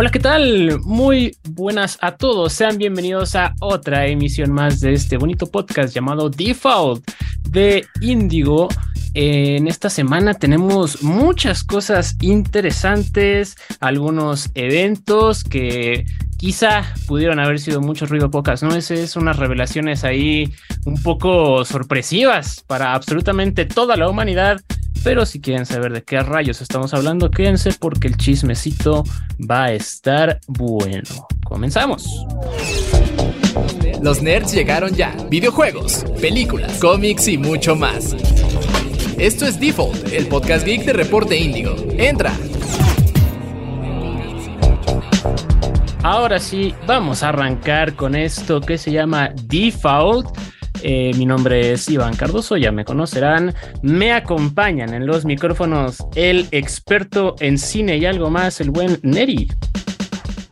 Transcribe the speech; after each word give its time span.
Hola, 0.00 0.10
¿qué 0.10 0.18
tal? 0.18 0.80
Muy 0.80 1.36
buenas 1.50 1.98
a 2.00 2.16
todos. 2.16 2.54
Sean 2.54 2.78
bienvenidos 2.78 3.36
a 3.36 3.52
otra 3.60 4.06
emisión 4.06 4.50
más 4.50 4.80
de 4.80 4.94
este 4.94 5.18
bonito 5.18 5.46
podcast 5.46 5.94
llamado 5.94 6.30
Default 6.30 7.06
de 7.50 7.84
Indigo. 8.00 8.68
En 9.12 9.68
esta 9.68 9.90
semana 9.90 10.32
tenemos 10.32 11.02
muchas 11.02 11.62
cosas 11.64 12.16
interesantes, 12.22 13.56
algunos 13.80 14.48
eventos 14.54 15.44
que 15.44 16.06
quizá 16.38 16.94
pudieron 17.06 17.38
haber 17.38 17.58
sido 17.58 17.82
mucho 17.82 18.06
ruido, 18.06 18.30
pocas 18.30 18.62
nueces, 18.62 19.16
unas 19.16 19.36
revelaciones 19.36 20.04
ahí 20.04 20.50
un 20.86 20.94
poco 21.02 21.62
sorpresivas 21.66 22.64
para 22.66 22.94
absolutamente 22.94 23.66
toda 23.66 23.98
la 23.98 24.08
humanidad. 24.08 24.62
Pero 25.02 25.24
si 25.24 25.40
quieren 25.40 25.66
saber 25.66 25.92
de 25.92 26.02
qué 26.02 26.20
rayos 26.20 26.60
estamos 26.60 26.92
hablando, 26.92 27.30
quédense 27.30 27.72
porque 27.78 28.08
el 28.08 28.16
chismecito 28.16 29.04
va 29.38 29.64
a 29.64 29.72
estar 29.72 30.40
bueno. 30.46 31.26
Comenzamos. 31.44 32.06
Los 34.02 34.22
nerds 34.22 34.52
llegaron 34.52 34.94
ya. 34.94 35.14
Videojuegos, 35.28 36.04
películas, 36.20 36.78
cómics 36.78 37.28
y 37.28 37.38
mucho 37.38 37.76
más. 37.76 38.14
Esto 39.18 39.46
es 39.46 39.60
Default, 39.60 40.12
el 40.12 40.26
podcast 40.26 40.64
geek 40.64 40.84
de 40.84 40.92
Reporte 40.94 41.36
Índigo. 41.36 41.76
Entra. 41.98 42.32
Ahora 46.02 46.38
sí, 46.38 46.74
vamos 46.86 47.22
a 47.22 47.28
arrancar 47.28 47.94
con 47.94 48.14
esto 48.14 48.62
que 48.62 48.78
se 48.78 48.90
llama 48.90 49.30
Default. 49.44 50.28
Eh, 50.82 51.12
mi 51.16 51.26
nombre 51.26 51.72
es 51.72 51.88
Iván 51.88 52.16
Cardoso, 52.16 52.56
ya 52.56 52.72
me 52.72 52.84
conocerán. 52.84 53.54
Me 53.82 54.12
acompañan 54.12 54.94
en 54.94 55.06
los 55.06 55.24
micrófonos 55.24 55.98
el 56.14 56.48
experto 56.50 57.36
en 57.40 57.58
cine 57.58 57.98
y 57.98 58.06
algo 58.06 58.30
más, 58.30 58.60
el 58.60 58.70
buen 58.70 58.98
Neri. 59.02 59.48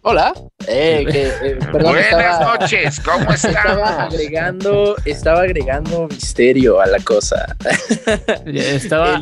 Hola. 0.03 0.33
Eh, 0.67 1.05
eh, 1.43 1.59
Buenas 1.73 2.41
noches, 2.41 3.01
¿cómo 3.01 3.31
están? 3.35 3.57
Estaba 3.57 4.05
agregando, 4.05 4.97
estaba 5.05 5.41
agregando 5.43 6.09
misterio 6.09 6.81
a 6.81 6.87
la 6.87 6.99
cosa. 7.01 7.57
Estaba 8.47 9.21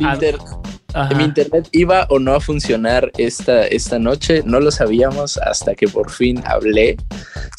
mi 1.15 1.23
internet 1.23 1.67
iba 1.71 2.05
o 2.09 2.19
no 2.19 2.33
a 2.33 2.39
funcionar 2.39 3.11
esta, 3.17 3.67
esta 3.67 3.99
noche, 3.99 4.41
no 4.45 4.59
lo 4.59 4.71
sabíamos 4.71 5.37
hasta 5.37 5.75
que 5.75 5.87
por 5.87 6.09
fin 6.09 6.41
hablé. 6.45 6.97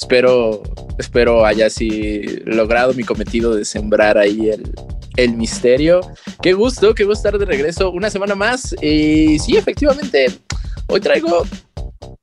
Espero, 0.00 0.62
espero 0.98 1.44
haya 1.44 1.66
así 1.66 2.22
logrado 2.44 2.94
mi 2.94 3.04
cometido 3.04 3.54
de 3.54 3.64
sembrar 3.64 4.18
ahí 4.18 4.50
el, 4.50 4.72
el 5.16 5.34
misterio. 5.34 6.00
Qué 6.42 6.52
gusto, 6.52 6.94
qué 6.94 7.04
gusto 7.04 7.28
estar 7.28 7.38
de 7.38 7.46
regreso 7.46 7.90
una 7.90 8.10
semana 8.10 8.34
más. 8.34 8.74
Y 8.82 9.38
sí, 9.38 9.56
efectivamente, 9.56 10.26
hoy 10.88 11.00
traigo 11.00 11.44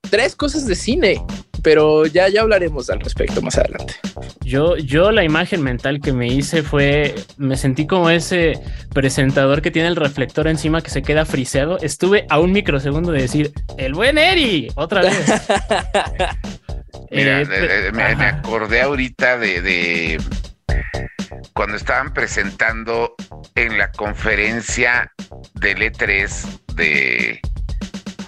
tres 0.10 0.36
cosas 0.36 0.66
de 0.66 0.76
cine, 0.76 1.22
pero 1.66 2.06
ya, 2.06 2.30
ya 2.30 2.44
hablaremos 2.44 2.92
al 2.92 3.00
respecto 3.00 3.42
más 3.42 3.58
adelante. 3.58 3.96
Yo, 4.42 4.78
yo 4.78 5.12
la 5.12 5.24
imagen 5.24 5.64
mental 5.64 6.00
que 6.00 6.14
me 6.14 6.28
hice 6.28 6.62
fue, 6.62 7.16
me 7.38 7.58
sentí 7.58 7.88
como 7.88 8.12
ese 8.12 8.54
presentador 8.94 9.64
que 9.64 9.72
tiene 9.72 9.88
el 9.88 9.96
reflector 9.96 10.48
encima 10.48 10.82
que 10.82 10.92
se 10.92 11.02
queda 11.02 11.26
friseado. 11.26 11.80
Estuve 11.82 12.28
a 12.30 12.40
un 12.40 12.52
microsegundo 12.52 13.12
de 13.12 13.24
decir, 13.24 13.52
el 13.80 13.96
buen 13.96 14.20
Eri, 14.20 14.68
otra 14.76 15.02
vez. 15.02 15.18
Mira, 17.10 17.42
eh, 17.42 17.92
me, 17.92 18.04
acordé 18.04 18.82
ahorita 18.82 19.40
de, 19.40 19.62
de 19.64 20.22
cuando 21.54 21.78
estaban 21.78 22.14
presentando 22.14 23.16
en 23.56 23.80
la 23.80 23.92
conferencia 23.92 25.12
del 25.56 25.80
E3 25.80 26.76
de 26.76 27.42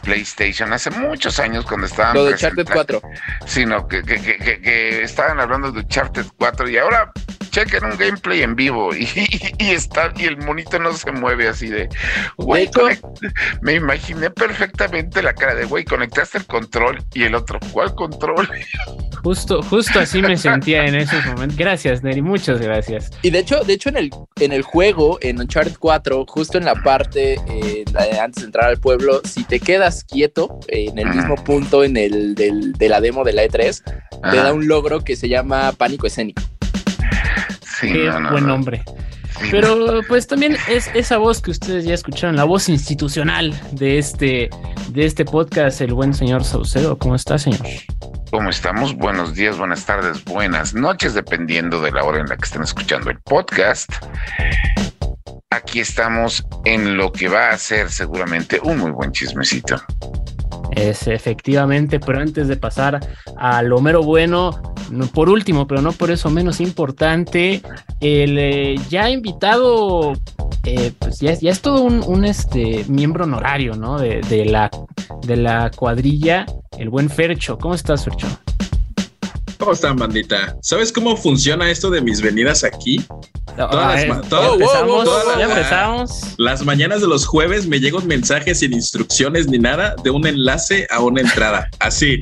PlayStation 0.08 0.72
hace 0.72 0.90
muchos 0.90 1.38
años 1.38 1.66
cuando 1.66 1.86
estaban. 1.86 2.16
Lo 2.16 2.24
de 2.24 2.32
Uncharted 2.32 2.66
4. 2.72 3.02
Sino 3.46 3.88
que, 3.88 4.02
que, 4.04 4.22
que, 4.22 4.62
que, 4.62 5.04
estaban 5.04 5.40
hablando 5.40 5.70
de 5.72 5.82
Uncharted 5.82 6.26
4 6.38 6.70
y 6.70 6.78
ahora 6.78 7.12
chequen 7.58 7.86
un 7.86 7.98
gameplay 7.98 8.44
en 8.44 8.56
vivo 8.56 8.94
y, 8.94 9.08
y, 9.58 9.72
está 9.72 10.14
y 10.16 10.26
el 10.26 10.38
monito 10.38 10.78
no 10.78 10.94
se 10.94 11.12
mueve 11.12 11.48
así 11.48 11.68
de 11.68 11.90
güey 12.38 12.70
me 13.62 13.74
imaginé 13.74 14.30
perfectamente 14.30 15.24
la 15.24 15.34
cara 15.34 15.56
de 15.56 15.66
güey 15.66 15.84
conectaste 15.84 16.38
el 16.38 16.46
control 16.46 17.04
y 17.14 17.24
el 17.24 17.34
otro 17.34 17.60
¿cuál 17.72 17.96
control? 17.96 18.48
Justo, 19.24 19.62
justo 19.64 20.00
así 20.00 20.22
me 20.22 20.38
sentía 20.38 20.86
en 20.86 20.96
esos 20.96 21.26
momentos. 21.26 21.58
Gracias, 21.58 22.04
Neri, 22.04 22.22
muchas 22.22 22.62
gracias. 22.62 23.12
Y 23.24 23.32
de 23.32 23.40
hecho, 23.40 23.62
de 23.64 23.74
hecho 23.74 23.90
en 23.90 23.98
el, 23.98 24.12
en 24.40 24.54
el 24.54 24.62
juego, 24.62 25.18
en 25.22 25.40
Uncharted 25.40 25.76
4, 25.80 26.26
justo 26.28 26.58
en 26.58 26.66
la 26.66 26.76
parte 26.76 27.34
eh, 27.50 27.84
antes 28.22 28.44
de 28.44 28.46
entrar 28.46 28.70
al 28.70 28.78
pueblo, 28.78 29.22
si 29.26 29.44
te 29.44 29.60
quedas 29.60 30.04
quieto 30.04 30.60
en 30.68 30.98
el 31.00 31.10
mismo 31.10 31.36
punto 31.44 31.84
en 31.84 31.98
el 31.98 32.36
del, 32.36 32.74
de 32.74 32.90
la 32.90 33.02
demo 33.02 33.24
de 33.24 33.34
la 33.34 33.44
E3, 33.44 33.84
te 34.32 34.38
da 34.38 34.54
un 34.54 34.68
logro 34.68 35.04
que 35.04 35.16
se 35.16 35.28
llama 35.28 35.72
pánico 35.74 36.08
escénico. 36.08 36.42
Qué 37.82 38.10
buen 38.32 38.48
nombre. 38.48 38.84
Pero 39.52 40.02
pues 40.08 40.28
también 40.28 40.58
es 40.68 40.90
esa 40.94 41.18
voz 41.18 41.42
que 41.42 41.52
ustedes 41.52 41.86
ya 41.86 41.94
escucharon, 41.94 42.36
la 42.36 42.44
voz 42.44 42.70
institucional 42.70 43.54
de 43.72 43.98
este, 44.00 44.50
de 44.90 45.06
este 45.06 45.26
podcast, 45.26 45.82
el 45.82 45.94
buen 45.94 46.14
señor 46.14 46.44
Saucedo. 46.44 46.98
¿Cómo 46.98 47.16
está, 47.16 47.38
señor? 47.38 47.62
¿Cómo 48.32 48.50
estamos? 48.50 48.96
Buenos 48.96 49.36
días, 49.36 49.58
buenas 49.58 49.86
tardes, 49.86 50.24
buenas 50.26 50.74
noches, 50.74 51.14
dependiendo 51.14 51.82
de 51.82 51.92
la 51.92 52.04
hora 52.04 52.20
en 52.20 52.28
la 52.28 52.36
que 52.36 52.46
estén 52.46 52.64
escuchando 52.64 53.10
el 53.10 53.20
podcast. 53.22 53.90
Aquí 55.50 55.80
estamos 55.80 56.46
en 56.66 56.98
lo 56.98 57.12
que 57.12 57.30
va 57.30 57.52
a 57.52 57.58
ser 57.58 57.90
seguramente 57.90 58.60
un 58.62 58.80
muy 58.80 58.92
buen 58.92 59.12
chismecito. 59.12 59.82
Es 60.72 61.08
efectivamente, 61.08 62.00
pero 62.00 62.20
antes 62.20 62.48
de 62.48 62.58
pasar 62.58 63.00
a 63.38 63.62
lo 63.62 63.80
mero 63.82 64.04
bueno, 64.04 64.52
por 65.14 65.30
último, 65.30 65.68
pero 65.68 65.82
no 65.82 65.92
por 65.92 66.12
eso 66.12 66.30
menos 66.30 66.60
importante, 66.62 67.62
el 68.00 68.38
eh, 68.38 68.76
ya 68.90 69.10
invitado, 69.10 70.14
eh, 70.64 70.92
pues 70.98 71.20
ya, 71.20 71.32
es 71.32 71.62
todo 71.62 71.82
un, 71.82 72.26
este, 72.26 72.86
miembro 72.88 73.24
honorario, 73.24 73.76
¿no? 73.76 73.98
De, 73.98 74.22
de, 74.22 74.46
la, 74.46 74.70
de 75.26 75.38
la 75.38 75.72
cuadrilla, 75.76 76.46
el 76.78 76.90
buen 76.90 77.10
Fercho. 77.10 77.58
¿Cómo 77.58 77.74
estás, 77.74 78.04
Fercho? 78.04 78.28
¿Cómo 79.60 79.72
están, 79.72 79.96
bandita? 79.96 80.56
¿Sabes 80.62 80.92
cómo 80.92 81.18
funciona 81.18 81.70
esto 81.72 81.90
de 81.90 82.02
mis 82.02 82.22
venidas 82.22 82.64
aquí? 82.64 83.04
Todas 83.56 84.06
las, 84.08 84.30
ya 84.30 85.46
empezamos, 85.46 86.36
Las 86.38 86.64
mañanas 86.64 87.02
de 87.02 87.08
los 87.08 87.26
jueves 87.26 87.66
me 87.66 87.80
llegan 87.80 88.06
mensajes 88.06 88.60
sin 88.60 88.74
instrucciones 88.74 89.48
ni 89.48 89.58
nada 89.58 89.96
de 90.04 90.12
un 90.12 90.28
enlace 90.28 90.88
a 90.92 91.00
una 91.00 91.22
entrada. 91.22 91.68
Así. 91.80 92.22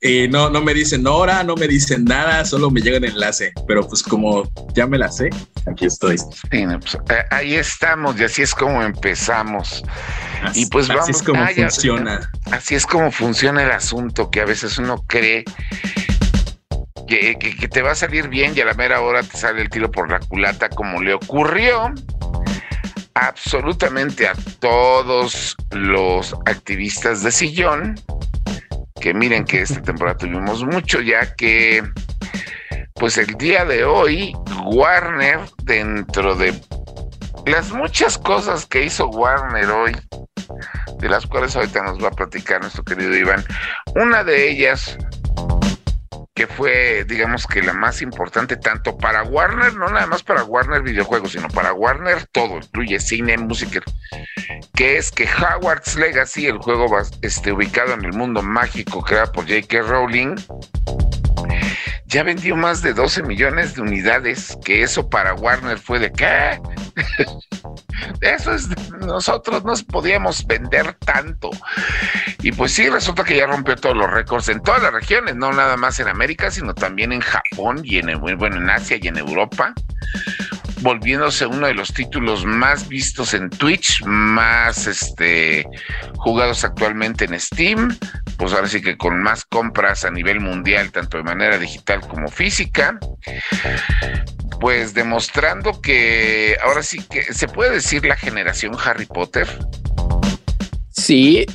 Y 0.00 0.26
no, 0.26 0.50
no 0.50 0.60
me 0.60 0.74
dicen 0.74 1.06
hora, 1.06 1.44
no 1.44 1.54
me 1.54 1.68
dicen 1.68 2.04
nada, 2.04 2.44
solo 2.44 2.70
me 2.70 2.80
llega 2.80 2.96
el 2.96 3.04
enlace. 3.04 3.52
Pero 3.68 3.86
pues 3.86 4.02
como 4.02 4.50
ya 4.74 4.88
me 4.88 4.98
la 4.98 5.10
sé, 5.10 5.30
aquí 5.66 5.86
estoy. 5.86 6.16
Pues, 6.50 6.98
eh, 7.10 7.22
ahí 7.30 7.54
estamos 7.54 8.18
y 8.18 8.24
así 8.24 8.42
es 8.42 8.54
como 8.54 8.82
empezamos. 8.82 9.84
Así, 10.42 10.62
y 10.62 10.66
pues 10.66 10.88
vamos. 10.88 11.04
Así 11.04 11.12
es 11.12 11.22
como 11.22 11.42
ah, 11.42 11.50
funciona. 11.54 12.30
así 12.50 12.74
es 12.74 12.86
como 12.86 13.12
funciona 13.12 13.62
el 13.62 13.70
asunto, 13.70 14.30
que 14.30 14.40
a 14.40 14.44
veces 14.44 14.78
uno 14.78 15.04
cree 15.06 15.44
que, 17.06 17.68
te 17.70 17.82
va 17.82 17.92
a 17.92 17.94
salir 17.94 18.28
bien 18.28 18.52
y 18.56 18.60
a 18.60 18.64
la 18.64 18.74
mera 18.74 19.00
hora 19.00 19.22
te 19.22 19.36
sale 19.36 19.62
el 19.62 19.70
tiro 19.70 19.90
por 19.90 20.10
la 20.10 20.18
culata 20.20 20.68
como 20.68 21.00
le 21.00 21.14
ocurrió 21.14 21.92
absolutamente 23.14 24.28
a 24.28 24.34
todos 24.58 25.56
los 25.70 26.34
activistas 26.44 27.22
de 27.22 27.32
sillón, 27.32 27.94
que 29.00 29.14
miren 29.14 29.44
que 29.44 29.62
esta 29.62 29.80
temporada 29.80 30.18
tuvimos 30.18 30.64
mucho, 30.64 31.00
ya 31.00 31.34
que 31.34 31.82
pues 32.94 33.16
el 33.16 33.34
día 33.38 33.64
de 33.64 33.84
hoy 33.84 34.34
Warner, 34.64 35.40
dentro 35.64 36.34
de 36.34 36.54
las 37.46 37.72
muchas 37.72 38.18
cosas 38.18 38.66
que 38.66 38.84
hizo 38.84 39.06
Warner 39.08 39.70
hoy, 39.70 39.96
de 40.98 41.08
las 41.08 41.26
cuales 41.26 41.56
ahorita 41.56 41.82
nos 41.84 42.02
va 42.02 42.08
a 42.08 42.12
platicar 42.12 42.60
nuestro 42.60 42.84
querido 42.84 43.16
Iván, 43.16 43.44
una 43.94 44.24
de 44.24 44.50
ellas 44.50 44.98
que 46.36 46.46
fue, 46.46 47.04
digamos 47.08 47.46
que 47.46 47.62
la 47.62 47.72
más 47.72 48.02
importante 48.02 48.58
tanto 48.58 48.98
para 48.98 49.22
Warner, 49.22 49.74
no 49.74 49.88
nada 49.88 50.06
más 50.06 50.22
para 50.22 50.44
Warner 50.44 50.82
videojuegos, 50.82 51.32
sino 51.32 51.48
para 51.48 51.72
Warner 51.72 52.26
todo, 52.26 52.58
incluye 52.58 53.00
cine, 53.00 53.38
música, 53.38 53.80
que 54.74 54.98
es 54.98 55.10
que 55.10 55.26
Howard's 55.26 55.96
Legacy, 55.96 56.46
el 56.46 56.58
juego 56.58 56.94
este, 57.22 57.52
ubicado 57.52 57.94
en 57.94 58.04
el 58.04 58.12
mundo 58.12 58.42
mágico 58.42 59.02
creado 59.02 59.32
por 59.32 59.44
J.K. 59.46 59.80
Rowling, 59.80 60.36
ya 62.04 62.22
vendió 62.22 62.54
más 62.54 62.82
de 62.82 62.92
12 62.92 63.22
millones 63.22 63.74
de 63.74 63.80
unidades, 63.80 64.58
que 64.62 64.82
eso 64.82 65.08
para 65.08 65.32
Warner 65.32 65.78
fue 65.78 65.98
de 65.98 66.12
qué. 66.12 66.60
eso 68.20 68.52
es, 68.52 68.68
nosotros 69.00 69.64
no 69.64 69.74
podíamos 69.88 70.46
vender 70.46 70.94
tanto. 71.04 71.50
Y 72.42 72.52
pues 72.52 72.72
sí, 72.72 72.88
resulta 72.88 73.24
que 73.24 73.36
ya 73.36 73.46
rompió 73.46 73.76
todos 73.76 73.96
los 73.96 74.10
récords 74.10 74.48
en 74.48 74.62
todas 74.62 74.82
las 74.82 74.92
regiones, 74.92 75.36
no 75.36 75.52
nada 75.52 75.76
más 75.76 75.98
en 76.00 76.08
América, 76.08 76.50
sino 76.50 76.74
también 76.74 77.12
en 77.12 77.20
Japón 77.20 77.80
y 77.84 77.98
en, 77.98 78.20
bueno, 78.20 78.56
en 78.56 78.70
Asia 78.70 78.98
y 79.00 79.08
en 79.08 79.18
Europa. 79.18 79.74
Volviéndose 80.80 81.46
uno 81.46 81.66
de 81.66 81.74
los 81.74 81.92
títulos 81.92 82.44
más 82.44 82.88
vistos 82.88 83.34
en 83.34 83.50
Twitch, 83.50 84.02
más 84.04 84.86
este, 84.86 85.66
jugados 86.16 86.64
actualmente 86.64 87.24
en 87.24 87.38
Steam, 87.38 87.96
pues 88.36 88.52
ahora 88.52 88.68
sí 88.68 88.82
que 88.82 88.96
con 88.96 89.22
más 89.22 89.44
compras 89.44 90.04
a 90.04 90.10
nivel 90.10 90.40
mundial, 90.40 90.92
tanto 90.92 91.16
de 91.16 91.24
manera 91.24 91.58
digital 91.58 92.00
como 92.06 92.28
física, 92.28 92.98
pues 94.60 94.94
demostrando 94.94 95.80
que 95.80 96.56
ahora 96.62 96.82
sí 96.82 97.02
que 97.02 97.22
se 97.22 97.48
puede 97.48 97.72
decir 97.72 98.04
la 98.04 98.16
generación 98.16 98.76
Harry 98.84 99.06
Potter. 99.06 99.48
Sí, 100.90 101.46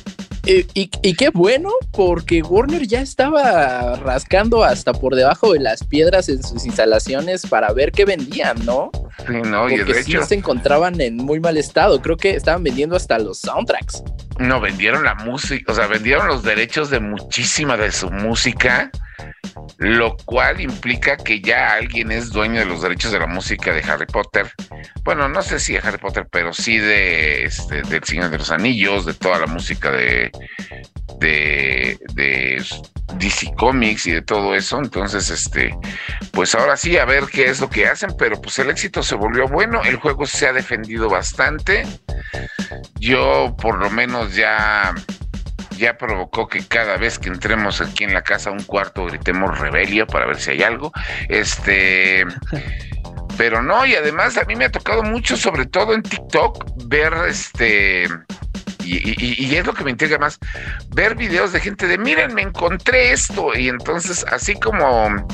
y, 0.44 1.14
qué 1.14 1.30
bueno, 1.30 1.70
porque 1.92 2.42
Warner 2.42 2.86
ya 2.86 3.00
estaba 3.00 3.96
rascando 3.96 4.64
hasta 4.64 4.92
por 4.92 5.14
debajo 5.14 5.52
de 5.52 5.60
las 5.60 5.84
piedras 5.84 6.28
en 6.28 6.42
sus 6.42 6.66
instalaciones 6.66 7.46
para 7.46 7.72
ver 7.72 7.92
qué 7.92 8.04
vendían, 8.04 8.64
¿no? 8.64 8.90
Sí, 9.26 9.34
no, 9.44 9.70
y 9.70 9.78
de 9.78 10.00
hecho 10.00 10.24
se 10.24 10.34
encontraban 10.34 11.00
en 11.00 11.16
muy 11.16 11.38
mal 11.38 11.56
estado. 11.56 12.02
Creo 12.02 12.16
que 12.16 12.34
estaban 12.34 12.64
vendiendo 12.64 12.96
hasta 12.96 13.18
los 13.18 13.38
soundtracks. 13.38 14.02
No, 14.38 14.60
vendieron 14.60 15.04
la 15.04 15.14
música, 15.14 15.70
o 15.70 15.74
sea, 15.74 15.86
vendieron 15.86 16.26
los 16.26 16.42
derechos 16.42 16.90
de 16.90 16.98
muchísima 16.98 17.76
de 17.76 17.92
su 17.92 18.10
música 18.10 18.90
lo 19.78 20.16
cual 20.16 20.60
implica 20.60 21.16
que 21.16 21.40
ya 21.40 21.74
alguien 21.74 22.12
es 22.12 22.30
dueño 22.30 22.60
de 22.60 22.66
los 22.66 22.82
derechos 22.82 23.12
de 23.12 23.18
la 23.18 23.26
música 23.26 23.72
de 23.72 23.82
Harry 23.82 24.06
Potter. 24.06 24.50
Bueno, 25.04 25.28
no 25.28 25.42
sé 25.42 25.58
si 25.58 25.72
de 25.72 25.80
Harry 25.80 25.98
Potter, 25.98 26.26
pero 26.30 26.52
sí 26.52 26.78
de 26.78 27.44
este, 27.44 27.82
del 27.82 28.04
Señor 28.04 28.30
de 28.30 28.38
los 28.38 28.50
Anillos, 28.50 29.06
de 29.06 29.14
toda 29.14 29.38
la 29.38 29.46
música 29.46 29.90
de, 29.90 30.30
de, 31.18 31.98
de 32.14 32.64
DC 33.18 33.52
Comics 33.56 34.06
y 34.06 34.12
de 34.12 34.22
todo 34.22 34.54
eso. 34.54 34.78
Entonces, 34.78 35.30
este, 35.30 35.76
pues 36.32 36.54
ahora 36.54 36.76
sí, 36.76 36.96
a 36.96 37.04
ver 37.04 37.24
qué 37.24 37.46
es 37.46 37.60
lo 37.60 37.68
que 37.68 37.86
hacen, 37.86 38.14
pero 38.18 38.40
pues 38.40 38.58
el 38.58 38.70
éxito 38.70 39.02
se 39.02 39.14
volvió 39.14 39.48
bueno, 39.48 39.82
el 39.84 39.96
juego 39.96 40.26
se 40.26 40.46
ha 40.46 40.52
defendido 40.52 41.08
bastante. 41.08 41.86
Yo 43.00 43.54
por 43.60 43.78
lo 43.78 43.90
menos 43.90 44.34
ya 44.34 44.94
ya 45.76 45.96
provocó 45.96 46.48
que 46.48 46.66
cada 46.66 46.96
vez 46.96 47.18
que 47.18 47.28
entremos 47.28 47.80
aquí 47.80 48.04
en 48.04 48.14
la 48.14 48.22
casa 48.22 48.50
a 48.50 48.52
un 48.52 48.62
cuarto 48.62 49.06
gritemos 49.06 49.58
rebelio 49.58 50.06
para 50.06 50.26
ver 50.26 50.38
si 50.38 50.50
hay 50.50 50.62
algo. 50.62 50.92
Este, 51.28 52.24
pero 53.36 53.62
no, 53.62 53.84
y 53.86 53.94
además 53.94 54.36
a 54.36 54.44
mí 54.44 54.56
me 54.56 54.66
ha 54.66 54.70
tocado 54.70 55.02
mucho, 55.02 55.36
sobre 55.36 55.66
todo 55.66 55.94
en 55.94 56.02
TikTok, 56.02 56.86
ver 56.86 57.12
este. 57.28 58.08
Y, 58.84 59.44
y, 59.46 59.54
es 59.54 59.64
lo 59.64 59.74
que 59.74 59.84
me 59.84 59.92
intriga 59.92 60.18
más, 60.18 60.40
ver 60.88 61.14
videos 61.14 61.52
de 61.52 61.60
gente 61.60 61.86
de, 61.86 61.98
miren, 61.98 62.34
me 62.34 62.42
encontré 62.42 63.12
esto. 63.12 63.56
Y 63.56 63.68
entonces, 63.68 64.26
así 64.28 64.58
como 64.58 65.24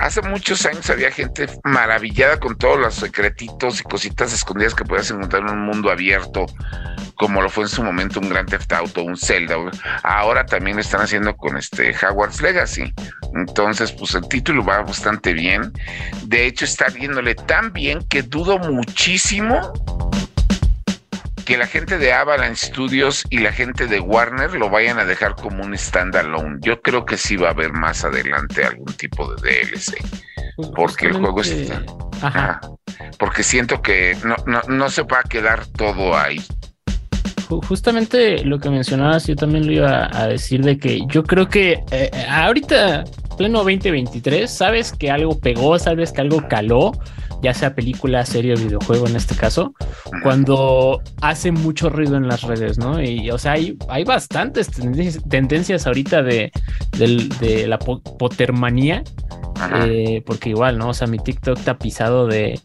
hace 0.00 0.22
muchos 0.22 0.64
años 0.66 0.88
había 0.90 1.10
gente 1.10 1.46
maravillada 1.64 2.40
con 2.40 2.56
todos 2.56 2.78
los 2.78 2.94
secretitos 2.94 3.80
y 3.80 3.84
cositas 3.84 4.32
escondidas 4.32 4.74
que 4.74 4.84
podías 4.84 5.10
encontrar 5.10 5.42
en 5.42 5.50
un 5.50 5.66
mundo 5.66 5.90
abierto, 5.90 6.46
como 7.14 7.42
lo 7.42 7.50
fue 7.50 7.64
en 7.64 7.68
su 7.68 7.82
momento 7.82 8.18
un 8.18 8.30
Grand 8.30 8.48
Theft 8.48 8.72
Auto, 8.72 9.02
un 9.02 9.16
Zelda. 9.16 9.56
Ahora 10.02 10.46
también 10.46 10.76
lo 10.76 10.82
están 10.82 11.02
haciendo 11.02 11.36
con 11.36 11.56
este 11.56 11.94
Hogwarts 11.94 12.40
Legacy. 12.40 12.92
Entonces, 13.34 13.92
pues 13.92 14.14
el 14.14 14.26
título 14.28 14.64
va 14.64 14.82
bastante 14.82 15.32
bien. 15.32 15.72
De 16.24 16.46
hecho, 16.46 16.64
está 16.64 16.86
viéndole 16.88 17.34
tan 17.34 17.72
bien 17.72 18.02
que 18.08 18.22
dudo 18.22 18.58
muchísimo 18.58 19.72
que 21.50 21.56
la 21.56 21.66
gente 21.66 21.98
de 21.98 22.12
Avalanche 22.12 22.66
Studios 22.66 23.24
y 23.28 23.38
la 23.38 23.50
gente 23.50 23.88
de 23.88 23.98
Warner 23.98 24.54
lo 24.54 24.70
vayan 24.70 25.00
a 25.00 25.04
dejar 25.04 25.34
como 25.34 25.64
un 25.64 25.76
standalone. 25.76 26.58
Yo 26.60 26.80
creo 26.80 27.04
que 27.04 27.16
sí 27.16 27.34
va 27.34 27.48
a 27.48 27.50
haber 27.50 27.72
más 27.72 28.04
adelante 28.04 28.62
algún 28.62 28.92
tipo 28.94 29.34
de 29.34 29.64
DLC. 29.64 29.96
Pues 30.54 30.68
porque 30.76 31.06
el 31.08 31.14
juego 31.14 31.40
está. 31.40 31.82
Ajá. 32.22 32.60
porque 33.18 33.42
siento 33.42 33.82
que 33.82 34.16
no, 34.22 34.36
no, 34.46 34.60
no 34.68 34.90
se 34.90 35.02
va 35.02 35.18
a 35.18 35.22
quedar 35.24 35.66
todo 35.66 36.16
ahí 36.16 36.40
justamente 37.66 38.44
lo 38.44 38.60
que 38.60 38.70
mencionabas, 38.70 39.26
yo 39.26 39.34
también 39.34 39.66
lo 39.66 39.72
iba 39.72 40.08
a 40.12 40.28
decir 40.28 40.62
de 40.62 40.78
que 40.78 41.00
yo 41.08 41.24
creo 41.24 41.48
que 41.48 41.82
eh, 41.90 42.08
ahorita, 42.28 43.02
pleno 43.36 43.58
2023, 43.64 44.48
sabes 44.48 44.92
que 44.92 45.10
algo 45.10 45.36
pegó, 45.40 45.76
sabes 45.80 46.12
que 46.12 46.20
algo 46.20 46.46
caló 46.46 46.92
ya 47.42 47.54
sea 47.54 47.74
película, 47.74 48.24
serie 48.24 48.54
o 48.54 48.56
videojuego 48.56 49.06
en 49.06 49.16
este 49.16 49.34
caso, 49.34 49.74
cuando 50.22 51.00
hace 51.20 51.52
mucho 51.52 51.88
ruido 51.88 52.16
en 52.16 52.28
las 52.28 52.42
redes, 52.42 52.78
¿no? 52.78 53.02
Y 53.02 53.30
o 53.30 53.38
sea, 53.38 53.52
hay, 53.52 53.76
hay 53.88 54.04
bastantes 54.04 54.68
tendencias, 55.28 55.86
ahorita 55.86 56.22
de, 56.22 56.52
de, 56.98 57.66
la 57.66 57.78
potermanía, 57.78 59.02
eh, 59.86 60.22
porque 60.26 60.50
igual, 60.50 60.78
¿no? 60.78 60.90
O 60.90 60.94
sea, 60.94 61.06
mi 61.06 61.18
TikTok 61.18 61.58
está 61.58 61.78
pisado 61.78 62.26
de 62.26 62.60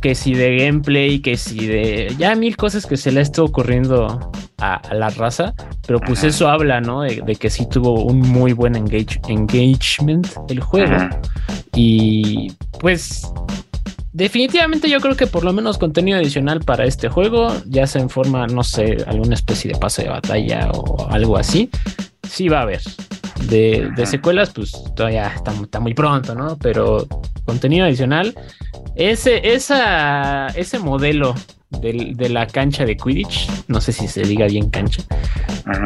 que 0.00 0.14
si 0.14 0.34
de 0.34 0.56
gameplay, 0.56 1.20
que 1.20 1.36
si 1.36 1.66
de 1.66 2.14
ya 2.18 2.34
mil 2.34 2.56
cosas 2.56 2.86
que 2.86 2.96
se 2.96 3.10
le 3.10 3.20
está 3.20 3.42
ocurriendo 3.42 4.30
a, 4.58 4.80
la 4.92 5.10
raza, 5.10 5.54
pero 5.86 6.00
pues 6.00 6.24
eso 6.24 6.48
habla, 6.48 6.80
¿no? 6.80 7.02
De, 7.02 7.36
que 7.36 7.50
sí 7.50 7.66
tuvo 7.68 8.04
un 8.04 8.20
muy 8.20 8.52
buen 8.52 8.76
engage, 8.76 9.20
engagement 9.28 10.28
el 10.48 10.60
juego. 10.60 10.96
Y 11.74 12.52
pues 12.80 13.30
definitivamente 14.12 14.88
yo 14.88 15.00
creo 15.00 15.16
que 15.16 15.26
por 15.26 15.44
lo 15.44 15.52
menos 15.52 15.78
contenido 15.78 16.18
adicional 16.18 16.60
para 16.60 16.84
este 16.84 17.08
juego, 17.08 17.52
ya 17.66 17.86
sea 17.86 18.02
en 18.02 18.10
forma, 18.10 18.46
no 18.46 18.64
sé, 18.64 19.04
alguna 19.06 19.34
especie 19.34 19.72
de 19.72 19.78
pase 19.78 20.02
de 20.04 20.08
batalla 20.08 20.70
o 20.72 21.08
algo 21.10 21.36
así, 21.36 21.70
sí 22.28 22.48
va 22.48 22.60
a 22.60 22.62
haber. 22.62 22.80
De, 23.48 24.04
secuelas, 24.04 24.50
pues 24.50 24.72
todavía 24.96 25.32
está, 25.34 25.80
muy 25.80 25.94
pronto, 25.94 26.34
¿no? 26.34 26.58
Pero 26.58 27.06
contenido 27.44 27.86
adicional, 27.86 28.34
ese, 28.96 29.54
esa, 29.54 30.48
ese 30.48 30.78
modelo 30.80 31.34
de, 31.70 32.28
la 32.28 32.46
cancha 32.46 32.84
de 32.84 32.96
Quidditch, 32.96 33.48
no 33.68 33.80
sé 33.80 33.92
si 33.92 34.08
se 34.08 34.22
diga 34.22 34.46
bien 34.46 34.70
cancha, 34.70 35.02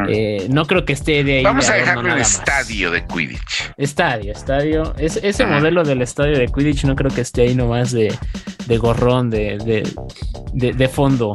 eh, 0.07 0.47
no 0.49 0.65
creo 0.65 0.85
que 0.85 0.93
esté 0.93 1.23
de 1.23 1.37
ahí. 1.37 1.43
Vamos 1.43 1.69
a 1.69 1.73
dejarlo 1.73 2.13
el 2.13 2.21
estadio 2.21 2.91
de 2.91 3.05
Quidditch. 3.05 3.73
Estadio, 3.77 4.31
estadio. 4.31 4.93
ese 4.97 5.45
modelo 5.45 5.83
del 5.83 6.01
estadio 6.01 6.37
de 6.37 6.47
Quidditch 6.47 6.85
no 6.85 6.95
creo 6.95 7.11
que 7.11 7.21
esté 7.21 7.43
ahí 7.43 7.55
nomás 7.55 7.91
de, 7.91 8.15
de 8.65 8.77
gorrón, 8.77 9.29
de, 9.29 9.57
de, 10.53 10.73
de, 10.73 10.87
fondo. 10.87 11.33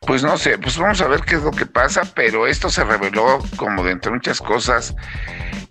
Pues 0.00 0.22
no 0.22 0.36
sé, 0.36 0.58
pues 0.58 0.78
vamos 0.78 1.00
a 1.00 1.08
ver 1.08 1.20
qué 1.20 1.36
es 1.36 1.42
lo 1.42 1.50
que 1.50 1.66
pasa, 1.66 2.02
pero 2.14 2.46
esto 2.46 2.68
se 2.70 2.84
reveló 2.84 3.38
como 3.56 3.84
de 3.84 3.92
entre 3.92 4.10
muchas 4.12 4.40
cosas 4.40 4.94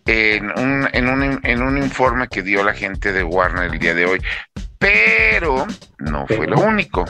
en 0.06 0.52
un, 0.60 0.88
en 0.94 1.10
un, 1.10 1.40
en 1.44 1.62
un 1.62 1.78
informe 1.78 2.28
que 2.28 2.44
dio 2.44 2.64
la 2.64 2.74
gente 2.74 3.12
de 3.12 3.24
Warner 3.24 3.72
el 3.72 3.80
día 3.80 3.94
de 3.94 4.06
hoy. 4.06 4.22
Pero 4.86 5.66
no 5.98 6.28
fue 6.28 6.46
lo 6.46 6.60
único. 6.60 7.06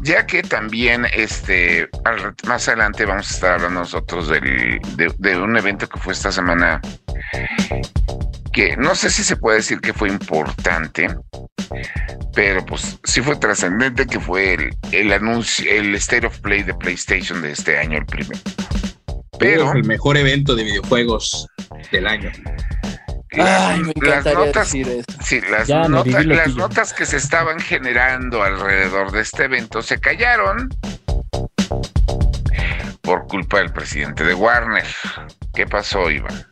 Ya 0.00 0.26
que 0.26 0.42
también 0.42 1.06
este 1.12 1.86
más 2.46 2.66
adelante 2.66 3.04
vamos 3.04 3.30
a 3.30 3.34
estar 3.34 3.52
hablando 3.52 3.80
nosotros 3.80 4.28
del, 4.28 4.80
de, 4.96 5.36
un 5.36 5.54
evento 5.58 5.86
que 5.86 6.00
fue 6.00 6.14
esta 6.14 6.32
semana 6.32 6.80
que 8.54 8.74
no 8.78 8.94
sé 8.94 9.10
si 9.10 9.22
se 9.22 9.36
puede 9.36 9.58
decir 9.58 9.80
que 9.80 9.92
fue 9.92 10.08
importante, 10.08 11.14
pero 12.34 12.64
pues 12.64 12.98
sí 13.04 13.20
fue 13.20 13.36
trascendente 13.36 14.06
que 14.06 14.18
fue 14.18 14.54
el, 14.54 14.70
el, 14.92 15.12
anuncio, 15.12 15.70
el 15.70 15.94
State 15.96 16.26
of 16.26 16.38
Play 16.40 16.62
de 16.62 16.72
PlayStation 16.72 17.42
de 17.42 17.52
este 17.52 17.78
año, 17.78 17.98
el 17.98 18.06
primero. 18.06 18.40
Pero 19.38 19.72
el 19.72 19.84
mejor 19.84 20.16
evento 20.16 20.54
de 20.54 20.64
videojuegos 20.64 21.46
del 21.90 22.06
año. 22.06 22.30
Ay, 23.38 23.82
me 23.82 24.08
las 24.08 24.24
notas, 24.24 24.68
Sí, 24.68 25.40
las, 25.50 25.68
las 25.68 26.54
notas 26.54 26.92
que 26.92 27.06
se 27.06 27.16
estaban 27.16 27.58
generando 27.60 28.42
alrededor 28.42 29.10
de 29.10 29.22
este 29.22 29.44
evento 29.44 29.82
se 29.82 29.98
callaron 29.98 30.68
por 33.00 33.26
culpa 33.26 33.58
del 33.58 33.72
presidente 33.72 34.24
de 34.24 34.34
Warner. 34.34 34.86
¿Qué 35.54 35.66
pasó, 35.66 36.10
Iván? 36.10 36.46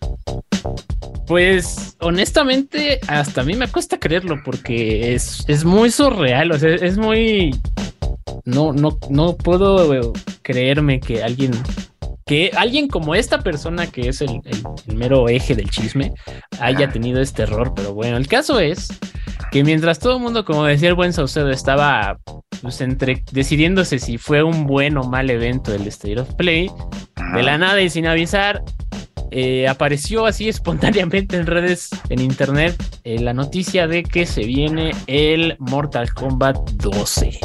Pues 1.27 1.97
honestamente, 2.01 2.99
hasta 3.07 3.43
a 3.43 3.45
mí 3.45 3.55
me 3.55 3.69
cuesta 3.69 3.99
creerlo 3.99 4.43
porque 4.45 5.15
es, 5.15 5.45
es 5.49 5.65
muy 5.65 5.91
surreal, 5.91 6.51
o 6.53 6.59
sea, 6.59 6.75
es 6.75 6.99
muy... 6.99 7.55
No, 8.45 8.73
no, 8.73 8.99
no 9.09 9.37
puedo 9.37 10.13
creerme 10.43 10.99
que 10.99 11.23
alguien 11.23 11.53
que 12.27 12.53
alguien 12.57 12.87
como 12.87 13.17
esta 13.17 13.41
persona 13.41 13.89
que 13.89 14.09
es 14.09 14.21
el, 14.21 14.41
mero 14.87 15.29
eje 15.29 15.57
del 15.57 15.69
chisme 15.69 16.13
haya 16.61 16.89
tenido 16.91 17.21
este 17.21 17.43
error, 17.43 17.73
pero 17.75 17.95
bueno, 17.95 18.17
el 18.17 18.29
caso 18.29 18.61
es 18.61 18.89
que 19.51 19.65
mientras 19.65 19.99
todo 19.99 20.17
el 20.17 20.23
mundo, 20.23 20.45
como 20.45 20.65
decía 20.65 20.89
el 20.89 20.95
buen 20.95 21.13
Saucedo, 21.13 21.51
estaba 21.51 22.19
pues, 22.63 22.81
entre 22.81 23.25
decidiéndose 23.33 23.99
si 23.99 24.19
fue 24.19 24.43
un 24.43 24.67
buen 24.67 24.97
o 24.97 25.05
mal 25.05 25.31
evento 25.31 25.73
del 25.73 25.87
State 25.89 26.21
of 26.21 26.35
Play, 26.35 26.71
de 27.35 27.43
la 27.43 27.59
nada 27.59 27.81
y 27.81 27.91
sin 27.91 28.07
avisar, 28.07 28.63
eh, 29.33 29.69
apareció 29.69 30.27
así 30.27 30.49
espontáneamente 30.49 31.37
en 31.37 31.47
redes, 31.47 31.91
en 32.09 32.21
internet, 32.21 32.77
eh, 33.05 33.19
la 33.19 33.33
noticia 33.33 33.87
de 33.87 34.03
que 34.03 34.27
se 34.27 34.45
viene 34.45 34.93
el 35.07 35.57
Mortal 35.59 36.13
Kombat 36.13 36.59
12. 36.73 37.39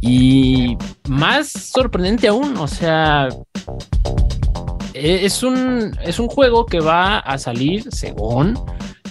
Y 0.00 0.76
más 1.08 1.48
sorprendente 1.48 2.28
aún, 2.28 2.56
o 2.56 2.68
sea, 2.68 3.28
es 4.98 5.42
un, 5.42 5.96
es 6.02 6.18
un 6.18 6.28
juego 6.28 6.66
que 6.66 6.80
va 6.80 7.18
a 7.18 7.38
salir, 7.38 7.84
según 7.90 8.58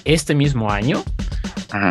este 0.05 0.35
mismo 0.35 0.71
año. 0.71 1.03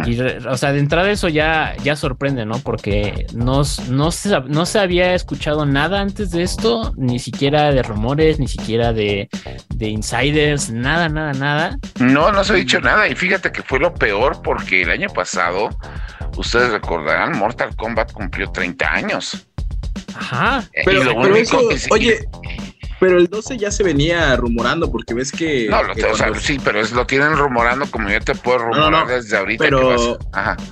Y, 0.07 0.19
o 0.21 0.57
sea, 0.57 0.73
de 0.73 0.79
entrada 0.79 1.11
eso 1.11 1.29
ya, 1.29 1.75
ya 1.85 1.97
sorprende, 1.97 2.47
¿no? 2.47 2.59
Porque 2.61 3.27
no, 3.35 3.63
no, 3.91 4.11
se, 4.11 4.41
no 4.41 4.65
se 4.65 4.79
había 4.79 5.15
escuchado 5.15 5.67
nada 5.67 6.01
antes 6.01 6.31
de 6.31 6.43
esto, 6.43 6.95
ni 6.97 7.19
siquiera 7.19 7.71
de 7.73 7.83
rumores, 7.83 8.39
ni 8.39 8.49
siquiera 8.49 8.95
de, 8.95 9.29
de 9.75 9.89
insiders, 9.89 10.71
nada, 10.71 11.11
nada, 11.11 11.35
nada. 11.35 11.79
No, 12.01 12.33
no 12.33 12.43
se 12.43 12.55
ha 12.55 12.57
dicho 12.57 12.81
nada. 12.81 13.07
Y 13.07 13.15
fíjate 13.15 13.53
que 13.53 13.63
fue 13.63 13.79
lo 13.79 13.93
peor 13.93 14.41
porque 14.43 14.83
el 14.83 14.91
año 14.91 15.09
pasado, 15.11 15.69
ustedes 16.37 16.71
recordarán, 16.71 17.37
Mortal 17.37 17.77
Kombat 17.77 18.13
cumplió 18.13 18.51
30 18.51 18.91
años. 18.91 19.47
Ajá. 20.15 20.65
Pero, 20.87 21.03
oye, 21.91 22.19
pero 22.99 23.19
el 23.19 23.27
12 23.27 23.59
ya 23.59 23.71
se 23.71 23.83
venía 23.83 24.37
rumorando 24.37 24.91
porque 24.91 25.15
ves 25.15 25.33
que. 25.33 25.69
No, 25.69 25.81
o 26.11 26.17
sea, 26.17 26.35
sí, 26.39 26.59
pero 26.63 26.81
es, 26.81 26.93
lo 26.93 27.07
tienen 27.07 27.37
rumorando 27.37 27.87
como 27.91 28.09
yo 28.09 28.21
te 28.21 28.35
puedo 28.35 28.59
rumorar 28.59 29.07
desde 29.07 29.37
ahorita. 29.37 29.65
Pero, 29.65 30.19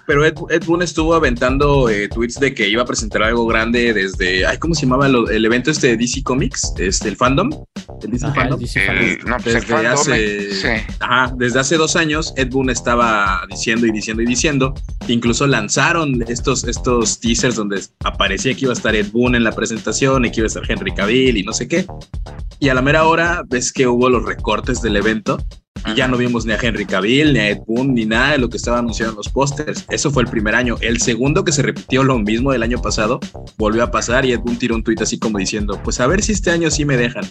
pero 0.07 0.25
Ed, 0.25 0.35
Ed, 0.51 0.65
Boon 0.65 0.83
estuvo 0.83 1.15
aventando 1.15 1.89
eh, 1.89 2.09
tweets 2.09 2.41
de 2.41 2.55
que 2.55 2.69
iba 2.69 2.83
a 2.83 2.87
presentar 2.87 3.23
algo 3.23 3.47
grande 3.47 3.93
desde. 3.93 4.47
Ay, 4.47 4.59
¿Cómo 4.59 4.75
se 4.75 4.83
llamaba 4.83 5.07
el 5.07 5.45
evento 5.45 5.71
este 5.71 5.89
de 5.89 5.97
DC 5.97 6.23
Comics? 6.23 6.73
Este, 6.79 7.09
el 7.09 7.17
fandom. 7.17 7.51
El 8.03 8.11
DC 8.11 8.33
Fandom. 8.33 8.61
no, 9.27 9.37
pues 9.39 9.55
desde, 9.55 9.81
el 9.81 9.87
hace, 9.87 10.87
ajá, 11.01 11.33
desde 11.37 11.61
hace 11.61 11.77
dos 11.77 11.97
años, 11.97 12.33
Ed 12.37 12.49
Boon 12.51 12.71
estaba 12.71 13.43
diciendo 13.49 13.87
y 13.87 13.93
diciendo 13.93 14.23
y 14.23 14.27
diciendo. 14.27 14.75
Incluso 15.09 15.47
lanzaron 15.47 16.25
estos, 16.29 16.65
estos 16.65 17.21
teasers 17.21 17.57
donde 17.57 17.83
aparecía 18.05 18.55
que 18.55 18.61
iba 18.63 18.71
a 18.71 18.75
estar 18.75 18.95
Ed 18.95 19.09
Boon 19.13 19.35
en 19.35 19.45
la 19.45 19.53
presentación 19.53 20.25
y 20.25 20.31
que 20.31 20.41
iba 20.41 20.47
a 20.47 20.49
estar 20.49 20.63
Henry 20.67 20.95
Cavill 20.95 21.37
y 21.37 21.43
no 21.43 21.53
sé 21.53 21.69
qué. 21.69 21.87
Y 22.59 22.69
a 22.69 22.75
la 22.75 22.83
mera 22.83 23.05
hora 23.05 23.43
ves 23.47 23.73
que 23.73 23.87
hubo 23.87 24.09
los 24.09 24.25
recortes 24.25 24.81
del 24.81 24.97
evento 24.97 25.39
y 25.87 25.95
ya 25.95 26.09
no 26.09 26.17
vimos 26.17 26.47
ni 26.47 26.53
a 26.53 26.59
Henry 26.61 26.87
Cavill, 26.87 27.35
ni 27.35 27.39
a 27.41 27.51
Ed 27.51 27.59
Boon, 27.67 27.95
ni 27.95 28.07
nada 28.07 28.33
de 28.33 28.39
lo 28.39 28.49
que 28.49 28.57
estaba 28.57 28.79
anunciado 28.79 29.13
en 29.13 29.17
los 29.17 29.29
pósters. 29.29 29.85
Eso 29.91 30.11
fue 30.11 30.23
el 30.23 30.31
primer 30.31 30.55
año. 30.55 30.77
El 30.81 31.01
segundo 31.01 31.45
que 31.45 31.53
se 31.53 31.63
repitió 31.63 32.03
lo 32.05 32.19
mismo 32.19 32.53
del 32.53 32.63
año 32.63 32.81
pasado, 32.81 33.21
volvió 33.59 33.83
a 33.83 33.91
pasar 33.91 34.25
y 34.25 34.33
Ed 34.33 34.41
Boon 34.41 34.59
tiró 34.59 34.77
un 34.77 34.83
tuit 34.83 35.03
así 35.03 35.19
como 35.19 35.39
diciendo, 35.39 35.79
pues 35.85 36.01
a 36.01 36.07
ver 36.07 36.23
si 36.23 36.33
este 36.33 36.51
año 36.51 36.71
sí 36.71 36.87
me 36.87 36.97
dejan. 36.97 37.25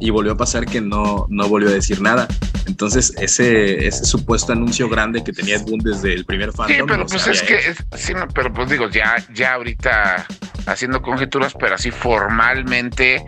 Y 0.00 0.10
volvió 0.10 0.32
a 0.32 0.36
pasar 0.36 0.66
que 0.66 0.82
no, 0.82 1.26
no 1.30 1.48
volvió 1.48 1.70
a 1.70 1.72
decir 1.72 2.02
nada. 2.02 2.28
Entonces 2.66 3.14
ese, 3.18 3.86
ese 3.86 4.04
supuesto 4.04 4.52
anuncio 4.52 4.88
grande 4.88 5.24
que 5.24 5.32
tenía 5.32 5.56
Ed 5.56 5.62
Boon 5.62 5.80
desde 5.80 6.12
el 6.12 6.26
primer 6.26 6.52
fandom. 6.52 6.76
Sí, 6.76 6.82
pero 6.86 7.06
pues 7.06 7.26
es 7.26 7.42
que, 7.42 7.74
sí, 7.96 8.12
pero 8.34 8.52
pues 8.52 8.68
digo, 8.68 8.90
ya, 8.90 9.16
ya 9.32 9.54
ahorita 9.54 10.26
haciendo 10.66 11.00
conjeturas, 11.00 11.54
pero 11.58 11.74
así 11.74 11.90
formalmente 11.90 13.24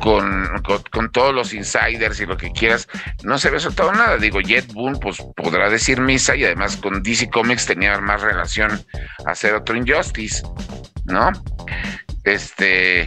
con, 0.00 0.48
con, 0.90 1.10
todos 1.10 1.34
los 1.34 1.52
insiders 1.52 2.20
y 2.20 2.26
lo 2.26 2.36
que 2.36 2.50
quieras, 2.52 2.88
no 3.22 3.38
se 3.38 3.50
ve 3.50 3.60
soltado 3.60 3.92
nada. 3.92 4.16
Digo, 4.16 4.40
Jet 4.40 4.72
Boon 4.72 4.98
pues 5.00 5.18
podrá 5.36 5.68
decir 5.68 6.00
misa 6.00 6.36
y 6.36 6.44
además 6.44 6.76
con 6.76 7.02
DC 7.02 7.30
Comics 7.30 7.66
tenía 7.66 7.98
más 7.98 8.22
relación 8.22 8.80
a 9.26 9.30
hacer 9.30 9.54
otro 9.54 9.76
Injustice, 9.76 10.42
¿no? 11.04 11.30
Este, 12.24 13.06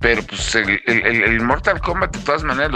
pero 0.00 0.22
pues 0.22 0.54
el, 0.54 1.40
Mortal 1.42 1.80
Kombat 1.80 2.16
de 2.16 2.22
todas 2.22 2.42
maneras, 2.42 2.70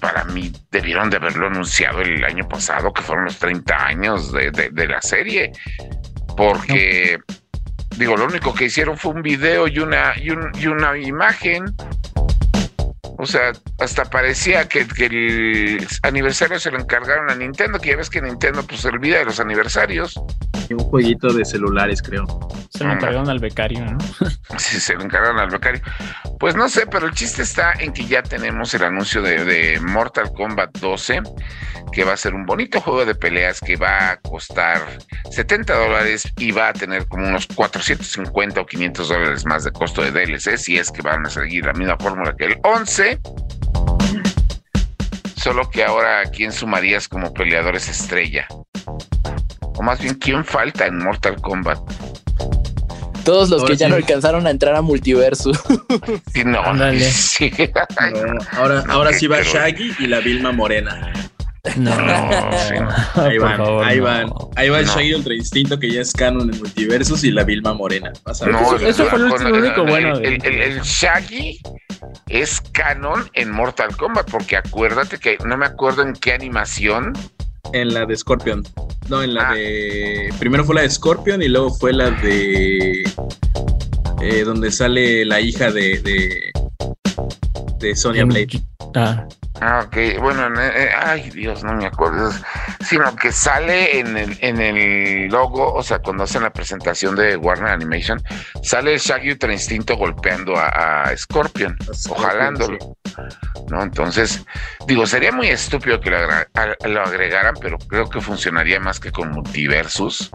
para 0.00 0.24
mí 0.24 0.52
debieron 0.70 1.10
de 1.10 1.16
haberlo 1.16 1.48
anunciado 1.48 2.00
el 2.00 2.24
año 2.24 2.48
pasado, 2.48 2.92
que 2.92 3.02
fueron 3.02 3.26
los 3.26 3.38
30 3.38 3.86
años 3.86 4.32
de, 4.32 4.50
de, 4.50 4.88
la 4.88 5.00
serie, 5.02 5.52
porque... 6.36 7.18
Digo, 7.98 8.14
lo 8.14 8.26
único 8.26 8.52
que 8.52 8.66
hicieron 8.66 8.98
fue 8.98 9.12
un 9.12 9.22
video 9.22 9.68
y 9.68 9.78
una, 9.78 10.12
y 10.18 10.66
una 10.66 10.98
imagen 10.98 11.64
o 13.18 13.26
sea, 13.26 13.52
hasta 13.78 14.04
parecía 14.04 14.68
que, 14.68 14.86
el 14.98 15.86
aniversario 16.02 16.58
se 16.58 16.70
lo 16.70 16.78
encargaron 16.78 17.30
a 17.30 17.34
Nintendo, 17.34 17.78
que 17.78 17.90
ya 17.90 17.96
ves 17.96 18.10
que 18.10 18.20
Nintendo 18.20 18.62
pues 18.66 18.82
se 18.82 18.88
olvida 18.88 19.18
de 19.18 19.24
los 19.24 19.40
aniversarios. 19.40 20.20
Un 20.70 20.78
jueguito 20.78 21.32
de 21.32 21.44
celulares, 21.44 22.02
creo. 22.02 22.26
Se 22.70 22.84
lo 22.84 22.92
encargaron 22.92 23.28
al 23.30 23.38
becario, 23.38 23.84
¿no? 23.84 23.98
sí, 24.58 24.80
se 24.80 24.94
lo 24.94 25.02
encargaron 25.02 25.38
al 25.38 25.50
becario. 25.50 25.80
Pues 26.38 26.56
no 26.56 26.68
sé, 26.68 26.86
pero 26.86 27.06
el 27.06 27.12
chiste 27.12 27.42
está 27.42 27.72
en 27.72 27.92
que 27.92 28.04
ya 28.04 28.22
tenemos 28.22 28.74
el 28.74 28.84
anuncio 28.84 29.22
de, 29.22 29.44
de 29.44 29.80
Mortal 29.80 30.30
Kombat 30.32 30.76
12 30.78 31.22
que 31.92 32.04
va 32.04 32.12
a 32.12 32.16
ser 32.16 32.34
un 32.34 32.44
bonito 32.44 32.80
juego 32.80 33.04
de 33.04 33.14
peleas 33.14 33.60
que 33.60 33.76
va 33.76 34.10
a 34.10 34.16
costar 34.18 34.82
70 35.30 35.74
dólares 35.74 36.30
y 36.36 36.50
va 36.50 36.68
a 36.68 36.72
tener 36.72 37.06
como 37.06 37.26
unos 37.26 37.46
450 37.46 38.60
o 38.60 38.66
500 38.66 39.08
dólares 39.08 39.46
más 39.46 39.64
de 39.64 39.72
costo 39.72 40.02
de 40.02 40.10
DLC 40.10 40.58
si 40.58 40.78
es 40.78 40.90
que 40.90 41.02
van 41.02 41.24
a 41.24 41.30
seguir 41.30 41.64
la 41.64 41.72
misma 41.72 41.96
fórmula 41.96 42.34
que 42.36 42.44
el 42.44 42.58
11. 42.62 43.05
Solo 45.36 45.70
que 45.70 45.84
ahora, 45.84 46.24
¿quién 46.30 46.52
sumarías 46.52 47.08
como 47.08 47.32
peleadores 47.32 47.88
estrella? 47.88 48.46
O 49.60 49.82
más 49.82 50.00
bien, 50.00 50.14
¿quién 50.14 50.44
falta 50.44 50.86
en 50.86 50.98
Mortal 50.98 51.40
Kombat? 51.40 51.78
Todos 53.24 53.50
los 53.50 53.64
que 53.64 53.76
ya 53.76 53.88
no 53.88 53.96
alcanzaron 53.96 54.46
a 54.46 54.50
entrar 54.50 54.74
a 54.76 54.82
multiverso. 54.82 55.52
Sí, 56.32 56.44
no, 56.44 56.62
sí. 57.10 57.50
ahora, 58.52 58.84
ahora 58.88 59.12
sí 59.12 59.26
va 59.26 59.42
Shaggy 59.42 59.96
y 59.98 60.06
la 60.06 60.20
Vilma 60.20 60.52
Morena. 60.52 61.12
No, 61.76 61.92
ahí 63.14 63.38
van, 63.38 63.60
ahí 63.84 64.00
van, 64.00 64.30
ahí 64.54 64.68
va 64.68 64.80
el 64.80 64.86
Shaggy 64.86 65.14
Ultra 65.14 65.34
Instinto 65.34 65.78
que 65.78 65.90
ya 65.90 66.00
es 66.00 66.12
canon 66.12 66.52
en 66.52 66.58
multiversos 66.58 67.24
y 67.24 67.30
la 67.30 67.44
Vilma 67.44 67.74
Morena. 67.74 68.12
No, 68.24 68.76
eso, 68.76 69.06
fue 69.06 69.18
el 69.18 69.52
único 69.52 69.84
bueno. 69.84 70.16
El, 70.18 70.80
Shaggy 70.82 71.60
es 72.28 72.60
canon 72.72 73.28
en 73.34 73.50
Mortal 73.50 73.96
Kombat, 73.96 74.30
porque 74.30 74.56
acuérdate 74.56 75.18
que 75.18 75.38
no 75.44 75.56
me 75.56 75.66
acuerdo 75.66 76.02
en 76.02 76.12
qué 76.14 76.32
animación. 76.32 77.12
En 77.72 77.92
la 77.92 78.06
de 78.06 78.16
Scorpion. 78.16 78.62
No, 79.08 79.22
en 79.22 79.34
la 79.34 79.50
ah. 79.50 79.54
de. 79.54 80.32
Primero 80.38 80.64
fue 80.64 80.76
la 80.76 80.82
de 80.82 80.90
Scorpion 80.90 81.42
y 81.42 81.48
luego 81.48 81.70
fue 81.70 81.92
la 81.92 82.10
de. 82.10 83.04
Eh, 84.22 84.44
donde 84.44 84.70
sale 84.70 85.24
la 85.24 85.40
hija 85.40 85.70
de. 85.72 86.00
de, 86.00 86.52
de 87.78 87.96
Sonya 87.96 88.24
Blade. 88.24 88.62
Ah. 88.94 89.26
Ah, 89.60 89.84
ok. 89.86 90.20
Bueno, 90.20 90.48
eh, 90.60 90.90
ay 90.94 91.30
Dios, 91.30 91.64
no 91.64 91.74
me 91.74 91.86
acuerdo. 91.86 92.30
Sino 92.84 93.14
que 93.16 93.32
sale 93.32 93.98
en 93.98 94.16
el, 94.16 94.38
en 94.40 94.60
el 94.60 95.28
logo, 95.28 95.72
o 95.72 95.82
sea, 95.82 95.98
cuando 95.98 96.24
hacen 96.24 96.42
la 96.42 96.50
presentación 96.50 97.16
de 97.16 97.36
Warner 97.36 97.70
Animation, 97.70 98.22
sale 98.62 98.94
el 98.94 99.00
Shaggy 99.00 99.32
Ultra 99.32 99.52
Instinto 99.52 99.96
golpeando 99.96 100.54
a, 100.56 101.10
Scorpion, 101.16 101.76
o 102.10 102.14
jalándolo. 102.14 102.78
¿No? 103.70 103.82
Entonces, 103.82 104.44
digo, 104.86 105.06
sería 105.06 105.32
muy 105.32 105.48
estúpido 105.48 106.00
que 106.00 106.10
lo, 106.10 107.02
agregaran, 107.02 107.54
pero 107.60 107.78
creo 107.78 108.08
que 108.08 108.20
funcionaría 108.20 108.80
más 108.80 109.00
que 109.00 109.10
con 109.12 109.30
multiversus. 109.30 110.30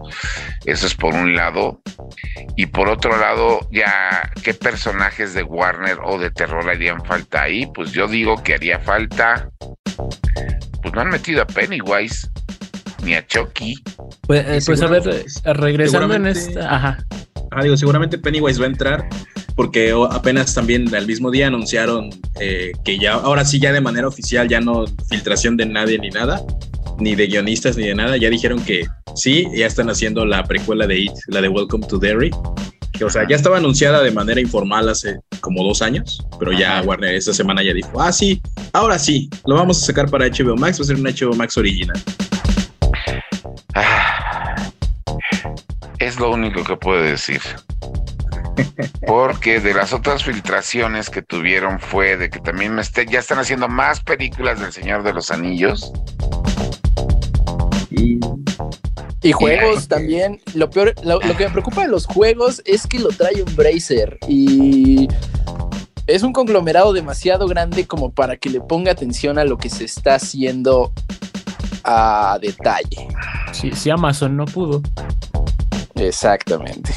Eso 0.64 0.86
es 0.86 0.94
por 0.94 1.14
un 1.14 1.34
lado. 1.34 1.80
Y 2.56 2.66
por 2.66 2.88
otro 2.88 3.16
lado, 3.16 3.60
ya, 3.70 4.30
¿qué 4.42 4.54
personajes 4.54 5.34
de 5.34 5.42
Warner 5.42 5.98
o 6.04 6.18
de 6.18 6.30
terror 6.30 6.68
harían 6.68 7.04
falta 7.04 7.42
ahí? 7.42 7.66
Pues 7.74 7.92
yo 7.92 8.06
digo 8.08 8.42
que 8.42 8.54
haría 8.54 8.78
falta 8.78 9.48
pues 10.82 10.94
no 10.94 11.00
han 11.00 11.10
metido 11.10 11.42
a 11.42 11.46
Pennywise 11.46 12.28
ni 13.04 13.14
a 13.14 13.26
Chucky. 13.26 13.74
Pues, 14.26 14.46
eh, 14.46 14.60
pues 14.66 14.82
a 14.82 14.86
ver, 14.88 15.02
eh, 15.08 15.52
regresando 15.54 16.14
en 16.14 16.26
esta. 16.26 16.74
Ajá. 16.74 16.98
Ah, 17.50 17.62
digo, 17.62 17.76
seguramente 17.76 18.18
Pennywise 18.18 18.58
va 18.58 18.66
a 18.66 18.68
entrar 18.68 19.08
porque 19.56 19.94
apenas 20.10 20.54
también 20.54 20.94
al 20.94 21.06
mismo 21.06 21.30
día 21.30 21.48
anunciaron 21.48 22.10
eh, 22.40 22.72
que 22.84 22.98
ya, 22.98 23.14
ahora 23.14 23.44
sí, 23.44 23.60
ya 23.60 23.72
de 23.72 23.80
manera 23.80 24.08
oficial, 24.08 24.48
ya 24.48 24.60
no 24.60 24.84
filtración 25.08 25.56
de 25.56 25.66
nadie 25.66 25.98
ni 25.98 26.10
nada, 26.10 26.42
ni 26.98 27.14
de 27.14 27.26
guionistas 27.26 27.76
ni 27.76 27.86
de 27.86 27.94
nada, 27.94 28.16
ya 28.16 28.30
dijeron 28.30 28.62
que 28.64 28.86
sí, 29.14 29.46
ya 29.54 29.66
están 29.66 29.90
haciendo 29.90 30.24
la 30.24 30.44
precuela 30.44 30.86
de 30.86 31.00
It, 31.00 31.12
la 31.28 31.40
de 31.40 31.48
Welcome 31.48 31.86
to 31.86 31.98
Derry, 31.98 32.30
o 33.04 33.10
sea, 33.10 33.26
ya 33.28 33.36
estaba 33.36 33.58
anunciada 33.58 34.02
de 34.02 34.10
manera 34.10 34.40
informal 34.40 34.88
hace 34.88 35.18
como 35.40 35.64
dos 35.64 35.82
años, 35.82 36.24
pero 36.38 36.52
ya 36.52 36.82
Warner 36.82 37.14
esta 37.14 37.32
semana 37.32 37.62
ya 37.62 37.72
dijo, 37.72 38.00
ah, 38.00 38.12
sí, 38.12 38.40
ahora 38.72 38.98
sí, 38.98 39.28
lo 39.46 39.56
vamos 39.56 39.82
a 39.82 39.86
sacar 39.86 40.08
para 40.10 40.26
HBO 40.26 40.56
Max, 40.56 40.78
va 40.78 40.84
a 40.84 40.86
ser 40.86 40.96
un 40.96 41.04
HBO 41.04 41.34
Max 41.34 41.56
original. 41.56 42.00
Ah, 43.74 44.70
es 45.98 46.18
lo 46.18 46.30
único 46.30 46.62
que 46.64 46.76
puedo 46.76 47.02
decir. 47.02 47.40
Porque 49.06 49.60
de 49.60 49.74
las 49.74 49.92
otras 49.92 50.24
filtraciones 50.24 51.10
que 51.10 51.22
tuvieron 51.22 51.80
fue 51.80 52.16
de 52.16 52.30
que 52.30 52.40
también 52.40 52.74
me 52.74 52.82
ya 53.10 53.18
están 53.18 53.38
haciendo 53.38 53.68
más 53.68 54.02
películas 54.02 54.60
del 54.60 54.72
Señor 54.72 55.02
de 55.02 55.12
los 55.12 55.30
Anillos. 55.30 55.92
Y 57.90 58.20
y 59.22 59.32
juegos 59.32 59.88
también. 59.88 60.40
Lo 60.54 60.68
peor, 60.68 60.94
lo, 61.04 61.20
que 61.20 61.44
me 61.44 61.50
preocupa 61.50 61.82
de 61.82 61.88
los 61.88 62.06
juegos 62.06 62.60
es 62.64 62.86
que 62.86 62.98
lo 62.98 63.08
trae 63.10 63.42
un 63.42 63.54
Bracer 63.54 64.18
y 64.28 65.08
es 66.06 66.22
un 66.22 66.32
conglomerado 66.32 66.92
demasiado 66.92 67.46
grande 67.46 67.86
como 67.86 68.10
para 68.10 68.36
que 68.36 68.50
le 68.50 68.60
ponga 68.60 68.90
atención 68.92 69.38
a 69.38 69.44
lo 69.44 69.56
que 69.56 69.70
se 69.70 69.84
está 69.84 70.16
haciendo 70.16 70.92
a 71.84 72.38
detalle. 72.40 73.08
Si, 73.52 73.70
si 73.72 73.90
Amazon 73.90 74.36
no 74.36 74.44
pudo. 74.44 74.82
Exactamente. 75.94 76.92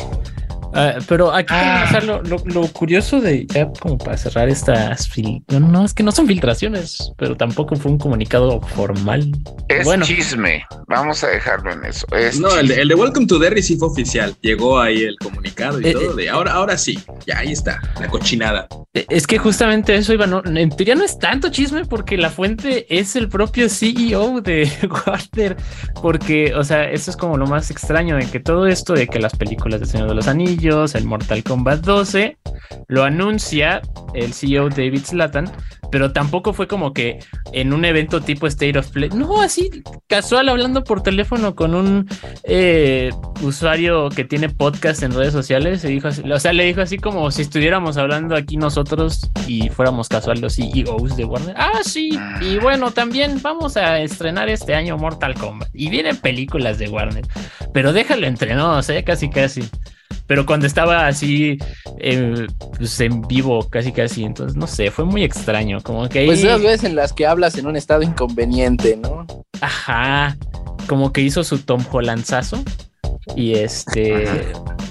Ah, 0.78 0.96
pero 1.08 1.34
aquí 1.34 1.54
ah. 1.54 2.02
lo, 2.04 2.68
curioso 2.74 3.22
de 3.22 3.48
ya 3.48 3.72
como 3.80 3.98
para 3.98 4.18
cerrar 4.18 4.50
estas 4.50 5.10
no, 5.48 5.60
no, 5.62 5.86
es 5.86 5.94
que 5.94 6.04
no 6.04 6.12
son 6.12 6.28
filtraciones, 6.28 7.14
pero 7.18 7.38
tampoco 7.38 7.78
fue 7.78 7.92
un 7.92 7.98
comunicado 7.98 8.60
formal. 8.60 9.32
Es 9.70 9.88
chisme, 10.02 10.66
vamos 10.88 11.24
a 11.24 11.28
dejarlo 11.28 11.72
en 11.72 11.86
eso. 11.86 12.06
no, 12.40 12.58
el 12.58 12.68
de, 12.68 12.96
Welcome 12.96 13.26
to 13.28 13.40
Derry 13.40 13.64
sí 13.64 13.78
fue 13.78 13.88
oficial. 13.88 14.36
Llegó 14.42 14.78
ahí 14.80 15.04
el 15.04 15.18
comunicado 15.18 15.80
y 15.80 15.88
eh, 15.88 15.94
todo 15.94 16.14
de 16.14 16.30
ahora, 16.30 16.52
ahora 16.52 16.78
sí, 16.78 17.00
ya 17.26 17.40
ahí 17.40 17.54
está, 17.54 17.80
la 18.00 18.10
cochinada. 18.10 18.68
Eh, 18.94 19.06
es 19.10 19.28
que 19.28 19.38
justamente 19.38 19.96
eso 19.96 20.14
iba, 20.14 20.28
no, 20.28 20.44
en 20.44 20.70
teoría 20.70 20.96
no 20.96 21.06
es 21.06 21.18
tanto 21.18 21.50
chisme 21.50 21.86
porque 21.86 22.18
la 22.18 22.30
fuente 22.30 22.86
es 22.90 23.16
el 23.16 23.30
propio 23.30 23.70
CEO 23.70 24.42
de 24.42 24.70
Warner, 25.08 25.56
porque, 26.02 26.54
o 26.54 26.66
sea, 26.66 26.90
eso 26.90 27.12
es 27.12 27.18
como 27.18 27.38
lo 27.38 27.48
más 27.48 27.72
extraño 27.72 28.18
de 28.18 28.26
que 28.26 28.42
todo 28.42 28.68
esto 28.68 28.94
de 28.94 29.08
que 29.08 29.20
las 29.20 29.36
películas 29.38 29.80
de 29.80 29.86
Señor 29.86 30.10
de 30.10 30.16
los 30.16 30.28
Anillos 30.28 30.65
el 30.66 31.06
Mortal 31.06 31.44
Kombat 31.44 31.82
12, 31.82 32.38
lo 32.88 33.04
anuncia 33.04 33.82
el 34.16 34.34
CEO 34.34 34.70
David 34.70 35.04
Slatan, 35.06 35.52
pero 35.92 36.12
tampoco 36.12 36.54
fue 36.54 36.68
como 36.68 36.92
que 36.92 37.20
en 37.54 37.72
un 37.72 37.86
evento 37.86 38.20
tipo 38.22 38.48
State 38.48 38.80
of 38.80 38.90
Play, 38.90 39.10
no, 39.10 39.42
así 39.42 39.70
casual 40.08 40.50
hablando 40.50 40.84
por 40.84 41.04
teléfono 41.04 41.56
con 41.56 41.76
un 41.76 42.10
eh, 42.46 43.12
usuario 43.44 44.10
que 44.10 44.24
tiene 44.24 44.50
podcast 44.50 45.04
en 45.04 45.14
redes 45.14 45.34
sociales, 45.34 45.82
se 45.82 45.90
dijo 45.90 46.08
o 46.08 46.40
sea, 46.40 46.52
le 46.52 46.66
dijo 46.66 46.82
así 46.82 46.98
como 46.98 47.30
si 47.30 47.44
estuviéramos 47.44 47.98
hablando 47.98 48.36
aquí 48.36 48.58
nosotros 48.58 49.30
y 49.48 49.70
fuéramos 49.70 50.10
casual 50.10 50.42
los 50.42 50.56
CEOs 50.56 51.16
de 51.16 51.26
Warner. 51.26 51.56
Ah, 51.58 51.82
sí, 51.84 52.18
y 52.42 52.58
bueno, 52.58 52.90
también 52.90 53.40
vamos 53.42 53.78
a 53.78 54.00
estrenar 54.00 54.50
este 54.50 54.74
año 54.74 54.98
Mortal 54.98 55.36
Kombat 55.36 55.70
y 55.74 55.90
vienen 55.90 56.18
películas 56.18 56.80
de 56.80 56.90
Warner, 56.90 57.26
pero 57.72 57.94
déjalo 57.94 58.26
entre 58.26 58.56
nos, 58.56 58.90
¿eh? 58.90 59.04
casi 59.04 59.30
casi 59.30 59.70
pero 60.28 60.46
cuando 60.46 60.68
estaba 60.68 61.08
así 61.08 61.58
eh, 62.00 62.48
pues 62.78 63.00
en 63.00 63.22
vivo, 63.22 63.70
casi 63.70 63.92
casi, 63.92 64.24
entonces 64.24 64.56
no 64.58 64.68
sé, 64.68 64.92
fue 64.92 65.06
muy 65.06 65.24
extraño, 65.24 65.82
como 65.82 66.08
que 66.10 66.26
Pues 66.26 66.44
esas 66.44 66.62
veces 66.62 66.84
en 66.84 66.96
las 66.96 67.14
que 67.14 67.26
hablas 67.26 67.58
en 67.58 67.68
un 67.68 67.76
estado 67.76 68.04
inconveniente, 68.04 68.98
¿no? 68.98 69.26
Ajá, 69.62 70.38
como 70.88 71.12
que 71.12 71.22
hizo 71.22 71.44
su 71.44 71.60
Tom 71.60 71.84
Hollandzazo 71.92 72.64
y 73.36 73.56
este, 73.56 74.28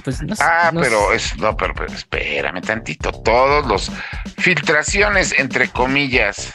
pues 0.02 0.22
no 0.22 0.34
sé. 0.34 0.42
Ah, 0.44 0.70
pero 0.74 1.12
es, 1.12 1.36
no, 1.38 1.56
pero, 1.56 1.74
pero 1.74 1.92
espérame 1.92 2.60
tantito, 2.60 3.12
todos 3.12 3.66
los 3.66 3.90
filtraciones, 4.38 5.34
entre 5.38 5.68
comillas, 5.68 6.52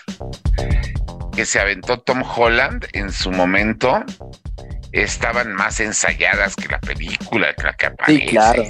que 1.35 1.45
se 1.45 1.59
aventó 1.59 1.99
Tom 1.99 2.21
Holland 2.23 2.85
en 2.93 3.11
su 3.11 3.31
momento, 3.31 4.03
estaban 4.91 5.53
más 5.53 5.79
ensayadas 5.79 6.55
que 6.55 6.67
la 6.67 6.79
película, 6.79 7.53
que 7.53 7.63
la 7.63 7.73
que 7.73 7.85
aparece. 7.87 8.21
Sí, 8.21 8.27
claro. 8.27 8.63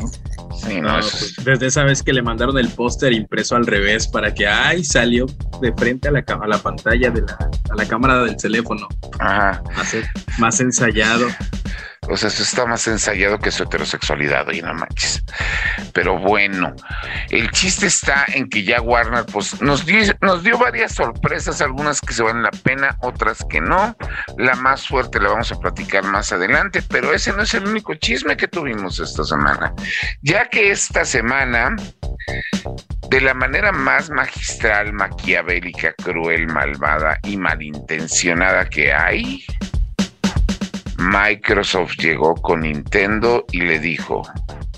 Sí, 0.55 0.81
no, 0.81 0.93
pues, 0.99 1.35
desde 1.43 1.67
esa 1.67 1.83
vez 1.83 2.03
que 2.03 2.11
le 2.11 2.21
mandaron 2.21 2.57
el 2.57 2.69
póster 2.69 3.13
impreso 3.13 3.55
al 3.55 3.65
revés 3.65 4.07
para 4.07 4.33
que, 4.33 4.47
ay, 4.47 4.83
salió 4.83 5.25
de 5.61 5.71
frente 5.73 6.07
a 6.07 6.11
la, 6.11 6.19
a 6.19 6.47
la 6.47 6.57
pantalla 6.57 7.09
de 7.11 7.21
la, 7.21 7.49
a 7.69 7.75
la 7.75 7.85
cámara 7.85 8.23
del 8.23 8.35
teléfono. 8.35 8.87
Ajá. 9.19 9.61
más 10.37 10.59
ensayado. 10.59 11.27
O 12.09 12.17
sea, 12.17 12.29
eso 12.29 12.41
está 12.43 12.65
más 12.65 12.87
ensayado 12.87 13.37
que 13.37 13.51
su 13.51 13.63
heterosexualidad, 13.63 14.47
oye, 14.47 14.61
no 14.61 14.73
manches. 14.73 15.23
Pero 15.93 16.17
bueno, 16.17 16.75
el 17.29 17.51
chiste 17.51 17.85
está 17.85 18.25
en 18.27 18.49
que 18.49 18.63
ya 18.63 18.81
Warner 18.81 19.25
pues, 19.25 19.61
nos, 19.61 19.85
dio, 19.85 20.01
nos 20.21 20.43
dio 20.43 20.57
varias 20.57 20.95
sorpresas, 20.95 21.61
algunas 21.61 22.01
que 22.01 22.13
se 22.13 22.23
valen 22.23 22.43
la 22.43 22.51
pena, 22.51 22.97
otras 23.01 23.45
que 23.49 23.61
no. 23.61 23.95
La 24.37 24.55
más 24.55 24.87
fuerte 24.87 25.19
la 25.19 25.29
vamos 25.29 25.51
a 25.51 25.59
platicar 25.59 26.03
más 26.03 26.31
adelante, 26.31 26.81
pero 26.81 27.13
ese 27.13 27.31
no 27.33 27.43
es 27.43 27.53
el 27.53 27.67
único 27.67 27.93
chisme 27.93 28.35
que 28.35 28.47
tuvimos 28.47 28.99
esta 28.99 29.23
semana. 29.23 29.73
Ya 30.21 30.49
que 30.49 30.71
esta 30.71 31.05
semana, 31.05 31.75
de 33.09 33.21
la 33.21 33.33
manera 33.35 33.71
más 33.71 34.09
magistral, 34.09 34.93
maquiavélica, 34.93 35.93
cruel, 35.93 36.47
malvada 36.47 37.19
y 37.23 37.37
malintencionada 37.37 38.65
que 38.69 38.91
hay, 38.91 39.45
Microsoft 40.99 41.95
llegó 41.97 42.35
con 42.35 42.61
Nintendo 42.61 43.45
y 43.51 43.61
le 43.61 43.79
dijo, 43.79 44.21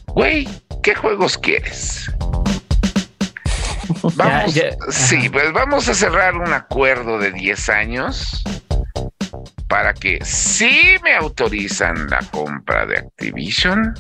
güey, 0.07 0.47
¿qué 0.83 0.95
juegos 0.95 1.37
quieres? 1.37 2.09
Vamos, 4.15 4.59
sí, 4.89 5.29
pues 5.29 5.51
vamos 5.51 5.89
a 5.89 5.93
cerrar 5.93 6.35
un 6.35 6.53
acuerdo 6.53 7.19
de 7.19 7.31
10 7.31 7.69
años 7.69 8.41
para 9.67 9.93
que 9.93 10.19
si 10.23 10.96
me 11.03 11.13
autorizan 11.15 12.09
la 12.09 12.19
compra 12.31 12.85
de 12.85 13.00
Activision, 13.00 13.93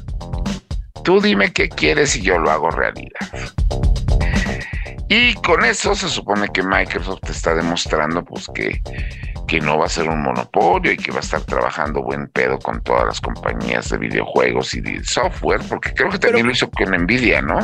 tú 1.03 1.21
dime 1.21 1.51
qué 1.51 1.69
quieres 1.69 2.15
y 2.15 2.21
yo 2.21 2.39
lo 2.39 2.51
hago 2.51 2.71
realidad. 2.71 3.29
Y 5.09 5.33
con 5.35 5.65
eso 5.65 5.93
se 5.93 6.07
supone 6.07 6.47
que 6.49 6.63
Microsoft 6.63 7.29
está 7.29 7.53
demostrando 7.53 8.23
pues 8.23 8.47
que 8.55 8.81
que 9.51 9.59
no 9.59 9.77
va 9.77 9.85
a 9.85 9.89
ser 9.89 10.07
un 10.07 10.21
monopolio 10.21 10.93
y 10.93 10.95
que 10.95 11.11
va 11.11 11.17
a 11.17 11.19
estar 11.19 11.41
trabajando 11.41 12.01
buen 12.01 12.29
pedo 12.29 12.57
con 12.57 12.81
todas 12.83 13.05
las 13.05 13.19
compañías 13.19 13.89
de 13.89 13.97
videojuegos 13.97 14.73
y 14.75 14.79
de 14.79 15.03
software, 15.03 15.59
porque 15.67 15.93
creo 15.93 16.09
que 16.09 16.19
también 16.19 16.45
lo 16.45 16.53
hizo 16.53 16.71
con 16.71 16.89
Nvidia, 16.89 17.41
¿no? 17.41 17.59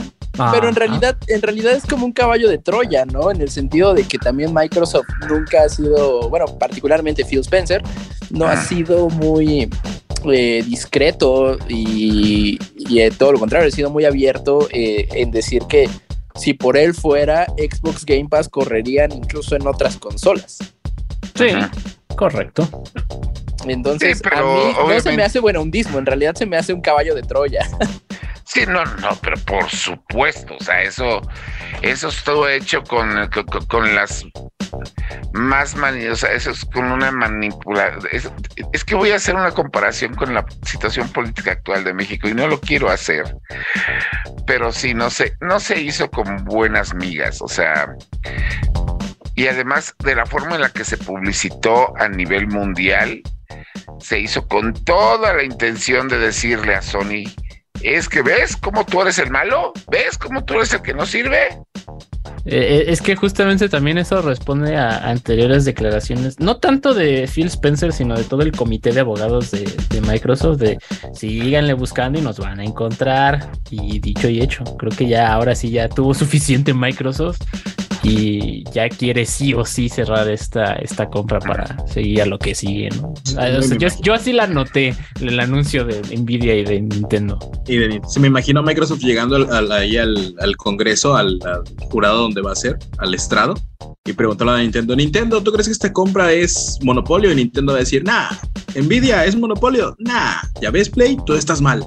Pero 0.52 0.67
en 0.67 0.76
realidad, 0.76 1.15
en 1.28 1.41
realidad 1.41 1.71
es 1.71 1.86
como 1.86 2.06
un 2.06 2.12
caballo 2.12 2.50
de 2.50 2.58
Troya, 2.58 3.06
¿no? 3.06 3.32
En 3.32 3.39
el 3.39 3.50
sentido 3.50 3.93
de 3.93 4.04
que 4.04 4.17
también 4.17 4.54
Microsoft 4.54 5.08
nunca 5.30 5.63
ha 5.63 5.69
sido, 5.69 6.30
bueno, 6.30 6.47
particularmente 6.60 7.23
Phil 7.23 7.39
Spencer, 7.39 7.82
no 8.32 8.47
ha 8.47 8.58
sido 8.58 9.08
muy 9.08 9.69
eh, 10.30 10.63
discreto 10.67 11.58
y, 11.69 12.60
y 12.76 13.10
todo 13.12 13.32
lo 13.32 13.39
contrario, 13.39 13.69
ha 13.69 13.71
sido 13.71 13.89
muy 13.89 14.04
abierto 14.04 14.67
eh, 14.73 15.08
en 15.13 15.32
decir 15.32 15.63
que 15.69 15.89
si 16.36 16.54
por 16.54 16.76
él 16.78 16.93
fuera, 16.93 17.45
Xbox 17.58 18.06
Game 18.06 18.28
Pass 18.30 18.50
correrían 18.50 19.12
incluso 19.12 19.56
en 19.56 19.65
otras 19.65 19.97
consolas. 19.97 20.60
Sí, 21.38 21.50
correcto. 22.15 22.67
Entonces, 23.65 24.21
a 24.32 24.41
mí 24.41 24.93
no 24.93 25.00
se 25.00 25.12
me 25.15 25.23
hace 25.23 25.39
bueno 25.39 25.62
un 25.62 25.71
dismo, 25.71 25.97
en 26.00 26.06
realidad 26.06 26.36
se 26.36 26.45
me 26.45 26.58
hace 26.58 26.73
un 26.73 26.82
caballo 26.82 27.15
de 27.15 27.21
Troya. 27.21 27.67
Sí, 28.47 28.65
no, 28.65 28.84
no, 28.86 29.10
pero 29.21 29.36
por 29.41 29.69
supuesto, 29.69 30.56
o 30.58 30.63
sea, 30.63 30.82
eso, 30.82 31.21
eso 31.82 32.08
es 32.08 32.23
todo 32.23 32.47
hecho 32.47 32.82
con, 32.82 33.30
con, 33.67 33.93
las 33.93 34.26
más 35.34 35.76
o 35.76 36.15
sea, 36.15 36.32
eso 36.32 36.52
es 36.52 36.63
con 36.63 36.86
una 36.86 37.12
manipulación. 37.12 38.34
Es, 38.71 38.86
que 38.86 38.95
voy 38.95 39.12
a 39.12 39.17
hacer 39.17 39.36
una 39.36 39.52
comparación 39.52 40.15
con 40.15 40.34
la 40.34 40.45
situación 40.63 41.10
política 41.10 41.52
actual 41.52 41.84
de 41.84 41.93
México 41.93 42.30
y 42.30 42.34
no 42.34 42.47
lo 42.47 42.60
quiero 42.62 42.89
hacer, 42.89 43.36
pero 44.45 44.71
sí, 44.71 44.93
no 44.93 45.10
sé, 45.10 45.36
no 45.41 45.60
se 45.60 45.82
hizo 45.82 46.10
con 46.10 46.45
buenas 46.45 46.95
migas, 46.95 47.41
o 47.41 47.50
sea, 47.50 47.93
y 49.38 49.47
además 49.47 49.93
de 50.04 50.15
la 50.15 50.26
forma 50.26 50.56
en 50.56 50.62
la 50.62 50.69
que 50.69 50.84
se 50.84 50.97
publicitó 50.97 51.95
a 51.95 52.10
nivel 52.10 52.47
mundial, 52.47 53.21
se 54.00 54.19
hizo 54.19 54.47
con 54.47 54.73
toda 54.73 55.32
la 55.32 55.43
intención 55.43 56.08
de 56.08 56.17
decirle 56.17 56.73
a 56.73 56.82
Sony, 56.82 57.32
es 57.84 58.10
que 58.10 58.23
ves 58.23 58.58
cómo 58.58 58.84
tú 58.84 59.00
eres 59.04 59.19
el 59.19 59.30
malo, 59.30 59.73
ves 59.91 60.17
cómo 60.17 60.43
tú 60.43 60.56
eres 60.56 60.73
el 60.73 60.82
que 60.82 60.95
no 60.95 61.06
sirve. 61.06 61.50
Eh, 62.45 62.56
eh, 62.56 62.86
es 62.88 63.00
que 63.00 63.15
justamente 63.15 63.69
también 63.69 64.00
eso 64.00 64.23
responde 64.23 64.76
a 64.76 65.08
anteriores 65.08 65.65
declaraciones, 65.65 66.39
no 66.39 66.58
tanto 66.58 66.95
de 66.95 67.30
Phil 67.32 67.45
Spencer, 67.45 67.93
sino 67.93 68.15
de 68.15 68.23
todo 68.23 68.41
el 68.41 68.54
comité 68.54 68.91
de 68.91 69.02
abogados 69.02 69.52
de, 69.52 69.71
de, 69.89 70.02
Microsoft, 70.02 70.58
de 70.58 70.80
síganle 71.13 71.76
buscando 71.76 72.17
y 72.17 72.23
nos 72.23 72.39
van 72.39 72.60
a 72.60 72.63
encontrar. 72.63 73.52
Y 73.69 74.00
dicho 74.00 74.30
y 74.30 74.41
hecho, 74.41 74.63
creo 74.78 74.91
que 74.91 75.08
ya 75.08 75.32
ahora 75.32 75.54
sí 75.54 75.69
ya 75.69 75.88
tuvo 75.89 76.13
suficiente 76.15 76.73
Microsoft 76.73 77.41
y 78.03 78.63
ya 78.71 78.89
quiere 78.89 79.25
sí 79.25 79.53
o 79.53 79.65
sí 79.65 79.89
cerrar 79.89 80.29
esta, 80.29 80.73
esta 80.73 81.10
compra 81.10 81.39
para 81.39 81.86
seguir 81.88 82.21
a 82.21 82.25
lo 82.25 82.38
que 82.39 82.55
sigue, 82.55 82.89
¿no? 82.89 83.13
Yo, 84.01 84.13
así 84.13 84.33
la 84.33 84.47
noté, 84.47 84.95
el 85.21 85.39
anuncio 85.39 85.86
de 85.86 86.01
Nvidia 86.17 86.55
y 86.55 86.63
de 86.63 86.81
Nintendo. 86.81 87.39
Y 87.67 87.77
de, 87.77 88.01
se 88.07 88.19
me 88.19 88.27
imagino 88.27 88.60
a 88.60 88.63
Microsoft 88.63 89.01
llegando 89.01 89.36
al, 89.36 89.71
ahí 89.71 89.97
al, 89.97 90.36
Congreso, 90.57 91.15
al, 91.15 91.39
jurado 91.89 92.23
donde 92.23 92.41
va 92.41 92.51
a 92.51 92.55
ser, 92.55 92.77
al 92.99 93.13
estrado, 93.13 93.55
y 94.05 94.13
preguntarle 94.13 94.53
a 94.53 94.57
Nintendo, 94.57 94.95
Nintendo, 94.95 95.43
¿tú 95.43 95.51
crees 95.51 95.67
que 95.67 95.73
esta 95.73 95.91
compra 95.91 96.31
es 96.31 96.77
monopolio? 96.81 97.31
Y 97.31 97.35
Nintendo 97.35 97.73
va 97.73 97.79
a 97.79 97.81
decir, 97.81 98.03
nah, 98.03 98.29
Nvidia 98.75 99.25
es 99.25 99.35
monopolio, 99.35 99.95
nah, 99.99 100.41
ya 100.61 100.71
ves 100.71 100.89
Play, 100.89 101.17
tú 101.25 101.33
estás 101.33 101.61
mal. 101.61 101.85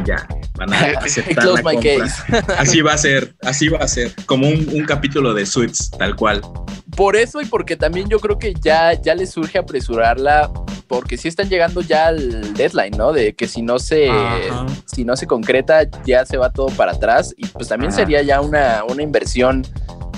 Y 0.00 0.08
ya, 0.08 0.26
van 0.56 0.72
a 0.72 0.80
aceptar 1.00 1.46
la 1.46 1.62
compra. 1.62 2.06
Así 2.58 2.80
va 2.80 2.94
a 2.94 2.98
ser, 2.98 3.34
así 3.42 3.68
va 3.68 3.78
a 3.78 3.88
ser, 3.88 4.12
como 4.26 4.48
un, 4.48 4.68
un 4.72 4.84
capítulo 4.84 5.34
de 5.34 5.44
Suits, 5.44 5.90
tal 5.90 6.16
cual. 6.16 6.40
Por 6.96 7.16
eso 7.16 7.40
y 7.40 7.46
porque 7.46 7.76
también 7.76 8.08
yo 8.08 8.20
creo 8.20 8.38
que 8.38 8.54
ya, 8.54 8.92
ya 9.00 9.14
les 9.14 9.30
surge 9.30 9.58
apresurarla, 9.58 10.50
porque 10.86 11.16
si 11.16 11.28
están 11.28 11.48
llegando 11.48 11.80
ya 11.80 12.08
al 12.08 12.54
deadline, 12.54 12.96
¿no? 12.96 13.12
De 13.12 13.34
que 13.34 13.48
si 13.48 13.62
no 13.62 13.78
se, 13.78 14.08
si 14.86 15.04
no 15.04 15.16
se 15.16 15.26
concreta, 15.26 15.82
ya 16.04 16.24
se 16.24 16.36
va 16.36 16.52
todo 16.52 16.68
para 16.68 16.92
atrás. 16.92 17.34
Y 17.36 17.46
pues 17.46 17.68
también 17.68 17.92
sería 17.92 18.22
ya 18.22 18.40
una, 18.40 18.84
una 18.88 19.02
inversión 19.02 19.66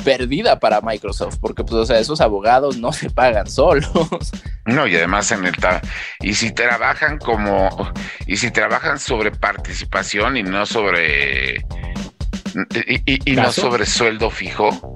perdida 0.06 0.60
para 0.60 0.80
Microsoft, 0.82 1.38
porque 1.40 1.64
pues, 1.64 1.74
o 1.74 1.84
sea, 1.84 1.98
esos 1.98 2.20
abogados 2.20 2.78
no 2.78 2.92
se 2.92 3.10
pagan 3.10 3.50
solos. 3.50 3.90
No, 4.64 4.86
y 4.86 4.96
además 4.96 5.30
en 5.32 5.44
el 5.44 5.54
y 6.20 6.34
si 6.34 6.52
trabajan 6.52 7.18
como 7.18 7.92
y 8.26 8.36
si 8.36 8.50
trabajan 8.50 8.98
sobre 8.98 9.30
participación 9.30 10.36
y 10.36 10.42
no 10.42 10.66
sobre 10.66 11.64
y, 12.84 13.36
no 13.36 13.52
sobre 13.52 13.86
sueldo 13.86 14.28
fijo, 14.30 14.94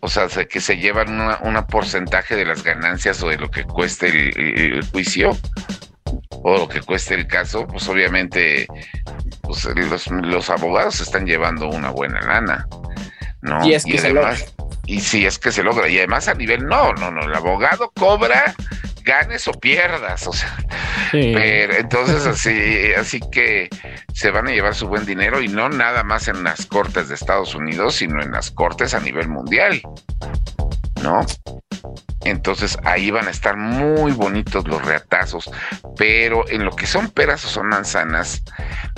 o 0.00 0.08
sea, 0.08 0.28
que 0.28 0.60
se 0.60 0.76
llevan 0.76 1.18
un 1.42 1.66
porcentaje 1.66 2.36
de 2.36 2.44
las 2.44 2.62
ganancias 2.62 3.22
o 3.22 3.28
de 3.28 3.38
lo 3.38 3.50
que 3.50 3.64
cueste 3.64 4.08
el, 4.08 4.84
juicio 4.90 5.36
o 6.30 6.58
lo 6.58 6.68
que 6.68 6.80
cueste 6.80 7.14
el 7.14 7.26
caso, 7.26 7.66
pues 7.66 7.88
obviamente 7.88 8.66
pues 9.42 9.64
los, 9.64 10.08
los 10.08 10.50
abogados 10.50 11.00
están 11.00 11.26
llevando 11.26 11.68
una 11.68 11.90
buena 11.90 12.20
lana. 12.20 12.66
¿No? 13.42 13.66
Y 13.66 13.74
es 13.74 13.84
que 13.84 13.98
se 13.98 14.12
logra. 14.12 14.36
Y 14.86 15.00
si 15.00 15.26
es 15.26 15.38
que 15.38 15.52
se 15.52 15.62
logra. 15.62 15.88
Y 15.88 15.98
además 15.98 16.28
a 16.28 16.34
nivel, 16.34 16.66
no, 16.66 16.92
no, 16.94 17.10
no, 17.10 17.22
el 17.22 17.34
abogado 17.34 17.92
cobra 17.94 18.54
ganes 19.04 19.48
o 19.48 19.52
pierdas, 19.52 20.26
o 20.26 20.32
sea, 20.32 20.56
pero 21.10 21.74
entonces 21.74 22.26
así, 22.26 22.92
así 22.96 23.20
que 23.32 23.68
se 24.14 24.30
van 24.30 24.48
a 24.48 24.52
llevar 24.52 24.74
su 24.74 24.86
buen 24.86 25.04
dinero 25.04 25.42
y 25.42 25.48
no 25.48 25.68
nada 25.68 26.02
más 26.04 26.28
en 26.28 26.44
las 26.44 26.66
cortes 26.66 27.08
de 27.08 27.14
Estados 27.14 27.54
Unidos, 27.54 27.96
sino 27.96 28.22
en 28.22 28.32
las 28.32 28.50
cortes 28.50 28.94
a 28.94 29.00
nivel 29.00 29.28
mundial, 29.28 29.82
¿no? 31.02 31.26
Entonces 32.24 32.78
ahí 32.84 33.10
van 33.10 33.26
a 33.26 33.30
estar 33.30 33.56
muy 33.56 34.12
bonitos 34.12 34.66
los 34.68 34.84
reatazos, 34.84 35.50
pero 35.96 36.48
en 36.48 36.64
lo 36.64 36.74
que 36.74 36.86
son 36.86 37.10
peras 37.10 37.44
o 37.44 37.48
son 37.48 37.68
manzanas, 37.68 38.42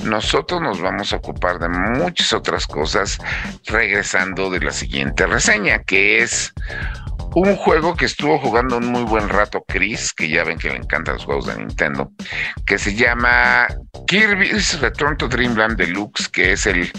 nosotros 0.05 0.61
nos 0.61 0.81
vamos 0.81 1.13
a 1.13 1.17
ocupar 1.17 1.59
de 1.59 1.69
muchas 1.69 2.33
otras 2.33 2.67
cosas 2.67 3.19
regresando 3.67 4.51
de 4.51 4.61
la 4.61 4.73
siguiente 4.73 5.27
reseña, 5.27 5.83
que 5.83 6.23
es 6.23 6.53
un 7.35 7.57
juego 7.57 7.97
que 7.97 8.05
estuvo 8.05 8.39
jugando 8.39 8.77
un 8.77 8.87
muy 8.87 9.03
buen 9.03 9.29
rato 9.29 9.65
Chris, 9.67 10.13
que 10.13 10.29
ya 10.29 10.45
ven 10.45 10.59
que 10.59 10.71
le 10.71 10.77
encantan 10.77 11.15
los 11.15 11.25
juegos 11.25 11.47
de 11.47 11.57
Nintendo, 11.57 12.13
que 12.65 12.79
se 12.79 12.95
llama 12.95 13.67
Kirby's 14.07 14.81
Return 14.81 15.17
to 15.17 15.29
Dreamland 15.29 15.77
Deluxe, 15.77 16.29
que 16.29 16.53
es 16.53 16.67
el 16.67 16.91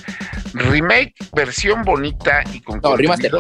remake, 0.54 1.14
versión 1.34 1.84
bonita 1.84 2.44
y 2.52 2.62
con 2.62 2.82
no, 2.82 2.98
remaster. 2.98 3.32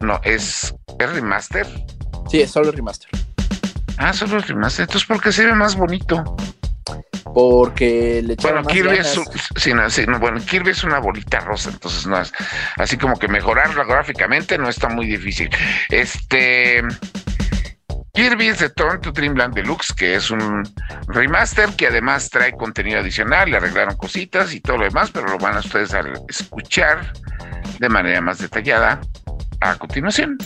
No, 0.00 0.20
es, 0.22 0.74
es 0.98 1.12
remaster. 1.12 1.66
Sí, 2.30 2.40
es 2.40 2.50
solo 2.50 2.70
remaster. 2.72 3.10
Ah, 3.96 4.12
solo 4.12 4.36
el 4.36 4.42
remaster. 4.42 4.84
Entonces, 4.84 5.06
¿por 5.06 5.20
qué 5.20 5.32
se 5.32 5.46
ve 5.46 5.54
más 5.54 5.76
bonito? 5.76 6.36
Porque 7.34 8.22
le 8.24 8.36
bueno, 8.36 8.64
Kirby 8.64 8.96
es, 8.96 9.20
bueno, 10.18 10.40
Kirby 10.40 10.70
es 10.70 10.82
una 10.82 10.98
bolita 10.98 11.40
rosa, 11.40 11.70
entonces 11.70 12.06
no 12.06 12.18
es 12.18 12.32
así 12.76 12.96
como 12.96 13.18
que 13.18 13.28
mejorarla 13.28 13.84
gráficamente 13.84 14.56
no 14.56 14.68
está 14.68 14.88
muy 14.88 15.06
difícil. 15.06 15.50
Este 15.90 16.82
Kirby 18.14 18.48
es 18.48 18.58
de 18.58 18.70
to 18.70 19.12
Dreamland 19.12 19.54
Deluxe, 19.54 19.92
que 19.92 20.16
es 20.16 20.30
un 20.30 20.64
remaster 21.06 21.68
que 21.76 21.86
además 21.86 22.30
trae 22.30 22.52
contenido 22.52 22.98
adicional, 22.98 23.50
le 23.50 23.58
arreglaron 23.58 23.96
cositas 23.96 24.52
y 24.54 24.60
todo 24.60 24.78
lo 24.78 24.84
demás, 24.84 25.10
pero 25.12 25.28
lo 25.28 25.38
van 25.38 25.56
a 25.56 25.60
ustedes 25.60 25.94
a 25.94 26.02
escuchar 26.28 27.12
de 27.78 27.88
manera 27.88 28.20
más 28.20 28.38
detallada 28.38 29.00
a 29.60 29.76
continuación. 29.76 30.38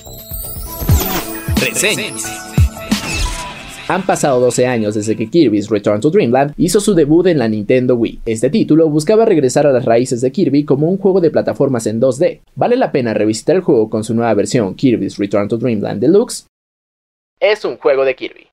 Han 3.89 4.07
pasado 4.07 4.41
12 4.41 4.67
años 4.67 4.95
desde 4.95 5.17
que 5.17 5.29
Kirby's 5.29 5.69
Return 5.69 6.01
to 6.01 6.11
Dreamland 6.11 6.55
hizo 6.57 6.81
su 6.81 6.95
debut 6.95 7.27
en 7.27 7.39
la 7.39 7.49
Nintendo 7.49 7.95
Wii. 7.95 8.21
Este 8.25 8.49
título 8.49 8.89
buscaba 8.89 9.25
regresar 9.25 9.67
a 9.67 9.73
las 9.73 9.85
raíces 9.85 10.21
de 10.21 10.33
Kirby 10.33 10.65
como 10.65 10.89
un 10.89 10.99
juego 10.99 11.21
de 11.21 11.31
plataformas 11.31 11.87
en 11.87 12.01
2D. 12.01 12.41
¿Vale 12.55 12.77
la 12.77 12.91
pena 12.91 13.13
revisitar 13.13 13.57
el 13.57 13.63
juego 13.63 13.91
con 13.91 14.03
su 14.03 14.15
nueva 14.15 14.33
versión 14.35 14.75
Kirby's 14.75 15.19
Return 15.19 15.49
to 15.49 15.59
Dreamland 15.59 16.01
Deluxe? 16.01 16.47
Es 17.39 17.65
un 17.65 17.77
juego 17.77 18.05
de 18.05 18.15
Kirby. 18.15 18.47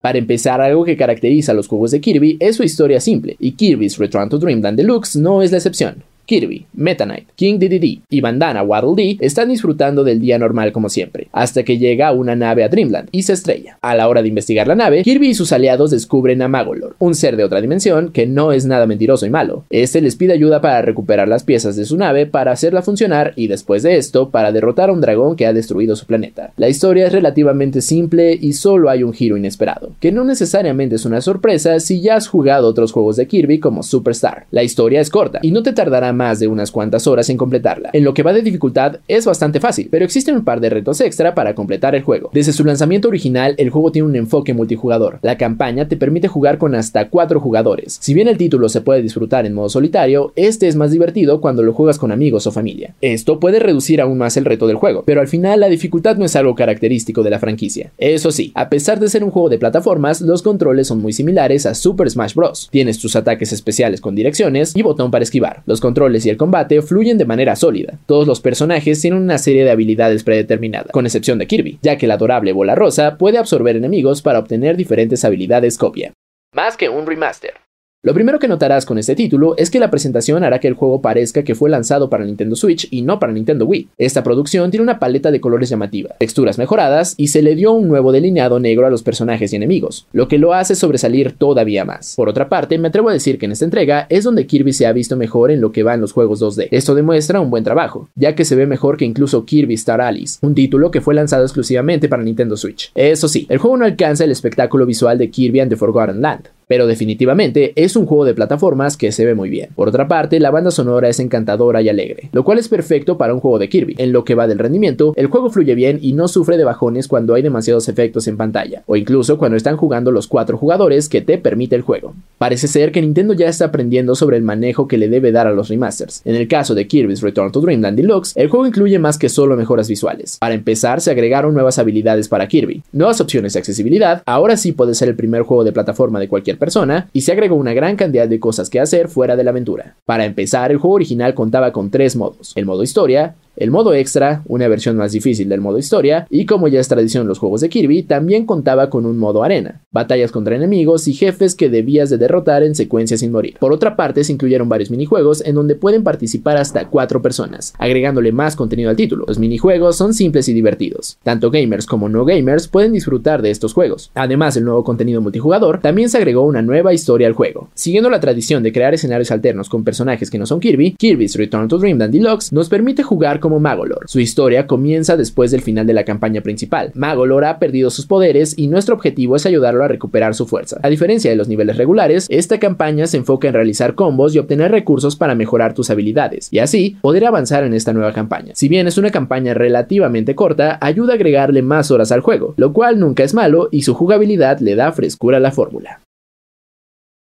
Para 0.00 0.18
empezar, 0.18 0.60
algo 0.60 0.84
que 0.84 0.96
caracteriza 0.96 1.52
a 1.52 1.54
los 1.54 1.68
juegos 1.68 1.90
de 1.90 2.00
Kirby 2.00 2.38
es 2.40 2.56
su 2.56 2.62
historia 2.62 3.00
simple, 3.00 3.36
y 3.38 3.52
Kirby's 3.52 3.98
Return 3.98 4.28
to 4.28 4.38
Dreamland 4.38 4.78
Deluxe 4.78 5.16
no 5.16 5.42
es 5.42 5.50
la 5.52 5.58
excepción. 5.58 6.02
Kirby, 6.30 6.66
Meta 6.74 7.06
Knight, 7.06 7.26
King 7.34 7.58
Dedede 7.58 8.02
y 8.08 8.20
Bandana 8.20 8.62
Waddle 8.62 8.94
Dee 8.94 9.18
están 9.20 9.48
disfrutando 9.48 10.04
del 10.04 10.20
día 10.20 10.38
normal 10.38 10.70
como 10.70 10.88
siempre, 10.88 11.26
hasta 11.32 11.64
que 11.64 11.76
llega 11.76 12.12
una 12.12 12.36
nave 12.36 12.62
a 12.62 12.68
Dreamland 12.68 13.08
y 13.10 13.24
se 13.24 13.32
estrella. 13.32 13.78
A 13.82 13.96
la 13.96 14.06
hora 14.06 14.22
de 14.22 14.28
investigar 14.28 14.68
la 14.68 14.76
nave, 14.76 15.02
Kirby 15.02 15.30
y 15.30 15.34
sus 15.34 15.50
aliados 15.50 15.90
descubren 15.90 16.40
a 16.40 16.46
Magolor, 16.46 16.94
un 17.00 17.16
ser 17.16 17.36
de 17.36 17.42
otra 17.42 17.60
dimensión 17.60 18.12
que 18.12 18.28
no 18.28 18.52
es 18.52 18.64
nada 18.64 18.86
mentiroso 18.86 19.26
y 19.26 19.30
malo. 19.30 19.64
Este 19.70 20.00
les 20.00 20.14
pide 20.14 20.32
ayuda 20.32 20.60
para 20.60 20.82
recuperar 20.82 21.26
las 21.26 21.42
piezas 21.42 21.74
de 21.74 21.84
su 21.84 21.96
nave 21.96 22.26
para 22.26 22.52
hacerla 22.52 22.82
funcionar 22.82 23.32
y 23.34 23.48
después 23.48 23.82
de 23.82 23.96
esto 23.96 24.30
para 24.30 24.52
derrotar 24.52 24.88
a 24.88 24.92
un 24.92 25.00
dragón 25.00 25.34
que 25.34 25.46
ha 25.46 25.52
destruido 25.52 25.96
su 25.96 26.06
planeta. 26.06 26.52
La 26.56 26.68
historia 26.68 27.08
es 27.08 27.12
relativamente 27.12 27.80
simple 27.80 28.38
y 28.40 28.52
solo 28.52 28.88
hay 28.88 29.02
un 29.02 29.12
giro 29.12 29.36
inesperado, 29.36 29.90
que 29.98 30.12
no 30.12 30.22
necesariamente 30.22 30.94
es 30.94 31.04
una 31.04 31.22
sorpresa 31.22 31.80
si 31.80 32.00
ya 32.00 32.14
has 32.14 32.28
jugado 32.28 32.68
otros 32.68 32.92
juegos 32.92 33.16
de 33.16 33.26
Kirby 33.26 33.58
como 33.58 33.82
Superstar. 33.82 34.46
La 34.52 34.62
historia 34.62 35.00
es 35.00 35.10
corta 35.10 35.40
y 35.42 35.50
no 35.50 35.64
te 35.64 35.72
tardará 35.72 36.12
más 36.20 36.38
de 36.38 36.48
unas 36.48 36.70
cuantas 36.70 37.06
horas 37.06 37.30
en 37.30 37.38
completarla. 37.38 37.88
En 37.94 38.04
lo 38.04 38.12
que 38.12 38.22
va 38.22 38.34
de 38.34 38.42
dificultad 38.42 38.98
es 39.08 39.24
bastante 39.24 39.58
fácil, 39.58 39.88
pero 39.90 40.04
existen 40.04 40.36
un 40.36 40.44
par 40.44 40.60
de 40.60 40.68
retos 40.68 41.00
extra 41.00 41.34
para 41.34 41.54
completar 41.54 41.94
el 41.94 42.02
juego. 42.02 42.28
Desde 42.34 42.52
su 42.52 42.62
lanzamiento 42.62 43.08
original, 43.08 43.54
el 43.56 43.70
juego 43.70 43.90
tiene 43.90 44.08
un 44.08 44.16
enfoque 44.16 44.52
multijugador. 44.52 45.18
La 45.22 45.38
campaña 45.38 45.88
te 45.88 45.96
permite 45.96 46.28
jugar 46.28 46.58
con 46.58 46.74
hasta 46.74 47.08
4 47.08 47.40
jugadores. 47.40 47.96
Si 48.02 48.12
bien 48.12 48.28
el 48.28 48.36
título 48.36 48.68
se 48.68 48.82
puede 48.82 49.00
disfrutar 49.00 49.46
en 49.46 49.54
modo 49.54 49.70
solitario, 49.70 50.34
este 50.36 50.68
es 50.68 50.76
más 50.76 50.90
divertido 50.90 51.40
cuando 51.40 51.62
lo 51.62 51.72
juegas 51.72 51.98
con 51.98 52.12
amigos 52.12 52.46
o 52.46 52.52
familia. 52.52 52.94
Esto 53.00 53.40
puede 53.40 53.60
reducir 53.60 54.02
aún 54.02 54.18
más 54.18 54.36
el 54.36 54.44
reto 54.44 54.66
del 54.66 54.76
juego, 54.76 55.04
pero 55.06 55.22
al 55.22 55.28
final 55.28 55.60
la 55.60 55.68
dificultad 55.68 56.18
no 56.18 56.26
es 56.26 56.36
algo 56.36 56.54
característico 56.54 57.22
de 57.22 57.30
la 57.30 57.38
franquicia. 57.38 57.92
Eso 57.96 58.30
sí, 58.30 58.52
a 58.54 58.68
pesar 58.68 59.00
de 59.00 59.08
ser 59.08 59.24
un 59.24 59.30
juego 59.30 59.48
de 59.48 59.58
plataformas, 59.58 60.20
los 60.20 60.42
controles 60.42 60.88
son 60.88 61.00
muy 61.00 61.14
similares 61.14 61.64
a 61.64 61.74
Super 61.74 62.10
Smash 62.10 62.34
Bros. 62.34 62.68
Tienes 62.70 62.98
tus 62.98 63.16
ataques 63.16 63.52
especiales 63.52 64.00
con 64.00 64.14
direcciones 64.14 64.76
y 64.76 64.82
botón 64.82 65.10
para 65.10 65.22
esquivar. 65.22 65.62
Los 65.66 65.80
controles 65.80 66.09
y 66.26 66.30
el 66.30 66.36
combate 66.36 66.82
fluyen 66.82 67.18
de 67.18 67.24
manera 67.24 67.56
sólida. 67.56 67.94
Todos 68.06 68.26
los 68.26 68.40
personajes 68.40 69.00
tienen 69.00 69.22
una 69.22 69.38
serie 69.38 69.64
de 69.64 69.70
habilidades 69.70 70.24
predeterminadas, 70.24 70.92
con 70.92 71.06
excepción 71.06 71.38
de 71.38 71.46
Kirby, 71.46 71.78
ya 71.82 71.96
que 71.96 72.06
la 72.06 72.14
adorable 72.14 72.52
bola 72.52 72.74
rosa 72.74 73.16
puede 73.16 73.38
absorber 73.38 73.76
enemigos 73.76 74.22
para 74.22 74.38
obtener 74.38 74.76
diferentes 74.76 75.24
habilidades 75.24 75.78
copia. 75.78 76.12
Más 76.54 76.76
que 76.76 76.88
un 76.88 77.06
remaster. 77.06 77.54
Lo 78.02 78.14
primero 78.14 78.38
que 78.38 78.48
notarás 78.48 78.86
con 78.86 78.96
este 78.96 79.14
título 79.14 79.54
es 79.58 79.70
que 79.70 79.78
la 79.78 79.90
presentación 79.90 80.42
hará 80.42 80.58
que 80.58 80.68
el 80.68 80.72
juego 80.72 81.02
parezca 81.02 81.42
que 81.42 81.54
fue 81.54 81.68
lanzado 81.68 82.08
para 82.08 82.24
Nintendo 82.24 82.56
Switch 82.56 82.88
y 82.90 83.02
no 83.02 83.18
para 83.18 83.34
Nintendo 83.34 83.66
Wii. 83.66 83.88
Esta 83.98 84.22
producción 84.22 84.70
tiene 84.70 84.84
una 84.84 84.98
paleta 84.98 85.30
de 85.30 85.42
colores 85.42 85.68
llamativa, 85.68 86.16
texturas 86.18 86.56
mejoradas 86.56 87.12
y 87.18 87.28
se 87.28 87.42
le 87.42 87.54
dio 87.54 87.72
un 87.72 87.88
nuevo 87.88 88.10
delineado 88.10 88.58
negro 88.58 88.86
a 88.86 88.90
los 88.90 89.02
personajes 89.02 89.52
y 89.52 89.56
enemigos, 89.56 90.06
lo 90.14 90.28
que 90.28 90.38
lo 90.38 90.54
hace 90.54 90.76
sobresalir 90.76 91.32
todavía 91.32 91.84
más. 91.84 92.14
Por 92.16 92.30
otra 92.30 92.48
parte, 92.48 92.78
me 92.78 92.88
atrevo 92.88 93.10
a 93.10 93.12
decir 93.12 93.36
que 93.36 93.44
en 93.44 93.52
esta 93.52 93.66
entrega 93.66 94.06
es 94.08 94.24
donde 94.24 94.46
Kirby 94.46 94.72
se 94.72 94.86
ha 94.86 94.94
visto 94.94 95.18
mejor 95.18 95.50
en 95.50 95.60
lo 95.60 95.70
que 95.70 95.82
va 95.82 95.92
en 95.92 96.00
los 96.00 96.12
juegos 96.12 96.40
2D. 96.40 96.68
Esto 96.70 96.94
demuestra 96.94 97.42
un 97.42 97.50
buen 97.50 97.64
trabajo, 97.64 98.08
ya 98.14 98.34
que 98.34 98.46
se 98.46 98.56
ve 98.56 98.66
mejor 98.66 98.96
que 98.96 99.04
incluso 99.04 99.44
Kirby 99.44 99.74
Star 99.74 100.00
Allies, 100.00 100.38
un 100.40 100.54
título 100.54 100.90
que 100.90 101.02
fue 101.02 101.14
lanzado 101.14 101.42
exclusivamente 101.42 102.08
para 102.08 102.22
Nintendo 102.22 102.56
Switch. 102.56 102.92
Eso 102.94 103.28
sí, 103.28 103.44
el 103.50 103.58
juego 103.58 103.76
no 103.76 103.84
alcanza 103.84 104.24
el 104.24 104.30
espectáculo 104.30 104.86
visual 104.86 105.18
de 105.18 105.30
Kirby 105.30 105.60
and 105.60 105.68
the 105.70 105.76
Forgotten 105.76 106.22
Land, 106.22 106.48
pero 106.70 106.86
definitivamente 106.86 107.72
es 107.74 107.96
un 107.96 108.06
juego 108.06 108.24
de 108.24 108.32
plataformas 108.32 108.96
que 108.96 109.10
se 109.10 109.26
ve 109.26 109.34
muy 109.34 109.50
bien. 109.50 109.70
Por 109.74 109.88
otra 109.88 110.06
parte, 110.06 110.38
la 110.38 110.52
banda 110.52 110.70
sonora 110.70 111.08
es 111.08 111.18
encantadora 111.18 111.82
y 111.82 111.88
alegre, 111.88 112.30
lo 112.30 112.44
cual 112.44 112.60
es 112.60 112.68
perfecto 112.68 113.18
para 113.18 113.34
un 113.34 113.40
juego 113.40 113.58
de 113.58 113.68
Kirby. 113.68 113.96
En 113.98 114.12
lo 114.12 114.24
que 114.24 114.36
va 114.36 114.46
del 114.46 114.60
rendimiento, 114.60 115.12
el 115.16 115.26
juego 115.26 115.50
fluye 115.50 115.74
bien 115.74 115.98
y 116.00 116.12
no 116.12 116.28
sufre 116.28 116.56
de 116.56 116.62
bajones 116.62 117.08
cuando 117.08 117.34
hay 117.34 117.42
demasiados 117.42 117.88
efectos 117.88 118.28
en 118.28 118.36
pantalla, 118.36 118.84
o 118.86 118.94
incluso 118.94 119.36
cuando 119.36 119.56
están 119.56 119.76
jugando 119.76 120.12
los 120.12 120.28
cuatro 120.28 120.58
jugadores 120.58 121.08
que 121.08 121.22
te 121.22 121.38
permite 121.38 121.74
el 121.74 121.82
juego. 121.82 122.14
Parece 122.38 122.68
ser 122.68 122.92
que 122.92 123.02
Nintendo 123.02 123.34
ya 123.34 123.48
está 123.48 123.64
aprendiendo 123.64 124.14
sobre 124.14 124.36
el 124.36 124.44
manejo 124.44 124.86
que 124.86 124.96
le 124.96 125.08
debe 125.08 125.32
dar 125.32 125.48
a 125.48 125.52
los 125.52 125.70
remasters. 125.70 126.22
En 126.24 126.36
el 126.36 126.46
caso 126.46 126.76
de 126.76 126.86
Kirby's 126.86 127.20
Return 127.20 127.50
to 127.50 127.60
Dreamland 127.60 127.96
Deluxe, 127.96 128.36
el 128.36 128.48
juego 128.48 128.68
incluye 128.68 129.00
más 129.00 129.18
que 129.18 129.28
solo 129.28 129.56
mejoras 129.56 129.88
visuales. 129.88 130.36
Para 130.38 130.54
empezar, 130.54 131.00
se 131.00 131.10
agregaron 131.10 131.52
nuevas 131.52 131.80
habilidades 131.80 132.28
para 132.28 132.46
Kirby, 132.46 132.84
nuevas 132.92 133.20
opciones 133.20 133.54
de 133.54 133.58
accesibilidad, 133.58 134.22
ahora 134.24 134.56
sí 134.56 134.70
puede 134.70 134.94
ser 134.94 135.08
el 135.08 135.16
primer 135.16 135.42
juego 135.42 135.64
de 135.64 135.72
plataforma 135.72 136.20
de 136.20 136.28
cualquier 136.28 136.59
persona, 136.60 137.08
y 137.12 137.22
se 137.22 137.32
agregó 137.32 137.56
una 137.56 137.72
gran 137.72 137.96
cantidad 137.96 138.28
de 138.28 138.38
cosas 138.38 138.70
que 138.70 138.78
hacer 138.78 139.08
fuera 139.08 139.34
de 139.34 139.42
la 139.42 139.50
aventura. 139.50 139.96
Para 140.04 140.24
empezar, 140.24 140.70
el 140.70 140.78
juego 140.78 140.94
original 140.94 141.34
contaba 141.34 141.72
con 141.72 141.90
tres 141.90 142.14
modos, 142.14 142.52
el 142.54 142.66
modo 142.66 142.84
historia, 142.84 143.34
el 143.60 143.70
modo 143.70 143.92
extra, 143.92 144.42
una 144.46 144.68
versión 144.68 144.96
más 144.96 145.12
difícil 145.12 145.50
del 145.50 145.60
modo 145.60 145.76
historia, 145.76 146.26
y 146.30 146.46
como 146.46 146.66
ya 146.66 146.80
es 146.80 146.88
tradición 146.88 147.22
en 147.22 147.28
los 147.28 147.38
juegos 147.38 147.60
de 147.60 147.68
Kirby, 147.68 148.04
también 148.04 148.46
contaba 148.46 148.88
con 148.88 149.04
un 149.04 149.18
modo 149.18 149.44
arena, 149.44 149.82
batallas 149.92 150.32
contra 150.32 150.56
enemigos 150.56 151.06
y 151.08 151.12
jefes 151.12 151.54
que 151.54 151.68
debías 151.68 152.08
de 152.08 152.16
derrotar 152.16 152.62
en 152.62 152.74
secuencia 152.74 153.18
sin 153.18 153.32
morir. 153.32 153.58
Por 153.60 153.74
otra 153.74 153.96
parte, 153.96 154.24
se 154.24 154.32
incluyeron 154.32 154.70
varios 154.70 154.90
minijuegos 154.90 155.44
en 155.44 155.56
donde 155.56 155.74
pueden 155.74 156.02
participar 156.04 156.56
hasta 156.56 156.88
cuatro 156.88 157.20
personas, 157.20 157.74
agregándole 157.78 158.32
más 158.32 158.56
contenido 158.56 158.88
al 158.88 158.96
título. 158.96 159.26
Los 159.28 159.38
minijuegos 159.38 159.94
son 159.94 160.14
simples 160.14 160.48
y 160.48 160.54
divertidos. 160.54 161.18
Tanto 161.22 161.50
gamers 161.50 161.84
como 161.84 162.08
no 162.08 162.24
gamers 162.24 162.66
pueden 162.66 162.94
disfrutar 162.94 163.42
de 163.42 163.50
estos 163.50 163.74
juegos. 163.74 164.10
Además 164.14 164.54
del 164.54 164.64
nuevo 164.64 164.84
contenido 164.84 165.20
multijugador, 165.20 165.80
también 165.82 166.08
se 166.08 166.16
agregó 166.16 166.46
una 166.46 166.62
nueva 166.62 166.94
historia 166.94 167.26
al 167.26 167.34
juego. 167.34 167.68
Siguiendo 167.74 168.08
la 168.08 168.20
tradición 168.20 168.62
de 168.62 168.72
crear 168.72 168.94
escenarios 168.94 169.30
alternos 169.30 169.68
con 169.68 169.84
personajes 169.84 170.30
que 170.30 170.38
no 170.38 170.46
son 170.46 170.60
Kirby, 170.60 170.92
Kirby's 170.92 171.36
Return 171.36 171.68
to 171.68 171.76
Dreamland 171.76 172.14
Deluxe 172.14 172.54
nos 172.54 172.70
permite 172.70 173.02
jugar 173.02 173.38
con 173.38 173.49
Magolor. 173.58 174.04
Su 174.06 174.20
historia 174.20 174.66
comienza 174.66 175.16
después 175.16 175.50
del 175.50 175.62
final 175.62 175.86
de 175.86 175.94
la 175.94 176.04
campaña 176.04 176.42
principal. 176.42 176.92
Magolor 176.94 177.44
ha 177.44 177.58
perdido 177.58 177.90
sus 177.90 178.06
poderes 178.06 178.56
y 178.56 178.68
nuestro 178.68 178.94
objetivo 178.94 179.36
es 179.36 179.46
ayudarlo 179.46 179.82
a 179.84 179.88
recuperar 179.88 180.34
su 180.34 180.46
fuerza. 180.46 180.78
A 180.82 180.88
diferencia 180.88 181.30
de 181.30 181.36
los 181.36 181.48
niveles 181.48 181.76
regulares, 181.76 182.26
esta 182.30 182.60
campaña 182.60 183.06
se 183.06 183.16
enfoca 183.16 183.48
en 183.48 183.54
realizar 183.54 183.94
combos 183.94 184.34
y 184.34 184.38
obtener 184.38 184.70
recursos 184.70 185.16
para 185.16 185.34
mejorar 185.34 185.74
tus 185.74 185.90
habilidades, 185.90 186.52
y 186.52 186.58
así 186.58 186.96
poder 187.00 187.24
avanzar 187.24 187.64
en 187.64 187.74
esta 187.74 187.92
nueva 187.92 188.12
campaña. 188.12 188.52
Si 188.54 188.68
bien 188.68 188.86
es 188.86 188.98
una 188.98 189.10
campaña 189.10 189.54
relativamente 189.54 190.34
corta, 190.34 190.78
ayuda 190.80 191.14
a 191.14 191.16
agregarle 191.16 191.62
más 191.62 191.90
horas 191.90 192.12
al 192.12 192.20
juego, 192.20 192.54
lo 192.56 192.72
cual 192.72 192.98
nunca 192.98 193.24
es 193.24 193.34
malo 193.34 193.68
y 193.70 193.82
su 193.82 193.94
jugabilidad 193.94 194.60
le 194.60 194.76
da 194.76 194.92
frescura 194.92 195.38
a 195.38 195.40
la 195.40 195.52
fórmula. 195.52 196.00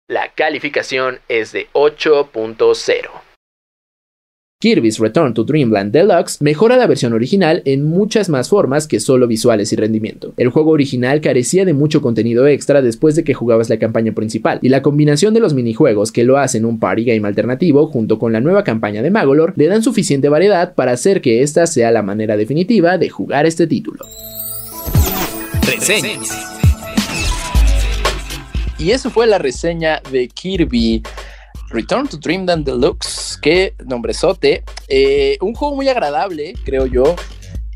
La 0.07 0.31
calificación 0.35 1.19
es 1.27 1.51
de 1.51 1.67
8.0. 1.73 3.24
Kirby's 4.65 4.97
Return 4.97 5.35
to 5.35 5.43
Dreamland 5.43 5.91
Deluxe 5.91 6.41
mejora 6.41 6.75
la 6.75 6.87
versión 6.87 7.13
original 7.13 7.61
en 7.65 7.85
muchas 7.85 8.29
más 8.29 8.49
formas 8.49 8.87
que 8.87 8.99
solo 8.99 9.27
visuales 9.27 9.71
y 9.71 9.75
rendimiento. 9.75 10.33
El 10.37 10.49
juego 10.49 10.71
original 10.71 11.21
carecía 11.21 11.65
de 11.65 11.73
mucho 11.73 12.01
contenido 12.01 12.47
extra 12.47 12.81
después 12.81 13.15
de 13.15 13.23
que 13.23 13.35
jugabas 13.35 13.69
la 13.69 13.77
campaña 13.77 14.13
principal, 14.13 14.57
y 14.63 14.69
la 14.69 14.81
combinación 14.81 15.35
de 15.35 15.39
los 15.39 15.53
minijuegos 15.53 16.11
que 16.11 16.23
lo 16.23 16.39
hacen 16.39 16.65
un 16.65 16.79
party 16.79 17.03
game 17.03 17.27
alternativo 17.27 17.85
junto 17.85 18.17
con 18.17 18.33
la 18.33 18.41
nueva 18.41 18.63
campaña 18.63 19.03
de 19.03 19.11
Magolor 19.11 19.53
le 19.55 19.67
dan 19.67 19.83
suficiente 19.83 20.29
variedad 20.29 20.73
para 20.73 20.93
hacer 20.93 21.21
que 21.21 21.43
esta 21.43 21.67
sea 21.67 21.91
la 21.91 22.01
manera 22.01 22.35
definitiva 22.35 22.97
de 22.97 23.09
jugar 23.09 23.45
este 23.45 23.67
título. 23.67 24.07
Reseñas. 25.61 26.31
Y 28.79 28.89
eso 28.89 29.11
fue 29.11 29.27
la 29.27 29.37
reseña 29.37 30.01
de 30.11 30.27
Kirby 30.27 31.03
Return 31.75 32.07
to 32.07 32.17
Dreamland 32.17 32.65
Deluxe. 32.65 33.37
Qué 33.41 33.75
nombrezote. 33.85 34.63
Eh, 34.87 35.37
un 35.41 35.53
juego 35.53 35.75
muy 35.75 35.89
agradable, 35.89 36.53
creo 36.63 36.85
yo. 36.85 37.15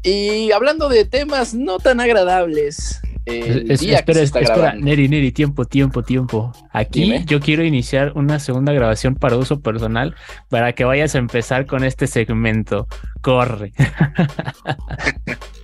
Y 0.04 0.52
hablando 0.54 0.88
de 0.88 1.04
temas 1.06 1.54
no 1.54 1.78
tan 1.80 2.00
agradables. 2.00 3.02
El 3.26 3.70
Es- 3.70 3.82
día 3.82 3.92
que 3.92 4.00
espera, 4.00 4.20
se 4.20 4.24
está 4.24 4.40
espera, 4.40 4.58
grabando. 4.58 4.86
Neri, 4.86 5.08
Neri, 5.10 5.32
tiempo, 5.32 5.66
tiempo, 5.66 6.02
tiempo. 6.02 6.52
Aquí 6.72 7.02
Dime. 7.04 7.26
yo 7.28 7.40
quiero 7.42 7.64
iniciar 7.64 8.14
una 8.16 8.40
segunda 8.40 8.72
grabación 8.74 9.14
para 9.16 9.36
uso 9.36 9.60
personal 9.60 10.16
para 10.48 10.74
que 10.74 10.86
vayas 10.86 11.14
a 11.14 11.20
empezar 11.20 11.66
con 11.68 11.84
este 11.84 12.08
segmento. 12.08 12.88
Corre. 13.22 13.74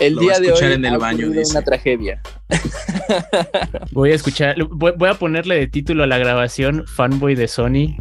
El 0.00 0.14
Lo 0.14 0.22
día 0.22 0.40
de 0.40 0.52
hoy 0.52 0.72
en 0.72 0.84
el 0.84 0.94
ha 0.94 0.98
baño, 0.98 1.18
ocurrido 1.26 1.40
dice. 1.40 1.52
una 1.52 1.62
tragedia. 1.62 2.22
Voy 3.92 4.12
a 4.12 4.14
escuchar, 4.14 4.56
voy, 4.64 4.92
voy 4.96 5.08
a 5.08 5.14
ponerle 5.14 5.56
de 5.56 5.66
título 5.66 6.04
a 6.04 6.06
la 6.06 6.18
grabación 6.18 6.86
Fanboy 6.86 7.34
de 7.34 7.48
Sony. 7.48 7.96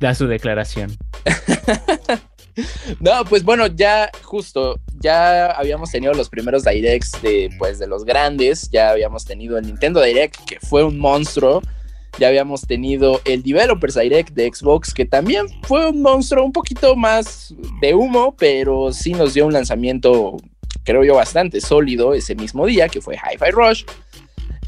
Da 0.00 0.14
su 0.14 0.26
declaración. 0.26 0.96
No, 3.00 3.24
pues 3.24 3.44
bueno, 3.44 3.66
ya 3.66 4.10
justo, 4.22 4.78
ya 5.00 5.46
habíamos 5.52 5.90
tenido 5.90 6.12
los 6.12 6.28
primeros 6.28 6.64
directs 6.64 7.12
de, 7.22 7.48
pues, 7.58 7.78
de 7.78 7.86
los 7.86 8.04
grandes, 8.04 8.68
ya 8.70 8.90
habíamos 8.90 9.24
tenido 9.24 9.56
el 9.56 9.64
Nintendo 9.66 10.02
Direct, 10.02 10.36
que 10.44 10.58
fue 10.60 10.84
un 10.84 10.98
monstruo, 10.98 11.62
ya 12.18 12.28
habíamos 12.28 12.60
tenido 12.66 13.22
el 13.24 13.42
Developers 13.42 13.94
Direct 13.94 14.34
de 14.34 14.52
Xbox, 14.52 14.92
que 14.92 15.06
también 15.06 15.46
fue 15.62 15.88
un 15.88 16.02
monstruo 16.02 16.44
un 16.44 16.52
poquito 16.52 16.94
más 16.94 17.54
de 17.80 17.94
humo, 17.94 18.36
pero 18.38 18.92
sí 18.92 19.14
nos 19.14 19.32
dio 19.32 19.46
un 19.46 19.54
lanzamiento, 19.54 20.36
creo 20.84 21.04
yo, 21.04 21.14
bastante 21.16 21.60
sólido 21.60 22.14
ese 22.14 22.34
mismo 22.34 22.66
día, 22.66 22.88
que 22.88 23.00
fue 23.00 23.16
Hi-Fi 23.16 23.50
Rush. 23.50 23.84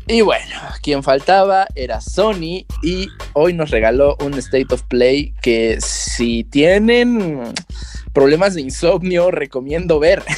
Y 0.07 0.21
bueno, 0.21 0.55
quien 0.83 1.03
faltaba 1.03 1.67
era 1.75 2.01
Sony 2.03 2.67
y 2.83 3.09
hoy 3.33 3.55
nos 3.55 3.71
regaló 3.71 4.17
un 4.21 4.35
State 4.35 4.67
of 4.71 4.83
Play 4.83 5.33
que 5.41 5.79
si 5.81 6.45
tienen 6.45 7.55
problemas 8.13 8.55
de 8.55 8.61
insomnio 8.61 9.31
recomiendo 9.31 9.99
ver. 9.99 10.23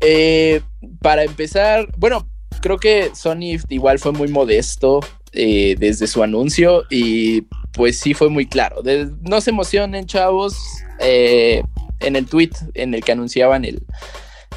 Eh, 0.00 0.60
para 1.00 1.24
empezar, 1.24 1.88
bueno, 1.96 2.28
creo 2.60 2.76
que 2.76 3.10
Sony 3.14 3.58
igual 3.70 3.98
fue 3.98 4.12
muy 4.12 4.28
modesto 4.28 5.00
eh, 5.32 5.74
desde 5.78 6.06
su 6.06 6.22
anuncio 6.22 6.84
y 6.90 7.42
pues 7.72 7.98
sí 7.98 8.12
fue 8.12 8.28
muy 8.28 8.46
claro. 8.46 8.82
De- 8.82 9.10
no 9.22 9.40
se 9.40 9.50
emocionen, 9.50 10.06
chavos. 10.06 10.54
eh, 11.00 11.62
en 12.00 12.16
el 12.16 12.26
tweet 12.26 12.50
en 12.74 12.94
el 12.94 13.04
que 13.04 13.12
anunciaban 13.12 13.64
el, 13.64 13.82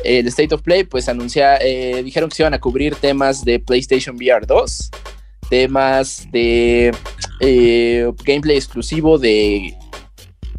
State 0.04 0.56
of 0.56 0.62
Play, 0.62 0.84
pues 0.84 1.10
anuncia, 1.10 1.58
eh, 1.58 2.02
dijeron 2.04 2.30
que 2.30 2.36
se 2.38 2.44
iban 2.44 2.54
a 2.54 2.60
cubrir 2.60 2.96
temas 2.96 3.44
de 3.44 3.60
PlayStation 3.60 4.16
VR 4.16 4.46
2, 4.46 4.92
temas 5.50 6.28
de 6.32 6.96
eh, 7.42 8.10
gameplay 8.24 8.56
exclusivo 8.56 9.18
de 9.18 9.76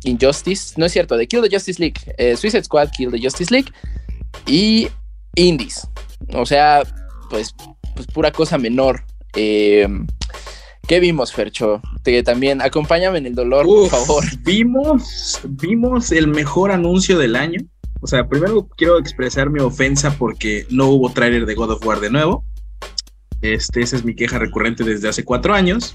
Injustice, 0.04 0.74
no 0.76 0.86
es 0.86 0.92
cierto, 0.92 1.16
de 1.16 1.26
Kill 1.26 1.42
the 1.42 1.50
Justice 1.50 1.80
League, 1.80 2.00
eh, 2.18 2.36
Suicide 2.36 2.64
Squad, 2.64 2.90
Kill 2.90 3.10
the 3.10 3.20
Justice 3.20 3.52
League 3.52 3.72
y 4.46 4.88
Indies. 5.36 5.86
O 6.34 6.44
sea, 6.44 6.82
pues, 7.30 7.54
pues 7.94 8.06
pura 8.08 8.30
cosa 8.30 8.58
menor. 8.58 9.04
¿Qué 10.86 11.00
vimos, 11.00 11.32
Fercho? 11.32 11.80
Te, 12.02 12.22
también 12.22 12.60
acompáñame 12.62 13.18
en 13.18 13.26
el 13.26 13.34
dolor, 13.34 13.66
Uf, 13.66 13.90
por 13.90 14.00
favor. 14.00 14.24
Vimos, 14.44 15.40
vimos 15.44 16.10
el 16.10 16.26
mejor 16.26 16.72
anuncio 16.72 17.18
del 17.18 17.36
año. 17.36 17.60
O 18.00 18.06
sea, 18.06 18.26
primero 18.26 18.66
quiero 18.76 18.98
expresar 18.98 19.50
mi 19.50 19.60
ofensa 19.60 20.16
porque 20.18 20.66
no 20.70 20.86
hubo 20.86 21.10
tráiler 21.10 21.46
de 21.46 21.54
God 21.54 21.72
of 21.72 21.86
War 21.86 22.00
de 22.00 22.10
nuevo. 22.10 22.44
Este, 23.42 23.82
esa 23.82 23.96
es 23.96 24.04
mi 24.04 24.14
queja 24.14 24.38
recurrente 24.38 24.84
desde 24.84 25.08
hace 25.08 25.24
cuatro 25.24 25.54
años. 25.54 25.92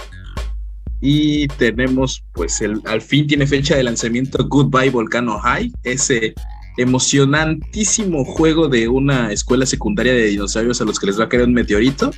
Y 1.02 1.48
tenemos, 1.48 2.24
pues, 2.34 2.62
el, 2.62 2.82
al 2.86 3.02
fin 3.02 3.28
tiene 3.28 3.48
fecha 3.48 3.76
de 3.76 3.84
lanzamiento 3.84 4.48
Goodbye 4.48 4.92
Volcano 4.92 5.40
High, 5.40 5.74
ese 5.84 6.34
emocionantísimo 6.78 8.26
juego 8.26 8.68
de 8.68 8.88
una 8.88 9.32
escuela 9.32 9.66
secundaria 9.66 10.14
de 10.14 10.26
dinosaurios 10.26 10.82
a 10.82 10.86
los 10.86 11.00
que 11.00 11.08
les 11.08 11.20
va 11.20 11.26
a 11.26 11.30
caer 11.30 11.44
un 11.44 11.54
meteorito. 11.54 12.12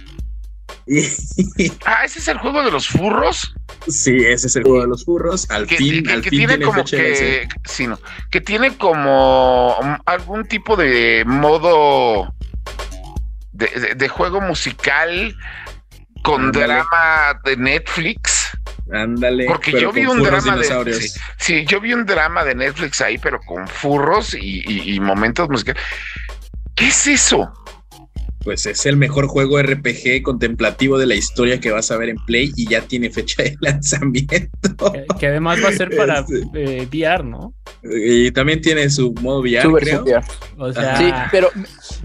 Ah, 1.86 2.06
ese 2.06 2.20
es 2.20 2.28
el 2.28 2.38
juego 2.38 2.64
de 2.64 2.72
los 2.72 2.88
furros. 2.88 3.54
sí, 3.88 4.16
ese 4.26 4.48
es 4.48 4.56
el 4.56 4.64
juego 4.64 4.82
de 4.82 4.88
los 4.88 5.04
furros. 5.06 5.50
Al 5.52 5.68
Que, 5.68 5.78
fin, 5.78 6.04
que- 6.04 6.12
al 6.14 6.22
que 6.22 6.30
fin 6.30 6.40
tiene 6.48 6.64
como 6.66 6.84
que, 6.86 7.48
sí, 7.66 7.88
no, 7.88 8.00
que 8.32 8.42
tiene 8.42 8.78
como 8.78 9.76
algún 10.06 10.46
tipo 10.48 10.76
de 10.76 11.24
modo 11.26 12.34
de, 13.52 13.68
de- 13.68 13.96
de 13.96 14.08
juego 14.10 14.40
musical 14.42 15.36
con 16.24 16.52
drama 16.52 17.40
de 17.44 17.58
Netflix. 17.58 18.48
Ándale. 18.92 19.46
Porque 19.46 19.72
yo 19.80 19.92
vi 19.92 20.06
un 20.06 20.24
drama 20.24 20.56
de 20.56 20.94
sí, 20.94 21.10
sí, 21.38 21.66
yo 21.66 21.82
vi 21.82 21.94
un 21.94 22.06
drama 22.06 22.46
de 22.46 22.56
Netflix 22.56 23.02
ahí, 23.02 23.18
pero 23.18 23.40
con 23.42 23.68
furros 23.68 24.34
y, 24.34 24.64
y- 24.66 24.94
y 24.96 25.00
momentos 25.02 25.50
musicales. 25.50 25.82
¿Qué 26.76 26.88
es 26.88 27.08
eso? 27.08 27.52
Pues 28.48 28.66
es 28.66 28.86
el 28.86 28.96
mejor 28.96 29.28
juego 29.28 29.62
RPG 29.62 30.22
contemplativo 30.24 30.98
de 30.98 31.06
la 31.06 31.16
historia 31.16 31.60
que 31.60 31.70
vas 31.70 31.92
a 31.92 31.98
ver 31.98 32.08
en 32.08 32.16
Play 32.26 32.54
y 32.56 32.66
ya 32.70 32.80
tiene 32.80 33.10
fecha 33.10 33.44
de 33.44 33.58
lanzamiento. 33.62 34.94
Que, 34.94 35.06
que 35.20 35.28
además 35.28 35.60
va 35.62 35.68
a 35.68 35.74
ser 35.74 35.94
para 35.98 36.20
Este. 36.20 36.44
eh, 36.56 36.88
VR, 36.90 37.26
¿no? 37.26 37.54
Y 37.84 38.32
también 38.32 38.62
tiene 38.62 38.90
su 38.90 39.12
modo 39.16 39.42
VR, 39.42 39.64
Su 39.64 39.74
creo. 39.74 40.04
versión 40.04 40.04
VR. 40.06 40.26
O 40.60 40.72
sea, 40.72 40.96
Sí, 40.98 41.12
pero 41.30 41.50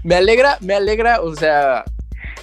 me- 0.03 0.15
alegra, 0.15 0.57
me 0.59 0.73
alegra, 0.73 1.21
o 1.21 1.33
sea, 1.33 1.85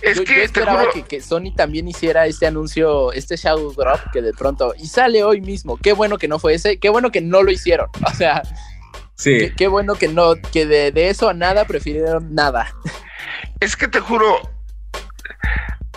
Es 0.00 0.16
yo, 0.16 0.24
que 0.24 0.30
yo 0.32 0.38
te 0.38 0.44
esperaba 0.44 0.84
juro- 0.84 0.92
que, 0.94 1.02
que 1.02 1.20
Sony 1.20 1.52
también 1.54 1.86
hiciera 1.86 2.26
este 2.26 2.46
anuncio, 2.46 3.12
este 3.12 3.36
Shadow 3.36 3.70
Drop, 3.74 4.00
que 4.14 4.22
de 4.22 4.32
pronto, 4.32 4.72
y 4.78 4.86
sale 4.86 5.22
hoy 5.24 5.42
mismo. 5.42 5.76
Qué 5.76 5.92
bueno 5.92 6.16
que 6.16 6.26
no 6.26 6.38
fue 6.38 6.54
ese, 6.54 6.78
qué 6.78 6.88
bueno 6.88 7.10
que 7.12 7.20
no 7.20 7.42
lo 7.42 7.50
hicieron. 7.52 7.88
O 8.10 8.14
sea, 8.14 8.42
Sí. 9.14 9.36
qué, 9.38 9.52
qué 9.54 9.68
bueno 9.68 9.94
que 9.96 10.08
no, 10.08 10.36
que 10.50 10.64
de, 10.64 10.90
de 10.90 11.10
eso 11.10 11.28
a 11.28 11.34
nada 11.34 11.66
prefirieron 11.66 12.34
nada. 12.34 12.74
Es 13.60 13.76
que 13.76 13.88
te 13.88 14.00
juro, 14.00 14.40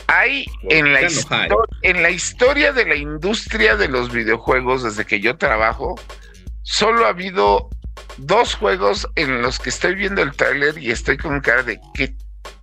hay 0.08 0.46
en 0.70 0.94
la, 0.94 1.02
en 1.82 2.14
historia 2.14 2.74
de 2.74 2.86
la 2.86 2.96
industria 2.96 3.76
de 3.76 3.88
los 3.88 4.12
videojuegos 4.12 4.84
desde 4.84 5.06
que 5.06 5.20
yo 5.20 5.38
trabajo, 5.38 5.96
solo 6.62 7.06
ha 7.06 7.10
habido 7.10 7.70
dos 8.18 8.56
juegos 8.56 9.08
en 9.16 9.42
los 9.42 9.60
que 9.60 9.70
estoy 9.70 9.96
viendo 9.96 10.22
el 10.22 10.36
tráiler 10.36 10.78
y 10.78 10.92
estoy 10.92 11.18
con 11.18 11.40
cara 11.42 11.64
de 11.64 11.80
qué 11.94 12.16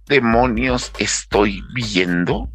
demonios 0.07 0.93
estoy 0.99 1.63
viendo. 1.75 2.49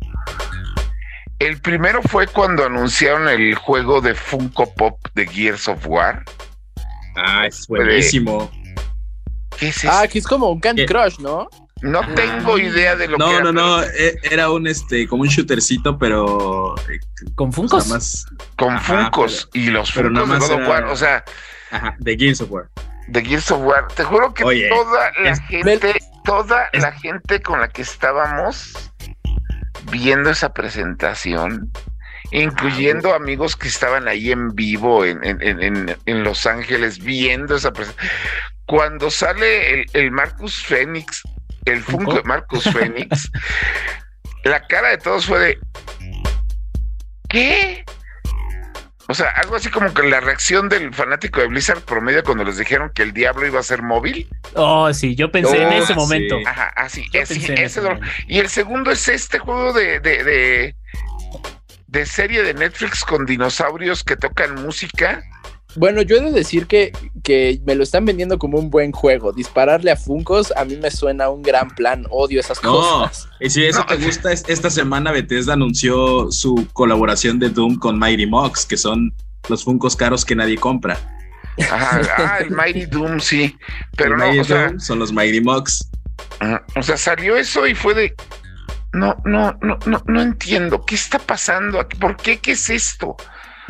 El 1.40 1.60
primero 1.60 2.02
fue 2.02 2.28
cuando 2.28 2.66
anunciaron 2.66 3.28
el 3.28 3.56
juego 3.56 4.00
de 4.00 4.16
Funko 4.16 4.74
Pop 4.76 5.00
de 5.16 5.28
Gears 5.28 5.68
of 5.68 5.86
War. 5.86 6.24
Ah, 7.18 7.48
es 7.48 7.68
buenísimo. 7.68 8.50
¿Qué 9.58 9.70
es 9.70 9.78
eso? 9.78 9.90
Ah, 9.92 10.08
que 10.08 10.20
es 10.20 10.28
como 10.28 10.50
un 10.50 10.60
Candy. 10.60 10.86
Crush, 10.86 11.20
¿no? 11.20 11.50
No 11.82 12.02
tengo 12.16 12.58
idea 12.58 12.96
de 12.96 13.08
lo 13.08 13.18
que 13.18 13.24
No, 13.24 13.32
era, 13.32 13.44
no, 13.44 13.52
no. 13.52 13.78
pero 13.82 13.92
e- 13.98 14.16
Era 14.24 14.50
un 14.50 14.66
este, 14.68 15.08
como 15.08 15.24
un 15.24 15.28
shootercito, 15.30 15.98
pero. 15.98 16.76
eh, 16.90 17.00
con 17.36 17.50
o 17.50 17.52
Funkos. 17.52 17.84
sea, 17.86 17.94
más. 17.96 18.26
Con 18.58 18.74
Ajá, 18.76 19.04
Funkos 19.04 19.50
y 19.54 19.68
los 19.70 19.92
pero 19.92 20.08
Funkos 20.10 20.24
de 20.24 20.28
nada 20.28 20.40
más 20.40 20.50
God 20.50 20.56
of 20.56 20.62
era- 20.62 20.70
War. 20.70 20.84
O 20.86 20.96
sea, 20.96 21.24
Ajá, 21.72 21.96
de 22.00 22.18
Gears 22.18 22.42
of 22.42 22.52
War. 22.52 22.70
de 23.08 23.24
Gears 23.26 23.52
of 23.52 23.62
War. 23.64 23.88
Te 23.90 24.04
juro 24.04 24.34
que 24.34 24.44
Oye, 24.44 24.70
toda 24.70 25.12
la 25.22 25.30
es- 25.32 25.40
gente, 25.48 26.00
toda 26.24 26.70
es- 26.74 26.82
la 26.82 26.92
gente 26.94 27.42
con 27.42 27.60
la 27.60 27.68
que 27.68 27.82
estábamos 27.82 28.92
viendo 29.92 30.30
esa 30.32 30.54
presentación 30.54 31.72
incluyendo 32.32 33.14
amigos 33.14 33.56
que 33.56 33.68
estaban 33.68 34.08
ahí 34.08 34.32
en 34.32 34.56
vivo 34.56 35.06
en, 35.06 35.20
en, 35.24 36.24
Los 36.24 36.46
Ángeles 36.48 36.98
viendo 37.00 37.56
esa 37.56 37.72
presentación. 37.72 38.12
Cuando 38.66 39.12
sale 39.12 39.86
el, 39.94 40.12
Marcus 40.12 40.66
Phoenix, 40.66 41.22
el 41.66 41.82
Funko 41.84 42.16
de 42.16 42.24
Marcus 42.24 42.64
Phoenix, 42.74 43.32
la 44.44 44.66
cara 44.68 44.90
de 44.90 44.98
todos 44.98 45.26
fue 45.26 45.40
de 45.40 45.60
¿qué? 47.30 47.84
O 49.08 49.14
sea, 49.14 49.28
algo 49.36 49.56
así 49.56 49.70
como 49.70 49.94
que 49.94 50.02
la 50.04 50.20
reacción 50.20 50.68
del 50.68 50.92
fanático 50.94 51.40
de 51.40 51.48
Blizzard 51.48 51.82
promedio 51.82 52.24
cuando 52.24 52.44
les 52.44 52.58
dijeron 52.58 52.92
que 52.94 53.04
el 53.04 53.14
diablo 53.14 53.46
iba 53.46 53.60
a 53.60 53.64
ser 53.64 53.84
móvil. 53.84 54.28
Oh, 54.56 54.92
sí, 54.94 55.16
yo 55.16 55.32
pensé 55.32 55.62
en 55.62 55.74
ese 55.74 55.94
momento. 55.94 56.38
Ajá, 56.46 56.72
así, 56.76 57.06
ese 57.14 57.82
Y 58.28 58.40
el 58.40 58.50
segundo 58.50 58.90
es 58.90 59.08
este 59.08 59.38
juego 59.38 59.74
de, 59.74 60.00
de, 60.00 60.24
de, 60.24 60.76
de 61.86 62.06
serie 62.08 62.42
de 62.42 62.56
Netflix 62.56 63.06
con 63.06 63.28
dinosaurios 63.28 64.04
que 64.04 64.16
tocan 64.16 64.56
música 64.56 65.24
bueno, 65.76 66.02
yo 66.02 66.18
he 66.18 66.22
de 66.22 66.32
decir 66.32 66.68
que, 66.68 66.92
que 67.24 67.60
me 67.66 67.76
lo 67.76 67.84
están 67.84 68.06
vendiendo 68.06 68.40
como 68.40 68.58
un 68.58 68.70
buen 68.70 68.92
juego. 68.92 69.34
Dispararle 69.34 69.92
a 69.92 69.96
Funcos 69.96 70.54
a 70.56 70.66
mí 70.66 70.78
me 70.78 70.92
suena 70.92 71.30
un 71.30 71.42
gran 71.42 71.70
plan. 71.70 72.06
Odio 72.10 72.40
esas 72.40 72.60
cosas. 72.60 73.28
Y 73.40 73.50
si 73.50 73.66
eso 73.66 73.86
te 73.86 73.98
gusta, 73.98 74.32
esta 74.32 74.70
semana 74.70 75.12
Bethesda 75.12 75.54
anunció 75.54 76.32
su 76.32 76.68
colaboración 76.74 77.40
de 77.40 77.50
Doom 77.50 77.78
con 77.78 78.00
Mighty 78.00 78.26
Mox, 78.26 78.66
que 78.66 78.78
son 78.78 79.14
los 79.50 79.64
Funcos 79.64 79.96
caros 79.96 80.24
que 80.24 80.36
nadie 80.36 80.58
compra. 80.58 80.98
Ajá, 81.60 82.02
ah, 82.18 82.38
el 82.40 82.52
Mighty 82.52 82.86
Doom, 82.86 83.20
sí. 83.20 83.58
Pero 83.96 84.18
no, 84.18 84.30
o 84.30 84.44
sea, 84.44 84.74
son 84.80 85.00
los 85.00 85.12
Mighty 85.12 85.42
Mox. 85.42 85.90
O 86.76 86.84
sea, 86.84 86.98
salió 86.98 87.36
eso 87.38 87.66
y 87.68 87.76
fue 87.76 87.94
de. 87.94 88.16
No, 88.94 89.16
no, 89.26 89.58
no, 89.62 89.78
no, 89.86 90.04
no 90.06 90.22
entiendo. 90.22 90.86
¿Qué 90.86 90.96
está 90.96 91.20
pasando 91.20 91.80
aquí? 91.80 91.98
¿Por 91.98 92.16
qué? 92.18 92.38
¿Qué 92.38 92.54
es 92.54 92.70
esto? 92.70 93.18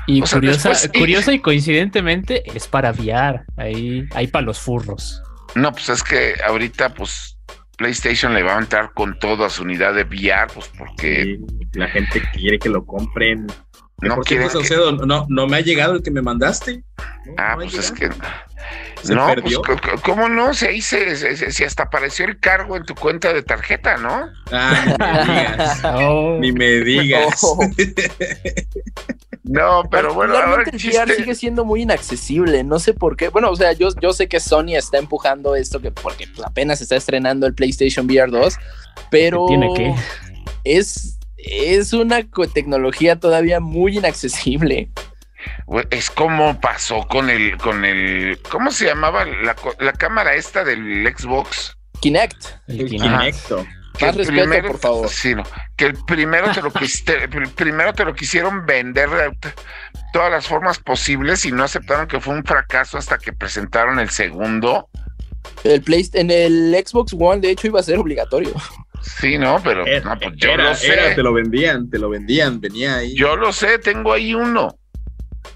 Y 0.08 0.22
curiosa, 0.22 1.34
y 1.34 1.40
coincidentemente 1.40 2.44
es 2.56 2.68
para 2.68 2.92
VR, 2.92 3.44
ahí, 3.58 4.08
ahí 4.14 4.28
para 4.28 4.46
los 4.46 4.60
furros. 4.60 5.22
No, 5.56 5.72
pues 5.72 5.90
es 5.90 6.04
que 6.04 6.36
ahorita, 6.46 6.94
pues, 6.94 7.38
PlayStation 7.78 8.34
le 8.34 8.44
va 8.44 8.58
a 8.58 8.60
entrar 8.60 8.94
con 8.94 9.18
toda 9.20 9.50
su 9.50 9.64
unidad 9.64 9.94
de 9.94 10.04
VR, 10.04 10.48
pues 10.54 10.70
porque 10.78 11.40
la 11.74 11.88
gente 11.88 12.22
quiere 12.34 12.60
que 12.60 12.70
lo 12.70 12.86
compren. 12.86 13.48
No 14.02 14.18
quiere 14.18 14.48
no, 15.06 15.26
no 15.30 15.48
me 15.48 15.58
ha 15.58 15.62
llegado 15.62 15.96
el 15.96 16.04
que 16.04 16.12
me 16.12 16.22
mandaste. 16.22 16.84
ah, 17.38 17.54
pues 17.56 17.74
es 17.74 17.92
que 17.92 18.10
no, 19.14 19.36
pues, 19.42 20.02
¿cómo 20.04 20.30
no? 20.30 20.54
Si 20.54 20.66
ahí 20.66 20.82
se, 20.82 21.52
si 21.52 21.64
hasta 21.64 21.84
apareció 21.84 22.26
el 22.26 22.40
cargo 22.40 22.76
en 22.76 22.84
tu 22.84 22.96
cuenta 22.96 23.34
de 23.34 23.44
tarjeta, 23.44 23.98
¿no? 23.98 24.30
Ah, 24.52 24.86
ni 24.90 25.02
me 25.02 25.20
digas. 25.24 25.84
Oh. 25.84 26.38
Ni 26.40 26.52
me 26.52 26.72
digas. 26.80 27.42
No, 29.48 29.84
pero 29.92 30.14
bueno, 30.14 30.36
ahora 30.36 30.64
el 30.64 30.76
VR 30.76 31.16
sigue 31.16 31.36
siendo 31.36 31.66
muy 31.66 31.84
inaccesible, 31.84 32.64
no 32.64 32.80
sé 32.80 32.94
por 32.94 33.16
qué. 33.16 33.30
Bueno, 33.30 33.52
o 33.52 33.56
sea, 33.56 33.74
yo, 33.74 33.90
yo 34.02 34.12
sé 34.12 34.28
que 34.28 34.40
Sony 34.40 34.76
está 34.76 34.98
empujando 34.98 35.56
esto 35.56 35.80
que 35.80 35.92
porque 35.92 36.28
apenas 36.44 36.82
está 36.82 36.96
estrenando 36.96 37.46
el 37.46 37.54
PlayStation 37.54 38.08
VR 38.08 38.32
2, 38.32 38.58
pero 39.12 39.46
tiene 39.48 39.72
que 39.76 39.94
es 40.64 41.20
es 41.38 41.94
una 41.94 42.24
tecnología 42.54 43.20
todavía 43.20 43.60
muy 43.60 43.98
inaccesible. 43.98 44.90
Es 45.92 46.10
como 46.10 46.60
pasó 46.60 47.08
con 47.08 47.30
el 47.30 47.56
con 47.58 47.86
el 47.86 48.40
¿cómo 48.50 48.72
se 48.72 48.86
llamaba 48.86 49.26
la, 49.26 49.56
la 49.80 49.94
cámara 49.94 50.34
esta 50.34 50.64
del 50.64 51.06
Xbox? 51.16 51.78
Kinect. 52.02 52.46
El 52.68 52.90
Kinect. 52.90 53.52
Más 54.02 54.16
respeto, 54.16 54.42
primero, 54.42 54.68
por 54.68 54.80
favor. 54.80 55.10
Sí, 55.10 55.36
no, 55.36 55.44
que 55.76 55.86
el 55.86 55.94
primero 56.06 56.52
te 56.52 56.62
lo 56.62 56.72
el 56.72 57.50
primero 57.56 57.94
te 57.94 58.06
lo 58.06 58.14
quisieron 58.14 58.66
vender 58.66 59.10
de 59.10 59.38
todas 60.14 60.32
las 60.32 60.48
formas 60.48 60.80
posibles 60.80 61.46
y 61.46 61.52
no 61.52 61.64
aceptaron 61.64 62.08
que 62.08 62.20
fue 62.20 62.34
un 62.34 62.44
fracaso 62.44 62.98
hasta 62.98 63.18
que 63.18 63.34
presentaron 63.34 64.00
el 64.00 64.10
segundo. 64.10 64.90
El 65.64 65.82
Play, 65.82 66.10
en 66.14 66.32
el 66.32 66.76
Xbox 66.86 67.16
One, 67.18 67.42
de 67.42 67.52
hecho, 67.52 67.68
iba 67.68 67.80
a 67.80 67.84
ser 67.84 67.98
obligatorio. 68.00 68.54
Sí, 69.20 69.38
no, 69.38 69.62
pero 69.64 69.84
pues 69.84 70.36
yo 70.36 70.58
lo 70.58 70.74
sé. 70.76 71.14
te 71.16 71.22
lo 71.22 71.34
vendían, 71.34 71.90
te 71.90 72.00
lo 72.00 72.10
vendían, 72.10 72.60
venía 72.60 72.98
ahí. 72.98 73.16
Yo 73.16 73.36
lo 73.36 73.54
sé, 73.54 73.78
tengo 73.78 74.14
ahí 74.14 74.34
uno. 74.34 74.78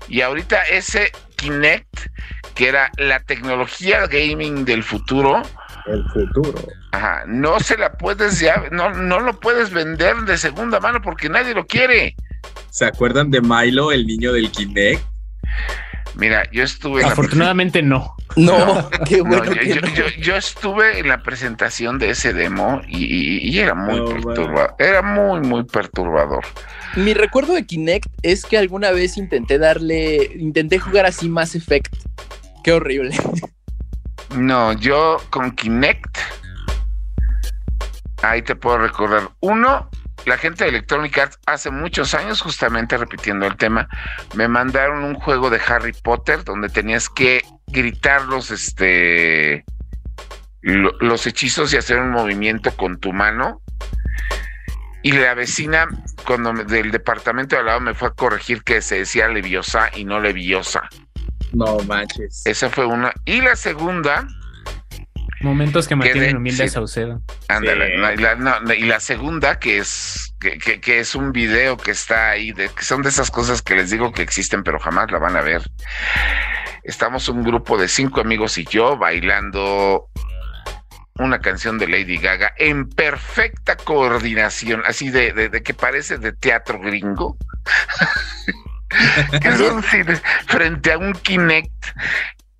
Y 0.07 0.21
ahorita 0.21 0.63
ese 0.63 1.11
Kinect, 1.35 2.07
que 2.53 2.67
era 2.67 2.91
la 2.97 3.19
tecnología 3.21 4.05
gaming 4.07 4.65
del 4.65 4.83
futuro, 4.83 5.41
el 5.89 6.03
futuro. 6.11 6.53
Ajá, 6.91 7.23
no 7.27 7.59
se 7.59 7.77
la 7.77 7.93
puedes 7.93 8.39
ya, 8.39 8.63
no, 8.71 8.91
no 8.91 9.19
lo 9.19 9.39
puedes 9.39 9.71
vender 9.71 10.15
de 10.17 10.37
segunda 10.37 10.79
mano 10.79 11.01
porque 11.01 11.29
nadie 11.29 11.53
lo 11.53 11.65
quiere. 11.65 12.15
¿Se 12.69 12.85
acuerdan 12.85 13.31
de 13.31 13.41
Milo, 13.41 13.91
el 13.91 14.05
niño 14.05 14.33
del 14.33 14.51
Kinect? 14.51 15.03
Mira, 16.15 16.49
yo 16.51 16.63
estuve. 16.63 17.03
Afortunadamente 17.03 17.81
no. 17.81 18.15
No, 18.35 18.89
qué 19.07 19.21
bueno. 19.21 19.51
yo, 20.19 20.35
estuve 20.35 20.99
en 20.99 21.07
la 21.07 21.23
presentación 21.23 21.97
de 21.97 22.11
ese 22.11 22.31
demo 22.31 22.79
y, 22.87 23.57
era 23.57 23.73
muy 23.73 23.99
perturbador. 24.01 24.75
Era 24.77 25.01
muy, 25.01 25.39
muy 25.41 25.63
perturbador. 25.63 26.45
Mi 26.95 27.15
recuerdo 27.15 27.55
de 27.55 27.65
Kinect 27.65 28.07
es 28.21 28.45
que 28.45 28.59
alguna 28.59 28.91
vez 28.91 29.17
intenté 29.17 29.57
darle. 29.57 30.31
Intenté 30.37 30.77
jugar 30.77 31.07
así 31.07 31.27
Mass 31.27 31.55
Effect. 31.55 31.93
Qué 32.63 32.71
horrible. 32.71 33.15
No, 34.35 34.73
yo 34.73 35.17
con 35.29 35.51
Kinect. 35.51 36.17
Ahí 38.21 38.41
te 38.41 38.55
puedo 38.55 38.77
recordar. 38.77 39.29
Uno, 39.39 39.89
la 40.25 40.37
gente 40.37 40.63
de 40.63 40.71
Electronic 40.71 41.17
Arts 41.17 41.39
hace 41.45 41.71
muchos 41.71 42.13
años, 42.13 42.41
justamente 42.41 42.97
repitiendo 42.97 43.45
el 43.45 43.55
tema, 43.57 43.87
me 44.35 44.47
mandaron 44.47 45.03
un 45.03 45.15
juego 45.15 45.49
de 45.49 45.59
Harry 45.67 45.93
Potter 45.93 46.43
donde 46.43 46.69
tenías 46.69 47.09
que 47.09 47.41
gritar 47.67 48.23
los, 48.25 48.51
este, 48.51 49.65
los 50.61 51.25
hechizos 51.25 51.73
y 51.73 51.77
hacer 51.77 51.97
un 51.99 52.11
movimiento 52.11 52.71
con 52.75 52.99
tu 52.99 53.13
mano. 53.13 53.61
Y 55.01 55.13
la 55.13 55.33
vecina, 55.33 55.87
cuando 56.25 56.51
del 56.65 56.91
departamento 56.91 57.55
de 57.55 57.61
al 57.61 57.65
lado, 57.67 57.79
me 57.79 57.93
fue 57.93 58.09
a 58.09 58.11
corregir 58.11 58.63
que 58.63 58.81
se 58.81 58.99
decía 58.99 59.29
leviosa 59.29 59.89
y 59.95 60.03
no 60.03 60.19
leviosa. 60.19 60.89
No 61.53 61.77
manches. 61.79 62.45
Esa 62.45 62.69
fue 62.69 62.85
una. 62.85 63.13
Y 63.25 63.41
la 63.41 63.55
segunda. 63.55 64.27
Momentos 65.41 65.87
que 65.87 65.95
mantienen 65.95 66.37
humilde 66.37 66.63
a 66.63 66.67
Saucedo. 66.67 67.21
Ándale. 67.47 67.95
y 68.77 68.83
la 68.83 68.99
segunda, 68.99 69.57
que 69.57 69.77
es 69.77 70.29
que, 70.39 70.99
es 70.99 71.15
un 71.15 71.31
video 71.31 71.77
que 71.77 71.91
está 71.91 72.29
ahí, 72.31 72.51
de, 72.51 72.69
que 72.69 72.83
son 72.83 73.01
de 73.01 73.09
esas 73.09 73.29
cosas 73.31 73.61
que 73.61 73.75
les 73.75 73.89
digo 73.89 74.11
que 74.11 74.21
existen, 74.21 74.63
pero 74.63 74.79
jamás 74.79 75.11
la 75.11 75.19
van 75.19 75.35
a 75.35 75.41
ver. 75.41 75.61
Estamos 76.83 77.27
un 77.29 77.43
grupo 77.43 77.77
de 77.77 77.87
cinco 77.87 78.21
amigos 78.21 78.57
y 78.57 78.65
yo 78.65 78.97
bailando 78.97 80.09
una 81.15 81.39
canción 81.39 81.77
de 81.77 81.87
Lady 81.87 82.17
Gaga 82.17 82.53
en 82.57 82.89
perfecta 82.89 83.75
coordinación, 83.75 84.81
así 84.85 85.09
de, 85.09 85.33
de 85.33 85.63
que 85.63 85.73
parece 85.73 86.17
de 86.17 86.31
teatro 86.31 86.79
gringo. 86.79 87.37
frente 90.47 90.91
a 90.91 90.97
un 90.97 91.13
Kinect 91.13 91.85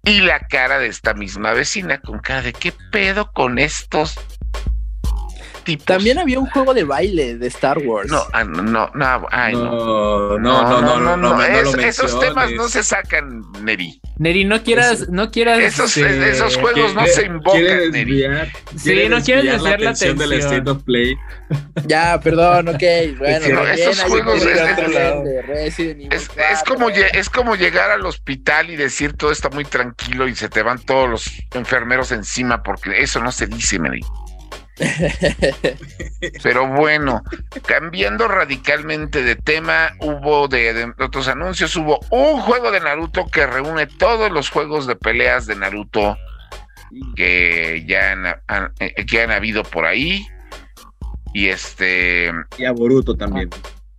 y 0.03 0.21
la 0.21 0.39
cara 0.39 0.79
de 0.79 0.87
esta 0.87 1.13
misma 1.13 1.53
vecina 1.53 1.99
con 1.99 2.19
cara 2.19 2.41
de 2.41 2.53
qué 2.53 2.73
pedo 2.91 3.31
con 3.31 3.59
estos 3.59 4.15
también 5.85 6.19
había 6.19 6.39
un 6.39 6.47
juego 6.47 6.73
de 6.73 6.83
baile 6.83 7.37
de 7.37 7.47
Star 7.47 7.77
Wars. 7.79 8.09
No, 8.09 8.23
ah, 8.33 8.43
no, 8.43 8.61
no, 8.61 8.89
no, 8.93 9.19
no, 10.39 10.39
no, 10.39 10.99
no, 10.99 11.17
no, 11.17 11.43
esos 11.43 12.19
temas 12.19 12.51
no 12.51 12.67
se 12.67 12.83
sacan, 12.83 13.43
Neri. 13.63 13.99
Neri, 14.17 14.45
no 14.45 14.61
quieras, 14.63 15.09
no 15.09 15.31
quieras. 15.31 15.59
Esos, 15.59 15.95
este, 15.95 16.31
esos 16.31 16.57
juegos 16.57 16.93
no 16.93 17.05
se 17.07 17.25
invocan, 17.25 17.91
Neri. 17.91 18.23
Sí, 18.75 19.07
no 19.09 19.21
quieres 19.21 19.45
desviar 19.45 19.79
la 19.81 19.91
atención 19.91 20.17
del 20.17 20.33
State 20.33 20.69
of 20.69 20.83
Play. 20.83 21.15
Ya, 21.87 22.19
perdón, 22.19 22.67
ok, 22.67 22.83
bueno. 23.17 23.63
esos 23.69 24.03
juegos 24.03 24.45
es, 24.45 25.81
es, 26.11 26.63
como 26.67 26.89
es 26.89 27.29
como 27.29 27.55
llegar 27.55 27.89
al 27.89 28.05
hospital 28.05 28.69
y 28.69 28.75
decir 28.75 29.13
todo 29.13 29.31
está 29.31 29.49
muy 29.49 29.65
tranquilo 29.65 30.27
y 30.27 30.35
se 30.35 30.49
te 30.49 30.61
van 30.61 30.77
todos 30.77 31.09
los 31.09 31.31
enfermeros 31.55 32.11
encima 32.11 32.61
porque 32.61 33.01
eso 33.01 33.19
no 33.21 33.31
se 33.31 33.47
dice, 33.47 33.79
Neri. 33.79 34.01
Pero 36.43 36.67
bueno, 36.67 37.23
cambiando 37.65 38.27
radicalmente 38.27 39.23
de 39.23 39.35
tema, 39.35 39.93
hubo 39.99 40.47
de, 40.47 40.93
otros 40.99 41.27
anuncios, 41.27 41.75
hubo 41.75 41.99
un 42.09 42.39
juego 42.41 42.71
de 42.71 42.79
Naruto 42.79 43.27
que 43.27 43.45
reúne 43.45 43.87
todos 43.87 44.31
los 44.31 44.49
juegos 44.49 44.87
de 44.87 44.95
peleas 44.95 45.45
de 45.45 45.55
Naruto 45.55 46.17
que 47.15 47.85
ya 47.87 48.11
han, 48.47 48.71
eh, 48.79 49.05
que 49.05 49.21
han 49.21 49.31
habido 49.31 49.63
por 49.63 49.85
ahí. 49.85 50.27
Y 51.33 51.49
este. 51.49 52.31
Y 52.57 52.65
a 52.65 52.71
Boruto 52.71 53.15
también. 53.15 53.49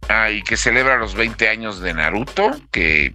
Ah, 0.09 0.31
y 0.31 0.43
que 0.43 0.57
celebra 0.57 0.99
los 0.99 1.15
20 1.15 1.49
años 1.49 1.81
de 1.81 1.95
Naruto, 1.95 2.51
que. 2.73 3.13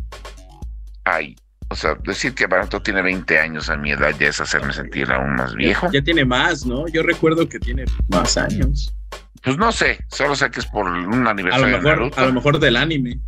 Ay, 1.03 1.35
o 1.69 1.75
sea, 1.75 1.95
decir 2.03 2.33
que 2.33 2.45
Barato 2.47 2.81
tiene 2.81 3.01
20 3.01 3.39
años 3.39 3.69
a 3.69 3.75
mi 3.77 3.91
edad 3.91 4.11
ya 4.19 4.27
es 4.27 4.39
hacerme 4.39 4.71
sentir 4.73 5.11
aún 5.11 5.35
más 5.35 5.55
viejo. 5.55 5.89
Ya, 5.91 6.01
tiene 6.01 6.23
más, 6.25 6.65
¿no? 6.65 6.87
Yo 6.87 7.01
recuerdo 7.03 7.47
que 7.49 7.59
tiene 7.59 7.85
más 8.09 8.37
años. 8.37 8.93
Pues 9.43 9.57
no 9.57 9.71
sé, 9.71 9.99
solo 10.09 10.35
sé 10.35 10.49
que 10.51 10.59
es 10.59 10.65
por 10.65 10.87
un 10.87 11.27
A 11.27 11.31
aniversario 11.31 11.67
lo 11.67 11.71
de 11.77 11.83
mejor, 11.83 11.97
Naruto. 11.99 12.19
a 12.21 12.25
lo 12.25 12.33
mejor 12.33 12.59
del 12.59 12.75
anime. 12.77 13.19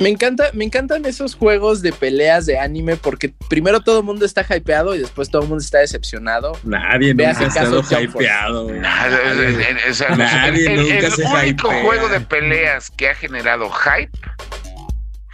Me 0.00 0.08
encanta, 0.08 0.50
me 0.54 0.64
encantan 0.64 1.04
esos 1.06 1.36
juegos 1.36 1.80
de 1.80 1.92
peleas 1.92 2.46
de 2.46 2.58
anime 2.58 2.96
porque 2.96 3.32
primero 3.48 3.80
todo 3.80 4.00
el 4.00 4.04
mundo 4.04 4.24
está 4.26 4.44
hypeado 4.54 4.94
y 4.96 4.98
después 4.98 5.30
todo 5.30 5.42
el 5.42 5.48
mundo 5.48 5.62
está 5.62 5.78
decepcionado. 5.78 6.58
Nadie 6.64 7.14
Ve 7.14 7.26
nunca 7.26 7.44
ha 7.44 7.46
hace 7.48 7.58
caso 7.60 7.78
estado 7.80 8.02
hypeado. 8.02 8.64
güey. 8.64 8.80
Nada, 8.80 9.08
Nadie. 9.34 9.76
o 9.88 9.94
sea, 9.94 10.16
Nadie 10.16 10.66
el, 10.66 10.80
el- 10.80 10.82
nunca 10.94 11.06
el 11.06 11.12
se 11.12 11.22
único 11.24 11.68
hypea. 11.68 11.82
juego 11.84 12.08
de 12.08 12.20
peleas 12.20 12.90
que 12.90 13.08
ha 13.10 13.14
generado 13.14 13.70
hype 13.70 14.10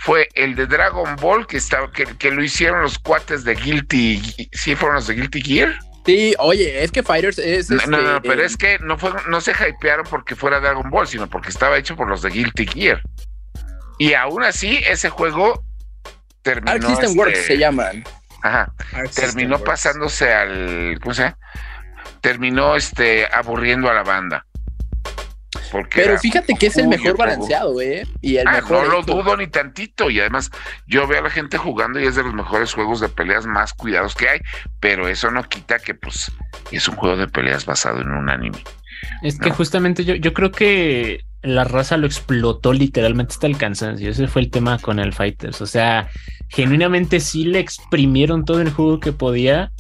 fue 0.03 0.29
el 0.35 0.55
de 0.55 0.67
Dragon 0.67 1.15
Ball 1.17 1.47
que 1.47 1.59
estaba 1.59 1.93
que, 1.93 2.05
que 2.07 2.31
lo 2.31 2.43
hicieron 2.43 2.81
los 2.81 2.99
cuates 2.99 3.45
de 3.45 3.55
Guilty 3.55 4.49
sí 4.51 4.75
fueron 4.75 4.95
los 4.97 5.07
de 5.07 5.15
Guilty 5.15 5.43
Gear 5.43 5.79
Sí, 6.07 6.35
oye, 6.39 6.83
es 6.83 6.91
que 6.91 7.03
Fighters 7.03 7.39
es. 7.39 7.69
no, 7.69 7.77
este, 7.77 7.91
no, 7.91 8.01
no, 8.01 8.23
pero 8.23 8.41
eh, 8.43 8.47
es 8.47 8.57
que 8.57 8.79
no 8.79 8.97
fue 8.97 9.13
no 9.29 9.43
se 9.43 9.53
hypearon 9.53 10.07
porque 10.09 10.35
fuera 10.35 10.59
Dragon 10.59 10.89
Ball 10.89 11.07
sino 11.07 11.29
porque 11.29 11.51
estaba 11.51 11.77
hecho 11.77 11.97
por 11.97 12.09
los 12.09 12.23
de 12.23 12.31
Guilty 12.31 12.67
Gear 12.67 13.03
y 13.99 14.15
aún 14.15 14.43
así 14.43 14.81
ese 14.89 15.11
juego 15.11 15.63
terminó 16.41 16.73
Arc 16.73 16.83
System 16.85 17.11
este, 17.11 17.19
Works 17.19 17.47
se 17.47 17.59
llaman. 17.59 18.03
ajá, 18.43 18.73
Arc 18.95 19.11
terminó 19.11 19.11
System 19.13 19.51
Works. 19.51 19.65
pasándose 19.67 20.33
al 20.33 20.99
¿cómo 21.03 21.13
se 21.15 21.23
llama? 21.25 21.39
terminó 22.23 22.75
este 22.75 23.29
aburriendo 23.31 23.91
a 23.91 23.95
la 23.95 24.03
banda 24.03 24.47
porque 25.71 26.03
Pero 26.03 26.19
fíjate 26.19 26.55
que 26.55 26.67
es 26.67 26.77
el 26.77 26.89
mejor 26.89 27.17
balanceado, 27.17 27.81
¿eh? 27.81 28.07
Y 28.21 28.37
el 28.37 28.47
Ah, 28.49 28.53
mejor. 28.53 28.87
no 28.89 28.93
lo 28.95 29.03
dudo 29.03 29.37
ni 29.37 29.47
tantito. 29.47 30.11
Y 30.11 30.21
además, 30.21 30.51
yo 30.87 31.07
veo 31.07 31.21
a 31.21 31.23
la 31.23 31.31
gente 31.31 31.59
jugando 31.59 32.01
y 32.01 32.07
es 32.07 32.17
de 32.17 32.23
los 32.23 32.35
mejores 32.35 32.73
juegos 32.75 33.01
de 33.01 33.09
peleas 33.09 33.47
más 33.47 33.73
cuidados 33.75 34.15
que 34.15 34.29
hay. 34.29 34.41
Pero 34.81 35.09
eso 35.09 35.31
no 35.31 35.43
quita 35.45 35.79
que, 35.79 35.95
pues, 35.95 36.31
es 36.71 36.89
un 36.89 36.97
juego 36.97 37.17
de 37.17 37.29
peleas 37.29 37.67
basado 37.67 38.01
en 38.01 38.11
un 38.11 38.29
anime. 38.31 38.59
Es 39.23 39.39
que 39.39 39.51
justamente 39.51 40.05
yo, 40.05 40.15
yo 40.15 40.33
creo 40.35 40.51
que 40.53 41.21
la 41.43 41.65
raza 41.65 41.97
lo 41.97 42.07
explotó 42.07 42.73
literalmente 42.75 43.33
hasta 43.33 43.47
el 43.47 43.57
cansancio. 43.57 44.11
Ese 44.11 44.29
fue 44.29 44.43
el 44.43 44.51
tema 44.51 44.79
con 44.79 44.99
el 44.99 45.15
Fighters. 45.15 45.63
O 45.63 45.67
sea, 45.67 46.09
genuinamente 46.49 47.21
sí 47.21 47.45
le 47.45 47.61
exprimieron 47.61 48.45
todo 48.45 48.61
el 48.61 48.71
juego 48.71 49.01
que 49.01 49.13
podía, 49.13 49.73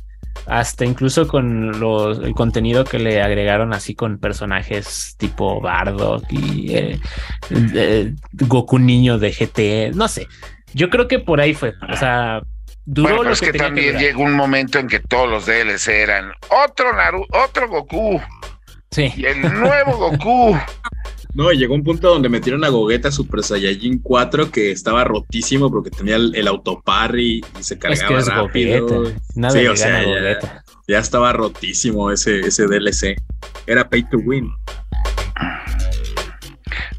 hasta 0.46 0.84
incluso 0.84 1.28
con 1.28 1.78
los, 1.78 2.18
el 2.18 2.34
contenido 2.34 2.84
que 2.84 2.98
le 2.98 3.22
agregaron 3.22 3.72
así 3.72 3.94
con 3.94 4.18
personajes 4.18 5.14
tipo 5.18 5.60
Bardock 5.60 6.24
y 6.30 6.74
eh, 6.74 7.00
eh, 7.50 8.12
Goku 8.32 8.78
niño 8.78 9.18
de 9.18 9.32
GT. 9.32 9.96
No 9.96 10.08
sé. 10.08 10.26
Yo 10.72 10.90
creo 10.90 11.08
que 11.08 11.18
por 11.18 11.40
ahí 11.40 11.54
fue. 11.54 11.74
O 11.88 11.96
sea, 11.96 12.42
duró 12.84 13.08
bueno, 13.08 13.18
pero 13.18 13.28
lo 13.28 13.32
es 13.32 13.40
que, 13.40 13.52
también 13.52 13.98
llegó 13.98 14.22
un 14.22 14.34
momento 14.34 14.78
en 14.78 14.88
que 14.88 15.00
todos 15.00 15.28
los 15.28 15.46
DLC 15.46 15.88
eran 15.88 16.32
otro 16.66 16.92
Naru, 16.94 17.26
otro 17.32 17.68
Goku 17.68 18.20
Sí. 18.90 19.12
y 19.16 19.24
el 19.24 19.40
nuevo 19.42 19.96
Goku. 19.96 20.58
No, 21.34 21.52
y 21.52 21.58
llegó 21.58 21.74
un 21.74 21.84
punto 21.84 22.08
donde 22.08 22.28
metieron 22.28 22.64
a 22.64 22.68
Gogeta 22.68 23.10
Super 23.12 23.42
Saiyajin 23.42 24.00
4 24.00 24.50
que 24.50 24.72
estaba 24.72 25.04
rotísimo 25.04 25.70
porque 25.70 25.90
tenía 25.90 26.16
el, 26.16 26.34
el 26.34 26.48
autoparry 26.48 27.40
y 27.58 27.62
se 27.62 27.74
Es 27.74 27.80
cargaba 27.80 28.08
que 28.08 28.16
es 28.16 28.26
rápido. 28.26 28.86
Gogeta. 28.86 29.20
Nada 29.36 29.52
Sí, 29.58 29.66
o 29.66 29.76
sea, 29.76 30.02
ya- 30.88 30.98
estaba 30.98 31.32
rotísimo 31.32 32.10
ese, 32.10 32.40
ese 32.40 32.66
DLC. 32.66 33.16
Era 33.66 33.88
pay 33.88 34.02
to 34.10 34.18
win. 34.18 34.50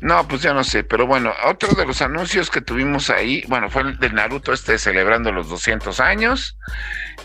No, 0.02 0.28
pues 0.28 0.42
ya 0.42 0.54
no 0.54 0.64
sé, 0.64 0.84
pero 0.84 1.06
bueno, 1.06 1.32
otro 1.48 1.74
de 1.76 1.86
los 1.86 2.02
anuncios 2.02 2.50
que 2.50 2.60
tuvimos 2.62 3.10
ahí, 3.12 3.44
bueno, 3.48 3.70
fue 3.70 3.84
el 3.84 4.00
de 4.00 4.10
Naruto 4.10 4.52
este 4.52 4.80
celebrando 4.80 5.32
los 5.32 5.48
200 5.50 6.00
años. 6.00 6.58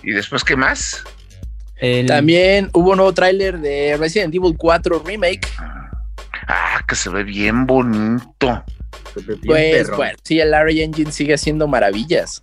Y 0.02 0.10
después, 0.12 0.44
¿qué 0.44 0.56
más? 0.56 1.02
El- 1.76 2.06
También 2.06 2.68
hubo 2.74 2.90
un 2.90 2.96
nuevo 2.98 3.14
tráiler 3.14 3.58
de 3.60 3.96
Resident 3.98 4.34
Evil 4.34 4.54
4 4.58 5.02
Remake. 5.06 5.48
Ah, 6.48 6.82
que 6.86 6.94
se 6.94 7.10
ve 7.10 7.24
bien 7.24 7.66
bonito. 7.66 8.64
Bien 9.14 9.40
Pues 9.44 9.74
perrón. 9.84 9.96
bueno, 9.96 10.18
sí, 10.22 10.40
el 10.40 10.50
Larry 10.50 10.82
Engine 10.82 11.12
sigue 11.12 11.34
haciendo 11.34 11.66
maravillas. 11.68 12.40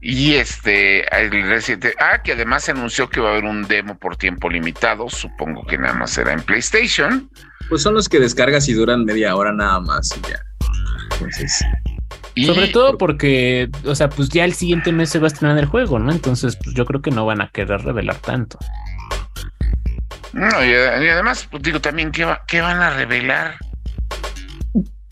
Y 0.00 0.34
este, 0.34 1.04
el 1.16 1.30
Resident 1.30 1.86
ah, 1.98 2.22
que 2.22 2.32
además 2.32 2.64
se 2.64 2.72
anunció 2.72 3.08
que 3.08 3.20
va 3.20 3.30
a 3.30 3.32
haber 3.32 3.44
un 3.44 3.66
demo 3.66 3.98
por 3.98 4.16
tiempo 4.16 4.48
limitado, 4.48 5.08
supongo 5.08 5.66
que 5.66 5.78
nada 5.78 5.94
más 5.94 6.10
será 6.10 6.32
en 6.32 6.42
PlayStation. 6.42 7.28
Pues 7.68 7.82
son 7.82 7.94
los 7.94 8.08
que 8.08 8.20
descargas 8.20 8.68
y 8.68 8.74
duran 8.74 9.04
media 9.04 9.34
hora 9.34 9.52
nada 9.52 9.80
más 9.80 10.08
y 10.16 10.28
ya. 10.28 10.40
Entonces, 11.12 11.64
Y, 12.34 12.44
Sobre 12.44 12.68
todo 12.68 12.98
porque, 12.98 13.70
o 13.84 13.94
sea, 13.94 14.08
pues 14.10 14.28
ya 14.28 14.44
el 14.44 14.52
siguiente 14.52 14.92
mes 14.92 15.10
se 15.10 15.18
va 15.18 15.24
a 15.24 15.28
estrenar 15.28 15.58
el 15.58 15.66
juego, 15.66 15.98
¿no? 15.98 16.12
Entonces, 16.12 16.56
pues 16.62 16.76
yo 16.76 16.84
creo 16.84 17.00
que 17.00 17.10
no 17.10 17.24
van 17.24 17.40
a 17.40 17.48
querer 17.48 17.80
revelar 17.80 18.16
tanto. 18.16 18.58
No, 20.36 20.64
y, 20.64 20.68
y 20.70 21.08
además, 21.08 21.46
pues 21.50 21.62
digo 21.62 21.80
también, 21.80 22.10
¿qué, 22.12 22.24
va- 22.24 22.42
qué 22.46 22.60
van 22.60 22.80
a 22.80 22.90
revelar? 22.90 23.56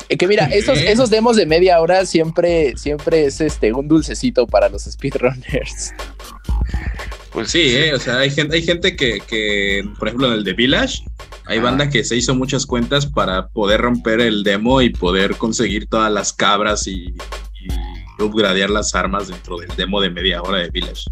Eh, 0.09 0.17
que 0.19 0.27
mira, 0.29 0.45
esos, 0.47 0.79
esos 0.79 1.09
demos 1.11 1.37
de 1.37 1.47
media 1.47 1.81
hora 1.81 2.05
siempre, 2.05 2.77
siempre 2.77 3.25
es 3.25 3.41
este 3.41 3.73
un 3.73 3.89
dulcecito 3.89 4.47
para 4.47 4.69
los 4.69 4.83
speedrunners. 4.85 5.93
Pues 7.33 7.51
sí, 7.51 7.75
¿eh? 7.75 7.95
o 7.95 7.99
sea, 7.99 8.19
hay 8.19 8.31
gente, 8.31 8.55
hay 8.57 8.63
gente 8.63 8.95
que, 8.97 9.21
que, 9.27 9.83
por 9.99 10.09
ejemplo, 10.09 10.29
en 10.29 10.35
el 10.35 10.45
de 10.45 10.53
Village, 10.53 11.03
hay 11.47 11.59
Ah. 11.59 11.63
banda 11.63 11.89
que 11.91 12.05
se 12.05 12.17
hizo 12.17 12.35
muchas 12.35 12.65
cuentas 12.67 13.07
para 13.07 13.49
poder 13.49 13.81
romper 13.81 14.21
el 14.21 14.45
demo 14.45 14.81
y 14.83 14.91
poder 14.91 15.37
conseguir 15.37 15.87
todas 15.89 16.13
las 16.13 16.33
cabras 16.33 16.87
y, 16.87 17.15
y 17.61 18.23
upgradear 18.23 18.71
las 18.71 18.95
armas 18.95 19.29
dentro 19.29 19.57
del 19.59 19.69
demo 19.77 20.01
de 20.01 20.11
media 20.11 20.43
hora 20.43 20.59
de 20.59 20.71
Village. 20.71 21.05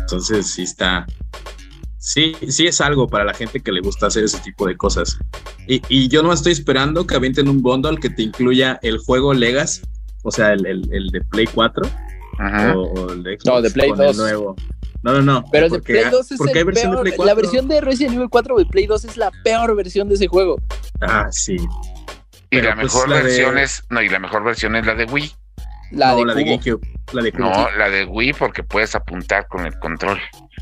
Entonces, 0.00 0.50
sí 0.50 0.62
está. 0.64 1.06
Sí, 1.98 2.36
sí 2.48 2.66
es 2.66 2.80
algo 2.80 3.08
para 3.08 3.24
la 3.24 3.34
gente 3.34 3.60
que 3.60 3.72
le 3.72 3.80
gusta 3.80 4.06
hacer 4.06 4.24
ese 4.24 4.38
tipo 4.38 4.66
de 4.66 4.76
cosas. 4.76 5.18
Y, 5.66 5.82
y 5.88 6.08
yo 6.08 6.22
no 6.22 6.32
estoy 6.32 6.52
esperando 6.52 7.06
que 7.06 7.16
avienten 7.16 7.48
un 7.48 7.60
bundle 7.60 7.98
que 7.98 8.08
te 8.10 8.22
incluya 8.22 8.78
el 8.82 8.98
juego 8.98 9.34
Legacy, 9.34 9.82
o 10.22 10.30
sea, 10.30 10.52
el, 10.52 10.64
el- 10.66 10.88
el 10.92 11.08
de 11.08 11.20
Play 11.22 11.46
4 11.52 11.82
Ajá. 12.38 12.76
o, 12.76 12.82
o 12.82 13.12
el 13.12 13.22
de 13.24 13.32
Xbox 13.34 13.44
No, 13.46 13.62
de 13.62 13.70
Play 13.70 13.90
con 13.90 14.00
el 14.00 14.06
2. 14.08 14.16
nuevo. 14.16 14.56
No, 15.02 15.12
no, 15.12 15.22
no. 15.22 15.44
Pero 15.50 15.66
el 15.66 15.72
de 15.72 15.78
porque- 15.78 15.92
Play 15.94 16.10
2 16.10 16.32
es 16.32 16.38
porque 16.38 16.58
el 16.60 16.64
versión 16.66 16.90
de 16.90 16.96
peor. 16.96 17.02
Play 17.02 17.12
La 17.12 17.16
4. 17.34 17.36
versión 17.36 17.68
de 17.68 17.80
Resident 17.80 18.14
Evil 18.16 18.28
4 18.30 18.56
de 18.56 18.66
Play 18.66 18.86
2 18.86 19.04
es 19.04 19.16
la 19.16 19.30
peor 19.44 19.74
versión 19.76 20.08
de 20.08 20.14
ese 20.14 20.26
juego. 20.28 20.60
Ah, 21.00 21.26
sí. 21.30 21.56
y 21.56 21.66
pero 22.50 22.68
la 22.70 22.74
pues 22.76 22.84
mejor 22.94 23.08
la 23.08 23.16
de- 23.16 23.22
versión 23.24 23.58
es, 23.58 23.82
no, 23.90 24.00
y 24.02 24.08
la 24.08 24.18
mejor 24.20 24.44
versión 24.44 24.76
es 24.76 24.86
la 24.86 24.94
de 24.94 25.04
Wii. 25.04 25.32
La 25.92 26.12
no, 26.12 26.18
de 26.18 26.24
la 26.26 26.34
de. 26.34 26.44
GameCube. 26.44 26.80
La 27.12 27.22
de 27.22 27.32
Cubo. 27.32 27.44
No, 27.50 27.70
la 27.76 27.88
de 27.90 28.04
Wii 28.04 28.34
porque 28.34 28.62
puedes 28.62 28.94
apuntar 28.94 29.46
con 29.48 29.64
el 29.66 29.78
control. 29.78 30.18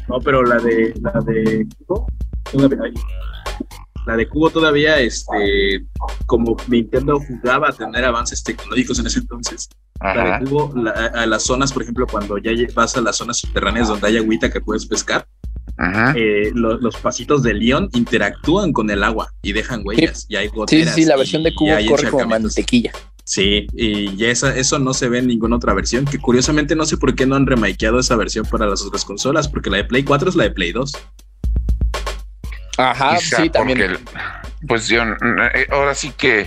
No, 0.09 0.21
pero 0.21 0.43
la 0.45 0.57
de 0.59 0.95
la 1.01 1.13
de 1.25 1.67
Cubo, 1.87 2.07
todavía- 2.53 2.93
la 4.07 4.17
de 4.17 4.29
Cubo 4.29 4.51
todavía, 4.51 5.01
este, 5.01 5.85
como 6.27 6.57
Nintendo 6.69 7.19
jugaba 7.21 7.69
a 7.71 7.73
tener 7.73 8.05
avances 8.05 8.43
tecnológicos 8.45 8.99
en 9.01 9.07
ese 9.07 9.19
entonces. 9.21 9.69
La 10.01 10.39
de 10.39 10.45
Cubo, 10.45 10.73
la- 10.77 10.91
a, 10.93 11.27
las 11.27 11.43
zonas, 11.43 11.73
por 11.73 11.83
ejemplo, 11.83 12.07
cuando 12.07 12.39
ya 12.39 12.53
vas 12.75 12.97
a 12.97 13.01
las 13.01 13.17
zonas 13.17 13.39
subterráneas 13.39 13.89
donde 13.89 14.07
hay 14.07 14.17
agüita 14.19 14.51
que 14.51 14.61
puedes 14.61 14.87
pescar, 14.87 15.27
Ajá. 15.79 16.15
eh, 16.17 16.53
lo- 16.55 16.79
los 16.79 16.97
pasitos 16.99 17.43
de 17.43 17.55
León 17.55 17.89
interactúan 17.95 18.73
con 18.73 18.89
el 18.91 19.03
agua 19.03 19.33
y 19.43 19.53
dejan 19.53 19.83
huellas. 19.85 20.27
Y 20.29 20.37
hay 20.37 20.47
Sí, 20.47 20.51
sí, 20.53 20.57
goteras. 20.57 20.95
sí, 20.95 21.05
la 21.05 21.15
y- 21.17 21.19
versión 21.19 21.43
de 21.43 21.55
Cubo 21.55 21.71
corre 21.89 22.11
como 22.11 22.27
mantequilla. 22.27 22.93
Sí, 23.29 23.67
y 23.73 24.15
ya 24.17 24.29
esa, 24.29 24.57
eso 24.57 24.79
no 24.79 24.95
se 24.95 25.09
ve 25.09 25.19
en 25.19 25.27
ninguna 25.27 25.57
otra 25.57 25.75
versión, 25.75 26.05
que 26.05 26.17
curiosamente 26.19 26.77
no 26.77 26.87
sé 26.87 26.97
por 26.97 27.13
qué 27.17 27.27
no 27.27 27.35
han 27.35 27.45
remakeado 27.45 27.99
esa 27.99 28.15
versión 28.15 28.47
para 28.47 28.67
las 28.67 28.83
otras 28.83 29.05
consolas, 29.05 29.49
porque 29.49 29.69
la 29.69 29.79
de 29.79 29.85
Play 29.85 30.05
4 30.05 30.29
es 30.29 30.37
la 30.37 30.45
de 30.45 30.53
Play 30.53 30.71
2. 30.71 30.93
Ajá, 32.79 33.17
Quizá 33.19 33.43
sí, 33.43 33.51
también. 33.51 33.79
porque 33.79 33.93
el- 33.95 34.67
pues 34.69 34.87
yo, 34.87 35.03
eh, 35.03 35.67
ahora 35.71 35.95
sí 35.95 36.13
que. 36.17 36.47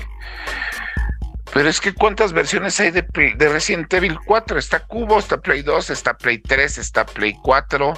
Pero 1.53 1.67
es 1.67 1.81
que 1.81 1.93
¿cuántas 1.93 2.31
versiones 2.31 2.79
hay 2.79 2.91
de, 2.91 3.05
de 3.37 3.49
Resident 3.49 3.91
Evil 3.93 4.17
4? 4.25 4.57
Está 4.59 4.79
Cubo, 4.85 5.19
está 5.19 5.41
Play 5.41 5.63
2, 5.63 5.89
está 5.89 6.15
Play 6.17 6.37
3, 6.37 6.77
está 6.77 7.05
Play 7.05 7.33
4. 7.41 7.93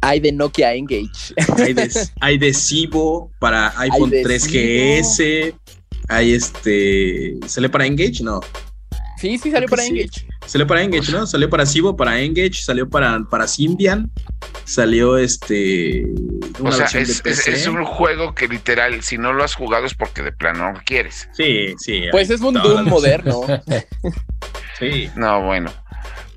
Hay 0.00 0.20
de 0.20 0.32
Nokia 0.32 0.74
Engage. 0.74 1.34
Hay 1.58 1.74
de, 1.74 1.90
hay 2.20 2.38
de 2.38 2.54
Cibo 2.54 3.30
para 3.38 3.72
iPhone 3.80 4.10
de 4.10 4.22
3GS, 4.24 5.54
hay 6.08 6.34
este... 6.34 7.34
¿Sale 7.46 7.68
para 7.68 7.86
Engage? 7.86 8.22
No. 8.22 8.40
Sí, 9.18 9.38
sí, 9.38 9.50
salió 9.50 9.66
Creo 9.66 9.68
para 9.70 9.82
sí. 9.82 9.88
Engage. 9.90 10.26
Salió 10.46 10.66
para 10.66 10.82
Engage, 10.82 11.10
¿no? 11.10 11.26
Salió 11.26 11.48
para 11.50 11.64
Cibo, 11.66 11.96
para 11.96 12.20
Engage, 12.20 12.62
salió 12.62 12.88
para, 12.88 13.24
para 13.30 13.48
Symbian, 13.48 14.10
salió 14.64 15.16
este... 15.16 16.04
O 16.58 16.62
una 16.62 16.72
sea, 16.72 16.80
versión 16.82 17.04
de 17.04 17.10
es, 17.12 17.16
es- 17.16 17.22
PC. 17.22 17.52
es 17.52 17.66
un 17.66 17.84
juego 17.84 18.34
que 18.34 18.46
literal, 18.46 19.02
si 19.02 19.16
no 19.18 19.32
lo 19.32 19.42
has 19.42 19.54
jugado 19.54 19.86
es 19.86 19.94
porque 19.94 20.22
de 20.22 20.32
plano 20.32 20.70
no 20.72 20.80
quieres. 20.84 21.28
Sí, 21.32 21.74
sí. 21.78 22.02
Pues 22.12 22.28
es 22.30 22.40
un 22.42 22.54
Doom 22.54 22.84
moderno. 22.88 23.40
Sí. 24.78 25.08
No, 25.16 25.42
bueno. 25.42 25.72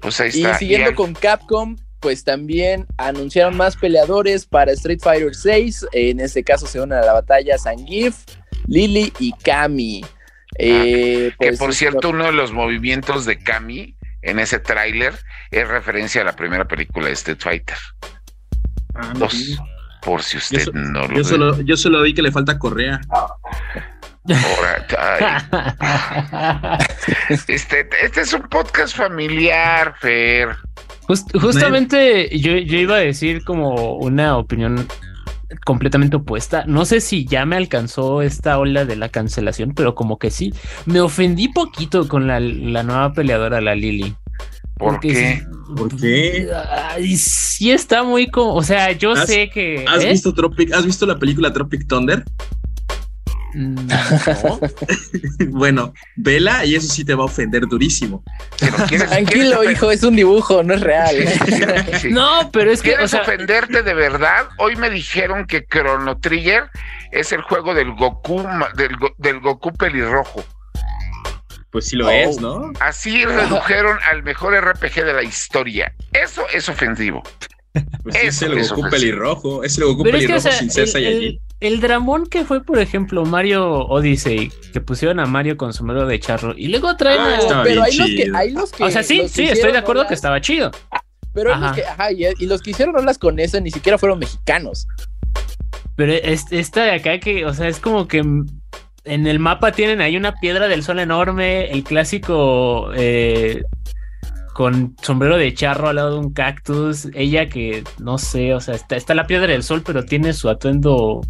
Pues 0.01 0.20
ahí 0.22 0.32
Y 0.34 0.43
está. 0.43 0.57
siguiendo 0.57 0.89
al- 0.89 0.95
con 0.95 1.13
Capcom, 1.13 1.76
pues 1.99 2.24
también 2.24 2.86
anunciaron 2.97 3.57
más 3.57 3.76
peleadores 3.76 4.45
para 4.45 4.72
Street 4.72 4.99
Fighter 5.01 5.36
6. 5.36 5.88
En 5.91 6.22
este 6.22 6.43
caso 6.43 6.65
se 6.65 6.80
unen 6.80 6.99
a 6.99 7.01
la 7.05 7.13
batalla 7.13 7.57
Zangief, 7.57 8.15
Lily 8.68 9.14
y 9.20 9.32
Kami. 9.34 10.03
Eh, 10.57 11.30
Ah, 11.32 11.36
que 11.39 11.47
pues, 11.49 11.60
por 11.60 11.74
cierto, 11.74 12.10
uno 12.10 12.26
de 12.26 12.32
los 12.34 12.51
movimientos 12.51 13.26
de 13.26 13.38
Kami 13.39 13.95
en 14.22 14.39
ese 14.39 14.60
tráiler 14.60 15.14
es 15.51 15.68
referencia 15.68 16.22
a 16.22 16.26
la 16.26 16.36
primera 16.36 16.68
película 16.68 17.07
de 17.07 17.14
Street 17.14 17.38
Fighter. 17.39 17.78
Ah, 18.95 19.14
Dos. 19.16 19.32
sí. 19.34 19.55
por 20.01 20.24
si 20.24 20.38
usted 20.38 20.60
Yo, 20.60 20.66
so- 20.66 20.72
no 20.74 21.01
lo 21.01 21.10
yo 21.10 21.16
ve. 21.18 21.24
solo, 21.24 21.62
yo 21.62 21.76
solo 21.78 22.01
vi 22.01 22.14
que 22.14 22.22
le 22.22 22.32
falta 22.32 22.57
correa. 22.57 22.99
Ahora, 23.12 24.86
ay, 24.97 26.78
este, 27.47 27.88
este 28.01 28.22
es 28.22 28.34
un 28.34 28.41
podcast 28.43 28.95
familiar, 28.95 29.93
Fer. 29.99 30.49
Just- 31.07 31.32
justamente 31.39 32.30
yo, 32.38 32.57
yo 32.57 32.78
iba 32.78 32.95
a 32.95 32.99
decir 32.99 33.43
como 33.43 33.95
una 33.95 34.38
opinión 34.38 34.88
completamente 35.65 36.17
opuesta. 36.17 36.63
No 36.67 36.85
sé 36.85 37.01
si 37.01 37.25
ya 37.25 37.45
me 37.45 37.55
alcanzó 37.55 38.21
esta 38.21 38.57
ola 38.59 38.85
de 38.85 38.95
la 38.95 39.09
cancelación, 39.09 39.73
pero 39.75 39.95
como 39.95 40.17
que 40.19 40.31
sí. 40.31 40.53
Me 40.85 41.01
ofendí 41.01 41.47
poquito 41.49 42.07
con 42.07 42.27
la, 42.27 42.39
la 42.39 42.83
nueva 42.83 43.13
peleadora, 43.13 43.61
la 43.61 43.75
Lily. 43.75 44.15
¿Por 44.77 44.93
Porque 44.93 45.07
qué? 45.09 45.37
sí- 45.39 45.43
¿Por 45.75 45.95
qué? 45.99 46.47
Ay, 46.89 47.15
sí 47.17 47.71
está 47.71 48.03
muy 48.03 48.27
como, 48.27 48.55
o 48.55 48.63
sea, 48.63 48.91
yo 48.93 49.11
¿Has- 49.11 49.27
sé 49.27 49.49
que... 49.49 49.83
¿Has 49.87 50.03
¿eh? 50.03 50.11
visto 50.11 50.33
Tropic? 50.33 50.71
¿Has 50.73 50.85
visto 50.85 51.05
la 51.05 51.19
película 51.19 51.51
Tropic 51.51 51.85
Thunder? 51.87 52.23
No. 53.53 54.59
bueno, 55.49 55.93
vela 56.15 56.65
y 56.65 56.75
eso 56.75 56.87
sí 56.87 57.03
te 57.03 57.15
va 57.15 57.23
a 57.23 57.25
ofender 57.25 57.67
durísimo. 57.67 58.23
Pero 58.59 58.73
¿quieres- 58.87 59.09
Tranquilo, 59.09 59.69
hijo, 59.69 59.91
es 59.91 60.03
un 60.03 60.15
dibujo, 60.15 60.63
no 60.63 60.73
es 60.73 60.81
real. 60.81 61.15
Sí. 61.99 62.09
No, 62.11 62.49
pero 62.51 62.71
es 62.71 62.81
que, 62.81 62.91
o 62.91 62.93
¿Quieres 62.93 63.11
sea, 63.11 63.21
ofenderte 63.21 63.83
de 63.83 63.93
verdad? 63.93 64.47
Hoy 64.57 64.75
me 64.75 64.89
dijeron 64.89 65.45
que 65.45 65.65
Chrono 65.65 66.17
Trigger 66.19 66.69
es 67.11 67.31
el 67.31 67.41
juego 67.41 67.73
del 67.73 67.91
Goku, 67.93 68.43
del, 68.75 68.95
del 69.17 69.39
Goku 69.39 69.73
pelirrojo. 69.73 70.43
Pues 71.71 71.85
sí 71.87 71.95
lo 71.95 72.07
Oh. 72.07 72.11
es, 72.11 72.39
¿no? 72.41 72.71
Así 72.79 73.25
redujeron 73.25 73.97
al 74.09 74.23
mejor 74.23 74.53
RPG 74.59 75.03
de 75.05 75.13
la 75.13 75.23
historia. 75.23 75.93
Eso 76.13 76.43
es 76.53 76.67
ofensivo. 76.69 77.21
Pues 78.03 78.15
sí, 78.15 78.27
es 78.27 78.41
el 78.41 78.57
es 78.57 78.71
Goku 78.71 78.89
pelirrojo. 78.89 79.63
Es 79.63 79.77
el 79.77 79.83
Goku 79.85 80.03
pero 80.03 80.17
es 80.17 80.23
que, 80.25 80.27
pelirrojo 80.33 80.47
o 80.47 80.51
sea, 80.51 80.59
sin 80.59 80.71
ser 80.71 80.83
el, 80.85 80.89
Saiyajin. 80.89 81.39
El, 81.60 81.80
dramón 81.82 82.28
que 82.28 82.45
fue, 82.45 82.64
por 82.64 82.80
ejemplo, 82.80 83.26
Mario 83.26 83.86
Odyssey, 83.88 84.51
que 84.74 84.82
pusieron 84.82 85.20
a 85.20 85.26
Mario 85.26 85.57
con 85.57 85.74
sombrero 85.74 86.05
de 86.07 86.20
charro 86.20 86.53
y 86.55 86.68
luego 86.68 86.95
traen 86.95 87.20
Ah, 87.20 87.60
a- 87.60 87.64
pero 87.64 87.84
bien 87.84 87.84
hay 87.84 87.97
los, 87.97 88.07
que, 88.07 88.32
hay 88.36 88.51
los 88.51 88.72
que. 88.72 88.84
O 88.84 88.89
sea, 88.91 89.03
sí, 89.03 89.28
sí, 89.28 89.43
estoy 89.43 89.72
de 89.72 89.78
acuerdo 89.78 90.01
olas- 90.03 90.07
que 90.10 90.14
estaba 90.16 90.39
chido. 90.41 90.72
Pero 91.34 91.53
hay 91.53 91.60
los 91.60 91.66
Ajá. 91.72 91.76
que, 91.76 91.86
ajá, 91.86 92.12
y, 92.12 92.26
y 92.39 92.45
los 92.47 92.62
que 92.62 92.72
hicieron 92.72 92.95
olas 92.95 93.18
con 93.18 93.39
eso 93.39 93.60
ni 93.62 93.72
siquiera 93.72 93.97
fueron 93.97 94.20
mexicanos. 94.20 94.88
Pero 95.95 96.14
es- 96.14 96.45
esta 96.51 96.84
de 96.84 96.91
acá 96.91 97.20
que, 97.20 97.45
o 97.45 97.53
sea, 97.53 97.68
es 97.68 97.80
como 97.80 98.07
que 98.07 98.20
en 98.20 99.28
el 99.28 99.39
mapa 99.39 99.72
tienen 99.72 100.01
ahí 100.01 100.18
una 100.18 100.36
piedra 100.36 100.68
del 100.68 100.84
sol 100.84 100.99
enorme, 100.99 101.72
el 101.72 101.84
clásico 101.84 102.91
eh, 102.95 103.64
con 104.60 104.93
sombrero 105.01 105.38
de 105.38 105.53
charro 105.53 105.88
al 105.88 105.95
lado 105.95 106.16
de 106.16 106.20
un 106.20 106.34
cactus, 106.34 107.07
ella 107.14 107.47
que, 107.47 107.82
no 107.97 108.18
sé, 108.18 108.53
o 108.53 108.60
sea, 108.60 108.76
está, 108.76 108.97
está 108.97 109.16
la 109.16 109.26
piedra 109.26 109.53
del 109.53 109.64
sol, 109.64 109.84
pero 109.86 110.03
tiene 110.03 110.34
su 110.34 110.49
atuendo 110.49 111.22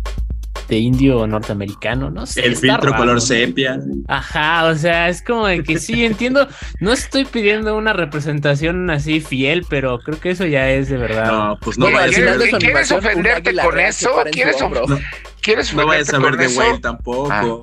de 0.67 0.77
indio 0.79 1.27
norteamericano, 1.27 2.09
no 2.09 2.25
sé. 2.25 2.43
El 2.43 2.55
filtro 2.55 2.89
raro, 2.89 2.97
color 2.97 3.13
¿no? 3.13 3.21
sepia. 3.21 3.79
Ajá, 4.07 4.65
o 4.65 4.73
sea, 4.73 5.09
es 5.09 5.21
como 5.21 5.45
de 5.45 5.61
que 5.61 5.77
sí, 5.77 6.05
entiendo, 6.05 6.47
no 6.79 6.91
estoy 6.91 7.25
pidiendo 7.25 7.77
una 7.77 7.93
representación 7.93 8.89
así 8.89 9.21
fiel, 9.21 9.63
pero 9.69 9.99
creo 9.99 10.19
que 10.19 10.31
eso 10.31 10.47
ya 10.47 10.67
es 10.71 10.89
de 10.89 10.97
verdad. 10.97 11.31
No, 11.31 11.59
pues 11.61 11.77
no 11.77 11.91
vayas 11.91 12.17
a 12.17 12.35
de 12.35 12.37
ver, 12.51 12.51
¿Quieres 12.57 12.91
ofenderte 12.91 13.55
con 13.55 13.79
eso? 13.79 14.09
¿Quieres 14.31 14.59
hombro. 14.59 14.87
No, 14.87 14.97
¿Quieres 15.43 15.71
no 15.75 15.85
vayas 15.85 16.11
a 16.11 16.17
ver 16.17 16.41
eso? 16.41 16.61
Whale 16.61 16.79
tampoco. 16.79 17.61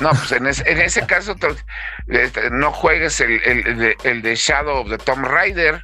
No, 0.00 0.10
pues 0.10 0.32
en 0.32 0.46
ese, 0.46 0.70
en 0.70 0.80
ese 0.80 1.06
caso 1.06 1.34
este, 2.08 2.50
no 2.50 2.72
juegues 2.72 3.20
el, 3.20 3.40
el- 3.44 3.94
el 4.04 4.22
de, 4.22 4.34
Shadow 4.36 4.82
of 4.82 4.88
the 4.90 4.98
Tomb 4.98 5.24
Raider. 5.24 5.82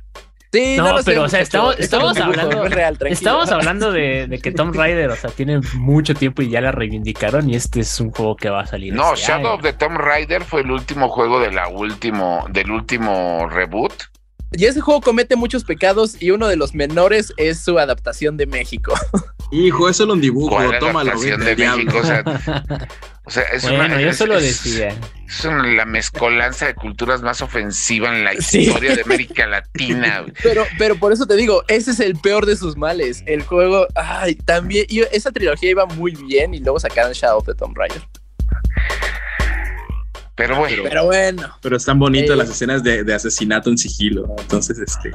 Sí, 0.52 0.76
No, 0.76 0.84
no, 0.84 0.92
lo 0.92 0.98
sé, 0.98 1.04
pero, 1.12 1.22
o 1.22 1.28
sea, 1.30 1.40
estamos- 1.40 1.74
Eso 1.76 1.82
estamos 1.84 2.16
hablando- 2.18 2.68
real. 2.68 2.98
Estamos 3.06 3.50
hablando 3.50 3.90
de, 3.90 4.26
de 4.26 4.38
que 4.38 4.52
Tomb 4.52 4.74
Raider, 4.76 5.08
o 5.08 5.16
sea, 5.16 5.30
tiene 5.30 5.60
mucho 5.78 6.14
tiempo 6.14 6.42
y 6.42 6.50
ya 6.50 6.60
la 6.60 6.72
reivindicaron 6.72 7.48
y 7.48 7.56
este 7.56 7.80
es 7.80 7.98
un 8.00 8.10
juego 8.10 8.36
que 8.36 8.50
va 8.50 8.60
a 8.60 8.66
salir. 8.66 8.92
No, 8.92 9.14
este 9.14 9.28
Shadow 9.28 9.46
año. 9.46 9.54
of 9.54 9.62
the 9.62 9.72
Tomb 9.72 9.96
Raider 9.96 10.44
fue 10.44 10.60
el 10.60 10.70
último 10.70 11.08
juego 11.08 11.40
de 11.40 11.52
la 11.52 11.68
último, 11.68 12.44
del 12.50 12.70
último 12.70 13.48
reboot. 13.48 13.94
Y 14.54 14.66
ese 14.66 14.82
juego 14.82 15.00
comete 15.00 15.36
muchos 15.36 15.64
pecados 15.64 16.20
y 16.20 16.30
uno 16.32 16.46
de 16.48 16.56
los 16.56 16.74
menores 16.74 17.32
es 17.38 17.60
su 17.60 17.78
adaptación 17.78 18.36
de 18.36 18.44
México. 18.44 18.92
Hijo, 19.50 19.88
es 19.88 19.96
solo 19.96 20.12
un 20.12 20.20
dibujo. 20.20 20.56
¿Cuál 20.56 20.78
Tómalo, 20.78 21.12
adaptación 21.12 21.40
de. 21.42 21.56
México? 21.56 21.96
O 21.98 22.04
sea, 22.04 22.22
o 23.24 23.30
sea, 23.30 23.42
es 23.44 23.62
bueno, 23.62 23.84
una, 23.84 24.00
yo 24.00 24.10
es- 24.10 24.16
solo 24.16 24.36
es- 24.38 24.64
decía. 24.64 24.94
Es 25.28 25.44
una- 25.44 25.66
la 25.66 25.84
mezcolanza 25.86 26.66
de 26.66 26.74
culturas 26.74 27.22
más 27.22 27.40
ofensiva 27.40 28.08
en 28.14 28.24
la 28.24 28.32
Sí. 28.34 28.62
historia 28.62 28.94
de 28.96 29.02
América 29.02 29.46
Latina. 29.46 30.20
güey. 30.22 30.32
Pero, 30.42 30.66
pero 30.76 30.96
por 30.96 31.12
eso 31.12 31.26
te 31.26 31.36
digo, 31.36 31.62
ese 31.68 31.92
es 31.92 32.00
el 32.00 32.16
peor 32.16 32.44
de 32.46 32.56
sus 32.56 32.76
males. 32.76 33.22
El 33.26 33.42
juego, 33.42 33.86
ay, 33.94 34.34
también, 34.34 34.86
y 34.88 35.00
esa 35.12 35.30
trilogía 35.32 35.70
iba 35.70 35.86
muy 35.86 36.12
bien 36.12 36.52
y 36.54 36.58
luego 36.58 36.78
sacaron 36.80 37.12
Shadow 37.12 37.38
of 37.38 37.46
the 37.46 37.54
Tomb 37.54 37.76
Raider. 37.78 38.02
Pero 40.34 40.56
bueno, 40.56 40.82
Pero 40.84 41.04
bueno, 41.04 41.58
Pero 41.62 41.76
están 41.76 41.98
bonitas 41.98 42.30
Eh. 42.30 42.36
las 42.36 42.50
escenas 42.50 42.82
de, 42.82 43.04
de 43.04 43.14
asesinato 43.14 43.70
en 43.70 43.78
sigilo. 43.78 44.34
Entonces, 44.38 44.78
este. 44.78 45.12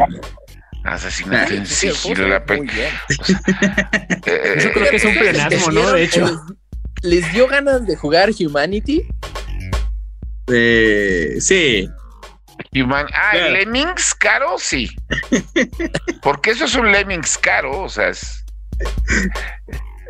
asesinato 0.84 1.54
en 1.54 1.66
sigilo. 1.66 2.28
la 2.28 2.46
pe- 2.46 2.58
muy 2.58 2.68
bien. 2.68 2.90
eh, 4.26 4.54
Eso 4.58 4.68
eh, 4.70 4.72
creo 4.74 4.90
que 4.92 4.96
es 4.96 5.06
un 5.06 5.12
eh, 5.16 5.18
pleonasmo, 5.20 5.72
¿no? 5.72 5.92
De 5.92 6.04
hecho. 6.04 6.42
Les, 7.02 7.32
dio 7.34 7.48
ganas 7.48 7.86
de 7.86 7.96
jugar 7.96 8.30
Humanity. 8.40 9.04
eh, 10.52 11.36
sí. 11.40 11.90
Human- 12.74 13.08
Ah, 13.14 13.30
Claro. 13.32 13.48
¿el 13.48 13.54
Lemmings 13.54 14.14
caro, 14.16 14.56
sí. 14.58 14.90
Porque 16.22 16.52
eso 16.52 16.66
es 16.66 16.76
un 16.76 16.92
Lemmings 16.92 17.38
caro, 17.38 17.82
o 17.84 17.90
sea, 17.90 18.10
es. 18.10 18.44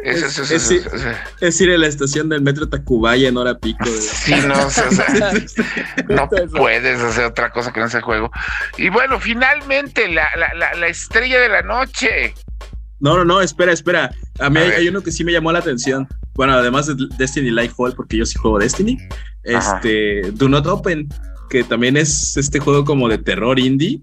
Es, 0.03 0.21
es, 0.23 0.37
es, 0.37 0.51
Es- 0.51 0.71
es- 0.71 0.85
es- 0.93 1.05
Es 1.41 1.61
ir 1.61 1.71
a 1.71 1.77
la 1.77 1.87
estación 1.87 2.29
del 2.29 2.41
metro 2.41 2.69
Tacubaya 2.69 3.27
en 3.27 3.35
hora 3.37 3.57
pico. 3.57 3.85
sí, 3.99 4.33
no, 4.47 4.67
o 4.67 4.69
sea, 4.69 4.85
no 6.07 6.29
puedes 6.55 6.99
hacer 7.01 7.25
otra 7.25 7.51
cosa 7.51 7.73
que 7.73 7.79
no 7.81 7.89
sea 7.89 8.01
juego. 8.01 8.31
Y 8.77 8.89
bueno, 8.89 9.19
finalmente, 9.19 10.07
la, 10.07 10.29
la, 10.37 10.53
la, 10.53 10.73
la 10.75 10.87
estrella 10.87 11.39
de 11.41 11.49
la 11.49 11.61
noche. 11.63 12.33
No, 12.99 13.17
no, 13.17 13.25
no, 13.25 13.41
espera, 13.41 13.73
espera. 13.73 14.11
A 14.39 14.49
mí 14.49 14.59
A 14.59 14.63
hay, 14.63 14.69
ver. 14.69 14.77
hay 14.79 14.87
uno 14.87 15.01
que 15.01 15.11
sí 15.11 15.23
me 15.23 15.31
llamó 15.31 15.51
la 15.51 15.59
atención. 15.59 16.07
Bueno, 16.37 16.53
además 16.53 16.85
de 16.87 16.95
Destiny 17.17 17.49
Lightfall, 17.49 17.93
porque 17.93 18.15
yo 18.15 18.25
sí 18.25 18.37
juego 18.37 18.59
Destiny. 18.59 18.97
Ajá. 19.53 19.75
Este, 19.83 20.31
Do 20.33 20.47
Not 20.47 20.67
Open, 20.67 21.09
que 21.49 21.63
también 21.63 21.97
es 21.97 22.37
este 22.37 22.59
juego 22.59 22.85
como 22.85 23.09
de 23.09 23.17
terror 23.17 23.57
indie, 23.59 24.01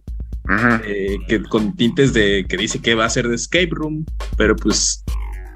eh, 0.85 1.17
que 1.29 1.43
con 1.45 1.75
tintes 1.77 2.13
de 2.13 2.45
que 2.49 2.57
dice 2.57 2.81
que 2.83 2.95
va 2.95 3.05
a 3.07 3.11
ser 3.11 3.29
de 3.29 3.37
escape 3.37 3.71
room, 3.71 4.05
pero 4.37 4.55
pues 4.57 5.03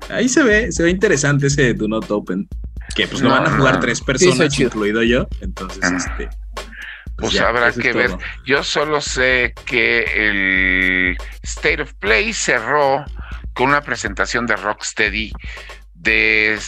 ahí 0.08 0.28
se 0.28 0.42
ve, 0.42 0.72
se 0.72 0.84
ve 0.84 0.90
interesante 0.90 1.48
ese 1.48 1.74
Do 1.74 1.88
Not 1.88 2.10
Open. 2.10 2.48
Que 2.94 3.06
pues 3.06 3.20
no, 3.20 3.28
No, 3.28 3.34
van 3.34 3.46
a 3.46 3.56
jugar 3.58 3.74
no. 3.74 3.80
tres 3.80 4.00
personas, 4.00 4.58
incluido 4.58 5.02
yo. 5.02 5.28
Entonces, 5.42 5.82
Ajá. 5.82 5.96
este. 5.96 6.28
Pues 7.16 7.32
ya, 7.32 7.48
habrá 7.48 7.72
que 7.72 7.92
ver. 7.92 8.10
todo. 8.12 8.20
Yo 8.46 8.62
solo 8.62 9.00
sé 9.00 9.52
que 9.66 10.04
el 10.14 11.16
State 11.42 11.82
of 11.82 11.92
Play 11.94 12.32
cerró 12.32 13.04
con 13.54 13.70
una 13.70 13.80
presentación 13.82 14.46
de 14.46 14.54
Rocksteady 14.56 15.32
de, 15.98 16.58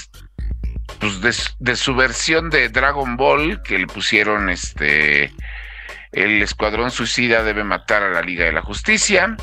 pues, 0.98 1.20
de, 1.58 1.76
su- 1.76 1.94
versión 1.94 2.50
de 2.50 2.68
Dragon 2.68 3.16
Ball 3.16 3.62
que 3.62 3.78
le 3.78 3.86
pusieron 3.86 4.50
este 4.50 5.32
el 6.12 6.42
Escuadrón 6.42 6.90
Suicida 6.90 7.42
debe 7.44 7.62
matar 7.62 8.02
a 8.02 8.10
la 8.10 8.22
Liga 8.22 8.44
de 8.44 8.52
la 8.52 8.62
Justicia 8.62 9.36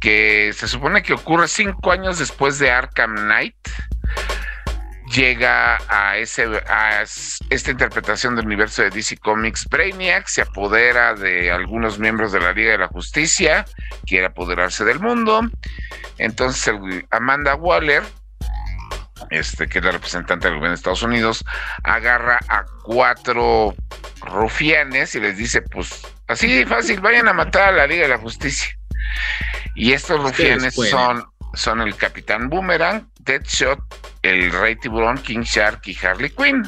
que 0.00 0.52
se 0.54 0.68
supone 0.68 1.02
que 1.02 1.12
ocurre 1.12 1.48
cinco 1.48 1.92
años 1.92 2.18
después 2.18 2.58
de 2.58 2.70
Arkham 2.70 3.14
Knight 3.14 3.56
llega 5.12 5.78
a, 5.88 6.16
ese, 6.18 6.44
a 6.68 7.02
esta 7.02 7.70
interpretación 7.70 8.36
del 8.36 8.46
universo 8.46 8.82
de 8.82 8.90
DC 8.90 9.16
Comics 9.18 9.66
Brainiac, 9.68 10.26
se 10.26 10.42
apodera 10.42 11.14
de 11.14 11.50
algunos 11.50 11.98
miembros 11.98 12.32
de 12.32 12.40
la 12.40 12.52
Liga 12.52 12.72
de 12.72 12.78
la 12.78 12.88
Justicia, 12.88 13.64
quiere 14.06 14.26
apoderarse 14.26 14.84
del 14.84 15.00
mundo. 15.00 15.48
Entonces 16.18 16.74
Amanda 17.10 17.54
Waller, 17.54 18.02
este, 19.30 19.68
que 19.68 19.78
es 19.78 19.84
la 19.84 19.92
representante 19.92 20.48
del 20.48 20.56
gobierno 20.56 20.70
de 20.70 20.76
Estados 20.76 21.02
Unidos, 21.02 21.44
agarra 21.82 22.38
a 22.48 22.64
cuatro 22.84 23.74
rufianes 24.22 25.14
y 25.14 25.20
les 25.20 25.36
dice, 25.36 25.62
pues 25.62 26.06
así 26.26 26.52
de 26.52 26.66
fácil, 26.66 27.00
vayan 27.00 27.28
a 27.28 27.32
matar 27.32 27.70
a 27.70 27.72
la 27.72 27.86
Liga 27.86 28.02
de 28.02 28.08
la 28.08 28.18
Justicia. 28.18 28.68
Y 29.74 29.92
estos 29.92 30.20
rufianes 30.22 30.74
son, 30.74 31.24
son 31.54 31.80
el 31.80 31.94
Capitán 31.96 32.48
Boomerang, 32.48 33.08
Deadshot, 33.20 33.78
el 34.22 34.50
Rey 34.50 34.76
Tiburón, 34.76 35.18
King 35.18 35.42
Shark 35.42 35.82
y 35.86 35.96
Harley 36.04 36.30
Quinn. 36.30 36.62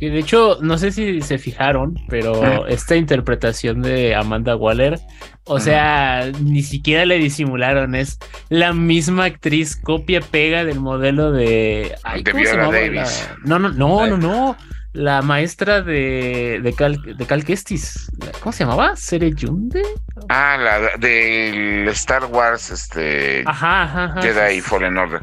Y 0.00 0.08
de 0.08 0.18
hecho, 0.18 0.58
no 0.62 0.78
sé 0.78 0.92
si 0.92 1.20
se 1.20 1.36
fijaron, 1.36 1.94
pero 2.08 2.66
esta 2.66 2.96
interpretación 2.96 3.82
de 3.82 4.14
Amanda 4.14 4.56
Waller, 4.56 4.98
o 5.44 5.58
sea, 5.58 6.30
ni 6.40 6.62
siquiera 6.62 7.04
le 7.06 7.18
disimularon, 7.18 7.94
es 7.94 8.18
la 8.48 8.72
misma 8.72 9.24
actriz 9.24 9.76
copia 9.76 10.20
pega 10.20 10.64
del 10.64 10.80
modelo 10.80 11.32
de 11.32 11.96
ay, 12.04 12.22
De 12.22 12.30
¿cómo 12.32 12.44
se 12.44 12.56
Viola 12.56 12.70
Davis. 12.72 13.28
la- 13.30 13.36
No, 13.44 13.58
no, 13.58 13.68
no, 13.70 14.06
no, 14.06 14.16
no. 14.16 14.56
la 14.92 15.22
maestra 15.22 15.82
de, 15.82 16.60
de, 16.62 16.72
Cal, 16.74 17.00
de 17.16 17.26
Cal 17.26 17.44
Kestis. 17.44 18.10
¿Cómo 18.40 18.52
se 18.52 18.64
llamaba? 18.64 18.96
¿Sereyunde? 18.96 19.82
Ah, 20.28 20.56
la 20.60 20.96
del 20.98 21.88
Star 21.88 22.24
Wars, 22.26 22.70
este. 22.70 23.42
Ajá, 23.46 23.82
ajá, 23.84 24.04
ajá. 24.04 24.22
Jedi 24.22 24.60
Fallen 24.60 24.98
Order. 24.98 25.20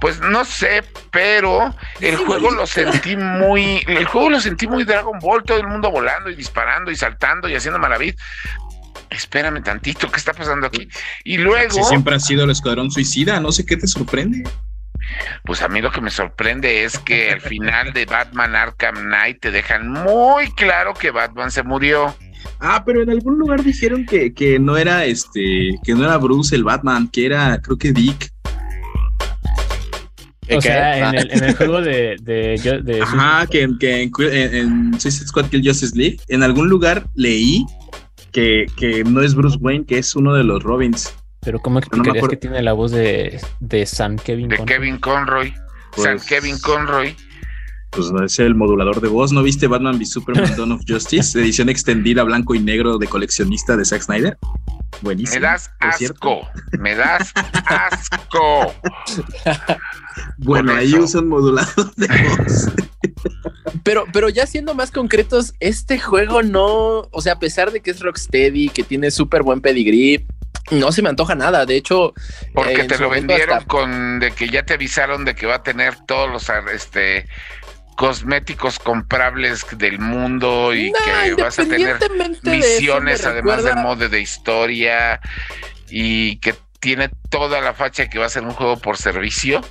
Pues 0.00 0.20
no 0.20 0.44
sé, 0.44 0.84
pero 1.10 1.74
el 2.00 2.16
juego 2.16 2.50
lo 2.50 2.66
sentí 2.66 3.16
muy. 3.16 3.82
El 3.86 4.04
juego 4.06 4.30
lo 4.30 4.40
sentí 4.40 4.66
muy 4.66 4.84
Dragon 4.84 5.18
Ball, 5.18 5.42
todo 5.44 5.58
el 5.58 5.66
mundo 5.66 5.90
volando 5.90 6.30
y 6.30 6.34
disparando 6.36 6.90
y 6.90 6.96
saltando 6.96 7.48
y 7.48 7.54
haciendo 7.56 7.78
maravillas 7.78 8.16
espérame 9.10 9.62
tantito, 9.62 10.10
¿qué 10.10 10.18
está 10.18 10.32
pasando 10.32 10.66
aquí? 10.66 10.88
Y 11.24 11.38
luego... 11.38 11.84
siempre 11.84 12.14
ha 12.14 12.20
sido 12.20 12.44
el 12.44 12.50
Escuadrón 12.50 12.90
Suicida, 12.90 13.40
no 13.40 13.52
sé 13.52 13.64
qué 13.64 13.76
te 13.76 13.86
sorprende. 13.86 14.44
Pues 15.44 15.62
a 15.62 15.68
mí 15.68 15.80
lo 15.80 15.90
que 15.90 16.00
me 16.00 16.10
sorprende 16.10 16.84
es 16.84 16.98
que 16.98 17.30
al 17.30 17.40
final 17.40 17.92
de 17.92 18.06
Batman 18.06 18.56
Arkham 18.56 18.96
Knight 18.96 19.40
te 19.40 19.50
dejan 19.50 19.90
muy 19.90 20.50
claro 20.52 20.94
que 20.94 21.10
Batman 21.10 21.50
se 21.50 21.62
murió. 21.62 22.14
Ah, 22.60 22.82
pero 22.84 23.02
en 23.02 23.10
algún 23.10 23.38
lugar 23.38 23.62
dijeron 23.62 24.06
que, 24.06 24.32
que 24.32 24.58
no 24.58 24.76
era 24.76 25.04
este, 25.04 25.78
que 25.84 25.94
no 25.94 26.04
era 26.04 26.16
Bruce 26.16 26.54
el 26.54 26.64
Batman, 26.64 27.08
que 27.08 27.26
era, 27.26 27.60
creo 27.62 27.76
que 27.76 27.92
Dick. 27.92 28.32
O 30.48 30.60
sea, 30.60 31.10
en 31.10 31.14
el, 31.16 31.30
en 31.32 31.44
el, 31.44 31.56
juego 31.56 31.80
de, 31.80 32.16
de, 32.22 32.80
de 32.84 33.02
Ajá, 33.02 33.46
que, 33.48 33.68
que 33.80 34.02
en, 34.02 34.10
en, 34.54 35.00
Suicide 35.00 35.26
Squad 35.26 35.46
Kill 35.46 35.66
Justice 35.66 35.96
League, 35.96 36.18
en 36.28 36.44
algún 36.44 36.68
lugar 36.68 37.04
leí 37.16 37.66
que, 38.36 38.66
que 38.76 39.02
no 39.02 39.22
es 39.22 39.34
Bruce 39.34 39.56
Wayne, 39.58 39.86
que 39.86 39.96
es 39.96 40.14
uno 40.14 40.34
de 40.34 40.44
los 40.44 40.62
Robins. 40.62 41.16
Pero 41.40 41.58
¿cómo 41.58 41.78
explicarías 41.78 42.28
que 42.28 42.36
tiene 42.36 42.60
la 42.60 42.74
voz 42.74 42.90
de, 42.90 43.40
de 43.60 43.86
Sam 43.86 44.16
Kevin 44.16 44.48
De 44.48 44.62
Kevin 44.66 44.98
Conroy. 44.98 45.54
Sam 45.96 46.16
pues, 46.16 46.26
Kevin 46.26 46.58
Conroy. 46.58 47.16
Pues 47.90 48.12
es 48.24 48.38
el 48.38 48.54
modulador 48.54 49.00
de 49.00 49.08
voz. 49.08 49.32
¿No 49.32 49.42
viste 49.42 49.66
Batman 49.66 49.96
v 49.96 50.06
Superman 50.06 50.56
Dawn 50.56 50.72
of 50.72 50.82
Justice? 50.86 51.38
Edición 51.40 51.68
extendida 51.68 52.22
blanco 52.24 52.54
y 52.54 52.60
negro 52.60 52.98
de 52.98 53.06
coleccionista 53.06 53.76
de 53.76 53.84
Zack 53.84 54.02
Snyder. 54.02 54.38
Buenísimo. 55.02 55.40
Me 55.40 55.46
das 55.46 55.70
asco. 55.80 56.48
Me 56.78 56.94
das 56.94 57.32
asco. 57.66 58.74
bueno, 60.38 60.74
ahí 60.74 60.94
usan 60.94 61.28
modulador 61.28 61.94
de 61.96 62.06
voz. 62.06 62.68
Pero, 63.82 64.04
pero 64.12 64.28
ya 64.28 64.46
siendo 64.46 64.74
más 64.74 64.90
concretos, 64.90 65.54
este 65.60 65.98
juego 66.00 66.42
no, 66.42 67.08
o 67.12 67.20
sea, 67.20 67.34
a 67.34 67.38
pesar 67.38 67.70
de 67.70 67.80
que 67.80 67.92
es 67.92 68.00
Rocksteady, 68.00 68.68
que 68.68 68.82
tiene 68.82 69.12
súper 69.12 69.42
buen 69.42 69.60
pedigree, 69.60 70.26
no 70.70 70.90
se 70.90 71.02
me 71.02 71.08
antoja 71.08 71.34
nada, 71.34 71.66
de 71.66 71.76
hecho. 71.76 72.12
Porque 72.52 72.84
te 72.84 72.98
lo 72.98 73.08
vendieron 73.08 73.64
con 73.64 74.18
de 74.18 74.32
que 74.32 74.48
ya 74.48 74.64
te 74.64 74.74
avisaron 74.74 75.24
de 75.24 75.34
que 75.34 75.46
va 75.46 75.56
a 75.56 75.62
tener 75.62 75.94
todos 76.06 76.30
los 76.30 76.50
este 76.72 77.28
cosméticos 77.96 78.78
comprables 78.78 79.66
del 79.76 79.98
mundo 79.98 80.74
y 80.74 80.92
que 80.92 81.42
vas 81.42 81.58
a 81.58 81.64
tener 81.64 81.98
misiones 82.42 83.24
además 83.24 83.64
del 83.64 83.76
modo 83.76 84.08
de 84.08 84.20
historia 84.20 85.20
y 85.88 86.36
que 86.38 86.54
tiene 86.78 87.10
toda 87.30 87.60
la 87.60 87.74
facha 87.74 88.08
que 88.08 88.18
va 88.18 88.26
a 88.26 88.28
ser 88.28 88.44
un 88.44 88.52
juego 88.52 88.76
por 88.78 88.96
servicio 88.96 89.62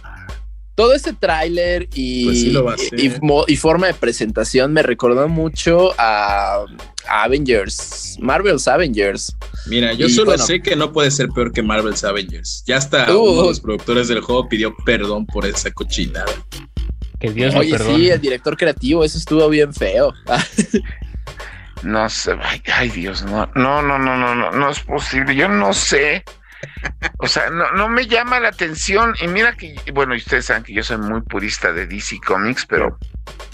todo 0.75 0.93
ese 0.93 1.13
tráiler 1.13 1.87
y, 1.95 2.53
pues 2.53 2.91
y, 3.47 3.55
forma 3.55 3.87
de 3.87 3.93
presentación 3.93 4.73
me 4.73 4.83
recordó 4.83 5.27
mucho 5.29 5.93
a, 5.97 6.65
Avengers, 7.07 8.17
Marvel's 8.19 8.67
Avengers. 8.67 9.35
Mira, 9.67 9.93
yo 9.93 10.09
solo 10.09 10.37
sé 10.37 10.61
que 10.61 10.75
no 10.75 10.91
puede 10.91 11.11
ser 11.11 11.29
peor 11.29 11.53
que 11.53 11.61
Marvel's 11.63 12.03
Avengers. 12.03 12.63
Ya 12.65 12.77
hasta 12.77 13.15
uh. 13.15 13.21
uno 13.21 13.41
de 13.43 13.47
los 13.49 13.59
productores 13.59 14.07
del 14.07 14.21
juego 14.21 14.49
pidió 14.49 14.75
perdón 14.85 15.25
por 15.25 15.45
esa 15.45 15.71
cochinada. 15.71 16.25
Que 17.27 17.33
Dios 17.33 17.55
Oye, 17.55 17.77
sí, 17.77 18.09
el 18.09 18.21
director 18.21 18.57
creativo, 18.57 19.03
eso 19.03 19.17
estuvo 19.17 19.47
bien 19.49 19.73
feo. 19.73 20.13
no 21.83 22.09
sé, 22.09 22.35
ay, 22.41 22.61
ay 22.73 22.89
Dios, 22.89 23.23
no, 23.23 23.49
no, 23.55 23.81
no, 23.81 23.97
no, 23.99 24.17
no, 24.17 24.35
no, 24.35 24.51
no 24.51 24.69
es 24.69 24.79
posible. 24.79 25.35
Yo 25.35 25.47
no 25.47 25.73
sé 25.73 26.23
o 27.19 27.27
sea, 27.27 27.49
no, 27.49 27.71
no 27.71 27.89
me 27.89 28.07
llama 28.07 28.39
la 28.39 28.49
atención. 28.49 29.13
Y 29.21 29.27
mira 29.27 29.55
que, 29.55 29.75
bueno, 29.93 30.15
ustedes 30.15 30.45
saben 30.45 30.63
que 30.63 30.73
yo 30.73 30.83
soy 30.83 30.97
muy 30.97 31.21
purista 31.21 31.71
de 31.71 31.87
DC 31.87 32.19
Comics, 32.25 32.65
pero. 32.65 32.97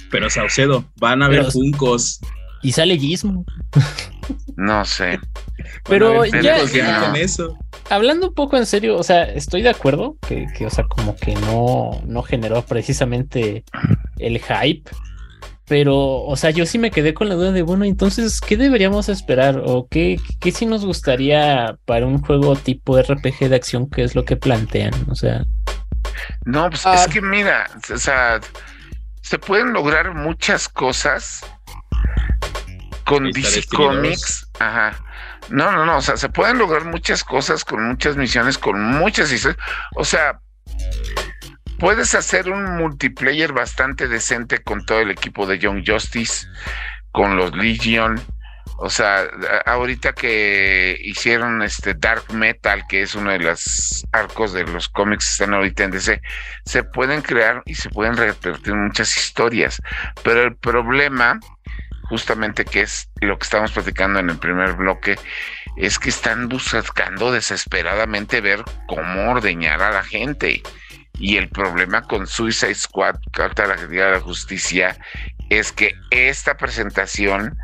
Pero 0.09 0.29
Saucedo, 0.29 0.85
van 0.97 1.23
a 1.23 1.29
ver 1.29 1.45
Funcos. 1.51 2.19
Y 2.61 2.73
sale 2.73 2.97
Gizmo. 2.97 3.45
No 4.55 4.85
sé. 4.85 5.19
Pero 5.87 6.25
ya, 6.25 6.57
hablando 7.89 8.29
un 8.29 8.33
poco 8.33 8.57
en 8.57 8.65
serio, 8.65 8.97
o 8.97 9.03
sea, 9.03 9.23
estoy 9.23 9.61
de 9.61 9.69
acuerdo 9.69 10.15
que, 10.27 10.47
que, 10.57 10.65
o 10.65 10.69
sea, 10.69 10.85
como 10.85 11.15
que 11.15 11.35
no, 11.35 12.01
no 12.05 12.23
generó 12.23 12.63
precisamente 12.63 13.63
el 14.17 14.39
hype 14.39 14.89
pero, 15.71 16.23
o 16.23 16.35
sea, 16.35 16.49
yo 16.49 16.65
sí 16.65 16.77
me 16.77 16.91
quedé 16.91 17.13
con 17.13 17.29
la 17.29 17.35
duda 17.35 17.53
de, 17.53 17.61
bueno, 17.61 17.85
entonces, 17.85 18.41
¿qué 18.41 18.57
deberíamos 18.57 19.07
esperar? 19.07 19.61
¿O 19.65 19.87
qué, 19.89 20.19
qué 20.41 20.51
sí 20.51 20.65
nos 20.65 20.83
gustaría 20.83 21.77
para 21.85 22.05
un 22.07 22.21
juego 22.21 22.57
tipo 22.57 23.01
RPG 23.01 23.47
de 23.47 23.55
acción? 23.55 23.89
¿Qué 23.89 24.03
es 24.03 24.13
lo 24.13 24.25
que 24.25 24.35
plantean? 24.35 24.91
O 25.09 25.15
sea. 25.15 25.45
No, 26.43 26.69
pues 26.69 26.81
es 26.81 26.85
ah. 26.87 27.07
que 27.09 27.21
mira, 27.21 27.67
o 27.89 27.97
sea, 27.97 28.41
se 29.21 29.39
pueden 29.39 29.71
lograr 29.71 30.13
muchas 30.13 30.67
cosas 30.67 31.45
con 33.11 33.31
DC 33.31 33.67
Comics. 33.67 34.47
Ajá. 34.59 34.97
No, 35.49 35.71
no, 35.71 35.85
no, 35.85 35.97
o 35.97 36.01
sea, 36.01 36.15
se 36.15 36.29
pueden 36.29 36.57
lograr 36.57 36.85
muchas 36.85 37.23
cosas 37.23 37.65
con 37.65 37.85
muchas 37.85 38.15
misiones, 38.15 38.57
con 38.57 38.81
muchas 38.81 39.31
historias. 39.31 39.61
O 39.95 40.05
sea, 40.05 40.39
puedes 41.77 42.15
hacer 42.15 42.49
un 42.49 42.77
multiplayer 42.77 43.51
bastante 43.51 44.07
decente 44.07 44.59
con 44.59 44.85
todo 44.85 45.01
el 45.01 45.11
equipo 45.11 45.45
de 45.45 45.59
Young 45.59 45.83
Justice, 45.85 46.47
con 47.11 47.35
los 47.35 47.53
Legion. 47.55 48.21
O 48.77 48.89
sea, 48.89 49.27
ahorita 49.65 50.13
que 50.13 50.97
hicieron 51.01 51.61
este 51.61 51.93
Dark 51.93 52.33
Metal, 52.33 52.83
que 52.87 53.01
es 53.01 53.13
uno 53.13 53.31
de 53.31 53.39
los 53.39 54.05
arcos 54.11 54.53
de 54.53 54.63
los 54.63 54.87
cómics 54.89 55.25
que 55.25 55.31
están 55.31 55.53
ahorita 55.53 55.83
en 55.83 55.91
DC, 55.91 56.21
se 56.65 56.83
pueden 56.83 57.21
crear 57.21 57.61
y 57.65 57.75
se 57.75 57.89
pueden 57.89 58.15
repetir 58.15 58.73
muchas 58.73 59.15
historias. 59.17 59.81
Pero 60.23 60.43
el 60.43 60.55
problema, 60.55 61.39
justamente 62.11 62.65
que 62.65 62.81
es 62.81 63.09
lo 63.21 63.39
que 63.39 63.45
estamos 63.45 63.71
platicando 63.71 64.19
en 64.19 64.29
el 64.29 64.37
primer 64.37 64.73
bloque, 64.73 65.17
es 65.77 65.97
que 65.97 66.09
están 66.09 66.49
buscando 66.49 67.31
desesperadamente 67.31 68.41
ver 68.41 68.65
cómo 68.85 69.31
ordeñar 69.31 69.81
a 69.81 69.91
la 69.91 70.03
gente. 70.03 70.61
Y 71.17 71.37
el 71.37 71.47
problema 71.47 72.01
con 72.01 72.27
Suicide 72.27 72.75
Squad, 72.75 73.15
Carta 73.31 73.63
de 73.63 73.69
la 73.69 73.75
de 73.87 74.11
la 74.11 74.19
Justicia, 74.19 74.97
es 75.49 75.71
que 75.71 75.93
esta 76.09 76.57
presentación 76.57 77.57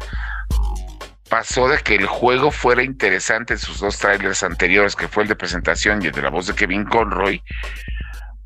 pasó 1.30 1.68
de 1.68 1.80
que 1.80 1.96
el 1.96 2.06
juego 2.06 2.50
fuera 2.52 2.84
interesante 2.84 3.56
en 3.56 3.60
sus 3.60 3.82
dos 3.82 4.00
trailers 4.00 4.44
anteriores, 4.44 4.96
que 4.96 5.10
fue 5.10 5.24
el 5.24 5.30
de 5.30 5.36
presentación 5.36 6.02
y 6.02 6.06
el 6.06 6.14
de 6.14 6.22
la 6.22 6.30
voz 6.30 6.48
de 6.48 6.56
Kevin 6.56 6.86
Conroy, 6.86 7.44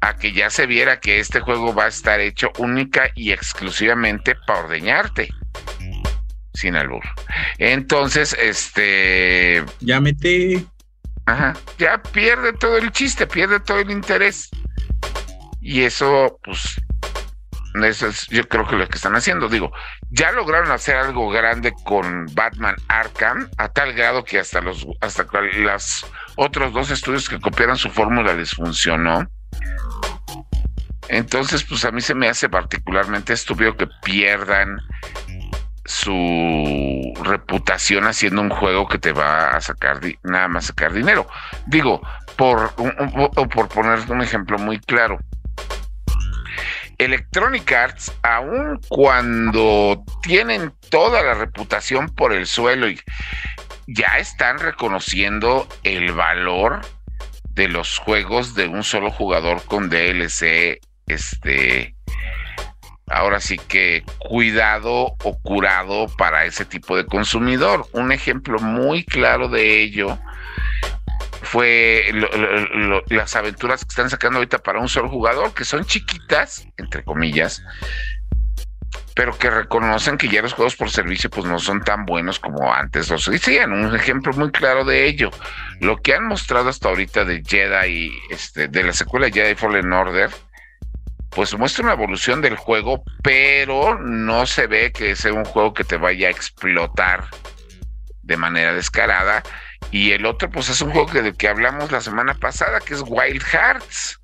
a 0.01 0.15
que 0.15 0.31
ya 0.33 0.49
se 0.49 0.65
viera 0.65 0.99
que 0.99 1.19
este 1.19 1.41
juego 1.41 1.75
va 1.75 1.85
a 1.85 1.89
estar 1.89 2.19
hecho 2.19 2.49
única 2.57 3.11
y 3.13 3.31
exclusivamente 3.31 4.35
para 4.47 4.61
ordeñarte. 4.61 5.29
Sin 6.53 6.75
albur. 6.75 7.03
Entonces, 7.57 8.35
este. 8.39 9.63
Ya 9.79 9.99
mete. 10.01 10.65
Ajá. 11.25 11.53
Ya 11.77 12.01
pierde 12.01 12.53
todo 12.53 12.77
el 12.77 12.91
chiste, 12.91 13.27
pierde 13.27 13.59
todo 13.59 13.79
el 13.79 13.91
interés. 13.91 14.49
Y 15.61 15.83
eso, 15.83 16.39
pues, 16.43 16.81
eso 17.83 18.07
es 18.07 18.27
yo 18.27 18.47
creo 18.47 18.67
que 18.67 18.75
lo 18.75 18.87
que 18.87 18.95
están 18.95 19.15
haciendo. 19.15 19.47
Digo, 19.47 19.71
ya 20.09 20.31
lograron 20.31 20.71
hacer 20.71 20.97
algo 20.97 21.29
grande 21.29 21.73
con 21.83 22.25
Batman 22.33 22.75
Arkham, 22.87 23.49
a 23.57 23.69
tal 23.69 23.93
grado 23.93 24.23
que 24.23 24.39
hasta 24.39 24.61
los, 24.61 24.85
hasta 24.99 25.25
los 25.31 26.05
otros 26.35 26.73
dos 26.73 26.91
estudios 26.91 27.29
que 27.29 27.39
copiaron 27.39 27.77
su 27.77 27.89
fórmula 27.89 28.33
les 28.33 28.51
funcionó. 28.51 29.29
Entonces, 31.07 31.63
pues 31.63 31.83
a 31.85 31.91
mí 31.91 32.01
se 32.01 32.15
me 32.15 32.29
hace 32.29 32.49
particularmente 32.49 33.33
estúpido 33.33 33.75
que 33.75 33.87
pierdan 34.03 34.77
su 35.91 37.13
reputación 37.21 38.05
haciendo 38.05 38.41
un 38.41 38.49
juego 38.49 38.87
que 38.87 38.97
te 38.97 39.11
va 39.11 39.49
a 39.49 39.61
sacar 39.61 39.99
nada 40.23 40.47
más 40.47 40.67
sacar 40.67 40.93
dinero. 40.93 41.27
Digo, 41.67 42.01
por, 42.37 42.73
por 42.73 43.67
poner 43.67 43.99
un 44.09 44.21
ejemplo 44.21 44.57
muy 44.57 44.79
claro, 44.79 45.19
Electronic 46.97 47.69
Arts, 47.71 48.13
aun 48.23 48.79
cuando 48.87 50.01
tienen 50.21 50.71
toda 50.89 51.21
la 51.23 51.33
reputación 51.33 52.07
por 52.07 52.31
el 52.31 52.47
suelo 52.47 52.89
y 52.89 52.99
ya 53.87 54.17
están 54.17 54.59
reconociendo 54.59 55.67
el 55.83 56.13
valor 56.13 56.81
de 57.49 57.67
los 57.67 57.97
juegos 57.97 58.55
de 58.55 58.67
un 58.67 58.83
solo 58.83 59.11
jugador 59.11 59.61
con 59.65 59.89
DLC, 59.89 60.79
este, 61.07 61.95
ahora 63.11 63.39
sí 63.39 63.57
que 63.57 64.03
cuidado 64.17 65.15
o 65.23 65.39
curado 65.41 66.07
para 66.17 66.45
ese 66.45 66.65
tipo 66.65 66.95
de 66.95 67.05
consumidor. 67.05 67.87
Un 67.93 68.11
ejemplo 68.11 68.59
muy 68.59 69.03
claro 69.03 69.47
de 69.49 69.81
ello 69.81 70.17
fue 71.41 72.11
las 73.07 73.35
aventuras 73.35 73.83
que 73.83 73.89
están 73.89 74.09
sacando 74.09 74.37
ahorita 74.37 74.59
para 74.59 74.79
un 74.79 74.87
solo 74.87 75.09
jugador, 75.09 75.53
que 75.53 75.65
son 75.65 75.85
chiquitas, 75.85 76.67
entre 76.77 77.03
comillas, 77.03 77.63
pero 79.15 79.37
que 79.37 79.49
reconocen 79.49 80.17
que 80.17 80.29
ya 80.29 80.41
los 80.41 80.53
juegos 80.53 80.75
por 80.75 80.89
servicio 80.89 81.29
pues 81.29 81.45
no 81.45 81.59
son 81.59 81.81
tan 81.81 82.05
buenos 82.05 82.39
como 82.39 82.73
antes 82.73 83.09
los 83.09 83.29
decían. 83.29 83.73
Un 83.73 83.93
ejemplo 83.95 84.33
muy 84.33 84.51
claro 84.51 84.85
de 84.85 85.05
ello, 85.05 85.29
lo 85.79 85.97
que 85.97 86.13
han 86.13 86.25
mostrado 86.25 86.69
hasta 86.69 86.89
ahorita 86.89 87.25
de 87.25 87.43
Jedi, 87.45 88.11
este, 88.29 88.67
de 88.67 88.83
la 88.83 88.93
secuela 88.93 89.29
Jedi 89.29 89.55
Fallen 89.55 89.91
Order, 89.91 90.29
pues 91.31 91.57
muestra 91.57 91.83
una 91.83 91.93
evolución 91.93 92.41
del 92.41 92.55
juego, 92.55 93.03
pero 93.23 93.97
no 93.99 94.45
se 94.45 94.67
ve 94.67 94.91
que 94.91 95.15
sea 95.15 95.33
un 95.33 95.45
juego 95.45 95.73
que 95.73 95.83
te 95.83 95.97
vaya 95.97 96.27
a 96.27 96.31
explotar 96.31 97.25
de 98.21 98.37
manera 98.37 98.73
descarada. 98.73 99.43
Y 99.91 100.11
el 100.11 100.25
otro, 100.25 100.49
pues 100.49 100.69
es 100.69 100.81
un 100.81 100.91
juego 100.91 101.07
que, 101.07 101.21
del 101.21 101.35
que 101.35 101.47
hablamos 101.47 101.91
la 101.91 102.01
semana 102.01 102.33
pasada, 102.35 102.79
que 102.79 102.93
es 102.93 103.03
Wild 103.05 103.43
Hearts 103.43 104.21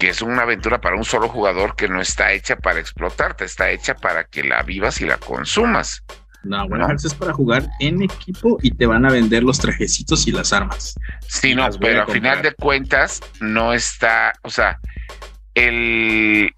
que 0.00 0.08
es 0.08 0.22
una 0.22 0.42
aventura 0.42 0.80
para 0.80 0.96
un 0.96 1.04
solo 1.04 1.28
jugador 1.28 1.76
que 1.76 1.86
no 1.86 2.00
está 2.00 2.32
hecha 2.32 2.56
para 2.56 2.80
explotarte, 2.80 3.44
está 3.44 3.70
hecha 3.70 3.94
para 3.94 4.24
que 4.24 4.42
la 4.42 4.62
vivas 4.62 4.98
y 5.02 5.04
la 5.04 5.18
consumas. 5.18 6.02
No, 6.42 6.66
bueno, 6.68 6.88
es 6.90 7.14
para 7.14 7.34
jugar 7.34 7.68
en 7.80 8.02
equipo 8.02 8.56
y 8.62 8.70
te 8.70 8.86
van 8.86 9.04
a 9.04 9.12
vender 9.12 9.42
los 9.42 9.58
trajecitos 9.58 10.26
y 10.26 10.32
las 10.32 10.54
armas. 10.54 10.94
Sí, 11.28 11.54
no, 11.54 11.68
pero 11.78 12.04
al 12.04 12.10
final 12.10 12.40
de 12.40 12.54
cuentas 12.54 13.20
no 13.40 13.74
está, 13.74 14.32
o 14.40 14.48
sea, 14.48 14.80
el 15.54 16.54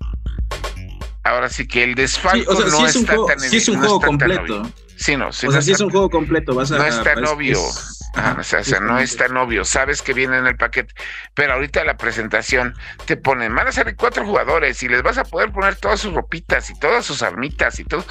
ahora 1.24 1.49
sí 1.49 1.66
que 1.66 1.84
el 1.84 1.95
desfalco 1.95 2.53
no 2.53 2.86
está 2.86 3.16
tan 3.26 3.40
sí 3.40 3.57
es 3.57 3.68
un 3.68 3.78
juego 3.78 4.01
completo. 4.01 4.62
Sí, 4.97 5.16
no, 5.16 5.28
o 5.28 5.32
sea, 5.32 5.62
sí 5.62 5.72
es 5.72 5.80
un 5.80 5.90
juego 5.90 6.09
completo, 6.11 6.55
vas 6.55 6.70
a 6.70 6.78
No 6.78 6.86
está 6.86 7.16
novio. 7.16 7.59
o 7.61 8.43
sea, 8.43 8.80
no 8.80 8.99
está 9.01 9.28
novio, 9.28 9.64
sabes 9.64 10.03
que 10.03 10.12
viene 10.12 10.38
en 10.38 10.47
el 10.47 10.57
paquete, 10.57 10.95
pero 11.34 11.55
ahorita 11.55 11.82
la 11.84 11.97
presentación 11.97 12.74
te 13.07 13.16
ponen, 13.16 13.55
van 13.55 13.68
a 13.68 13.72
salir 13.72 13.97
cuatro 13.97 14.24
jugadores 14.24 14.82
y 14.82 14.88
les 14.88 15.03
vas 15.03 15.18
a 15.18 15.24
poder 15.24 15.51
poner 15.51 15.76
todas 15.76 16.01
sus 16.01 16.12
ropitas 16.12 16.70
y 16.70 16.78
todas 16.78 17.05
sus 17.05 17.22
armitas 17.22 17.80
y 17.80 17.84
todo. 17.84 18.05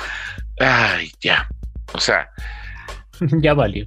Ay, 0.59 1.11
ya. 1.21 1.47
O 1.93 1.99
sea, 1.99 2.29
ya 3.19 3.53
valió. 3.53 3.85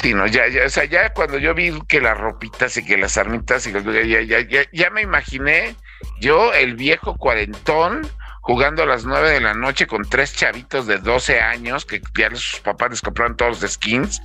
Sí, 0.00 0.12
no, 0.12 0.26
ya, 0.26 0.46
ya, 0.48 0.66
o 0.66 0.68
sea, 0.68 0.84
ya 0.84 1.12
cuando 1.14 1.38
yo 1.38 1.54
vi 1.54 1.72
que 1.88 2.00
las 2.00 2.16
ropitas 2.18 2.76
y 2.76 2.84
que 2.84 2.98
las 2.98 3.16
armitas 3.16 3.66
y 3.66 3.72
ya, 3.72 4.20
ya, 4.22 4.40
ya, 4.40 4.62
ya 4.72 4.90
me 4.90 5.02
imaginé 5.02 5.74
yo, 6.20 6.52
el 6.54 6.74
viejo 6.74 7.16
cuarentón, 7.16 8.08
jugando 8.40 8.82
a 8.82 8.86
las 8.86 9.04
nueve 9.04 9.30
de 9.30 9.40
la 9.40 9.54
noche 9.54 9.86
con 9.86 10.08
tres 10.08 10.34
chavitos 10.34 10.86
de 10.86 10.98
12 10.98 11.40
años 11.40 11.84
que 11.84 12.00
ya 12.16 12.30
sus 12.30 12.60
papás 12.60 12.90
les 12.90 13.02
compraron 13.02 13.36
todos 13.36 13.60
de 13.60 13.68
skins, 13.68 14.22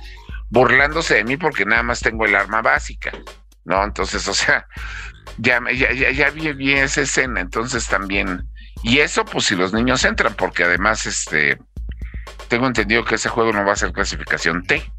burlándose 0.48 1.14
de 1.14 1.24
mí 1.24 1.36
porque 1.36 1.64
nada 1.64 1.82
más 1.82 2.00
tengo 2.00 2.24
el 2.24 2.36
arma 2.36 2.62
básica, 2.62 3.12
¿no? 3.64 3.82
Entonces, 3.82 4.26
o 4.28 4.34
sea, 4.34 4.66
ya, 5.38 5.60
ya, 5.72 5.92
ya, 5.92 6.10
ya 6.10 6.30
vi 6.30 6.52
bien 6.52 6.78
esa 6.84 7.02
escena, 7.02 7.40
entonces 7.40 7.88
también, 7.88 8.48
y 8.82 8.98
eso 8.98 9.24
pues 9.24 9.46
si 9.46 9.56
los 9.56 9.72
niños 9.72 10.04
entran, 10.04 10.34
porque 10.34 10.64
además, 10.64 11.06
este, 11.06 11.58
tengo 12.48 12.66
entendido 12.66 13.04
que 13.04 13.14
ese 13.14 13.28
juego 13.28 13.52
no 13.52 13.64
va 13.64 13.72
a 13.72 13.76
ser 13.76 13.92
clasificación 13.92 14.64
T. 14.64 14.92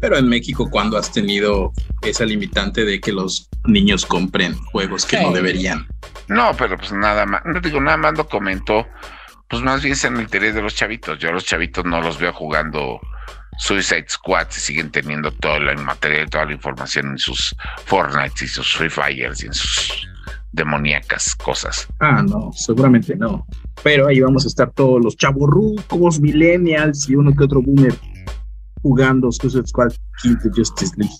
Pero 0.00 0.16
en 0.16 0.28
México, 0.28 0.68
cuando 0.70 0.96
has 0.96 1.10
tenido 1.12 1.72
esa 2.02 2.24
limitante 2.24 2.84
de 2.84 3.00
que 3.00 3.12
los 3.12 3.48
niños 3.64 4.06
compren 4.06 4.54
juegos 4.54 5.04
que 5.04 5.20
no 5.20 5.32
deberían? 5.32 5.86
No, 6.28 6.54
pero 6.56 6.76
pues 6.76 6.92
nada 6.92 7.26
más, 7.26 7.42
no 7.44 7.60
digo, 7.60 7.80
nada 7.80 7.96
más 7.96 8.16
lo 8.16 8.28
comentó, 8.28 8.86
pues 9.48 9.62
más 9.62 9.82
bien 9.82 9.94
es 9.94 10.04
en 10.04 10.16
el 10.16 10.22
interés 10.22 10.54
de 10.54 10.62
los 10.62 10.74
chavitos. 10.74 11.18
Yo 11.18 11.30
a 11.30 11.32
los 11.32 11.44
chavitos 11.44 11.84
no 11.84 12.00
los 12.00 12.18
veo 12.18 12.32
jugando 12.32 13.00
Suicide 13.58 14.06
Squad 14.08 14.46
y 14.50 14.60
siguen 14.60 14.90
teniendo 14.90 15.32
todo 15.32 15.56
el 15.56 15.78
material, 15.78 16.30
toda 16.30 16.44
la 16.44 16.52
información 16.52 17.08
en 17.08 17.18
sus 17.18 17.54
Fortnite 17.86 18.44
y 18.44 18.48
sus 18.48 18.76
Free 18.76 18.90
Fires 18.90 19.42
y 19.42 19.46
en 19.46 19.54
sus 19.54 20.08
demoníacas 20.52 21.34
cosas. 21.34 21.88
Ah, 22.00 22.22
no, 22.22 22.52
seguramente 22.54 23.16
no. 23.16 23.46
Pero 23.82 24.06
ahí 24.06 24.20
vamos 24.20 24.44
a 24.44 24.48
estar 24.48 24.70
todos 24.70 25.02
los 25.02 25.16
chavorrucos, 25.16 26.20
millennials 26.20 27.08
y 27.08 27.16
uno 27.16 27.34
que 27.34 27.44
otro 27.44 27.62
boomer 27.62 27.94
jugando 28.82 29.30
Suicide 29.32 29.66
Squad 29.66 29.92
Quinto 30.22 30.48
Justice 30.54 30.94
League. 30.96 31.14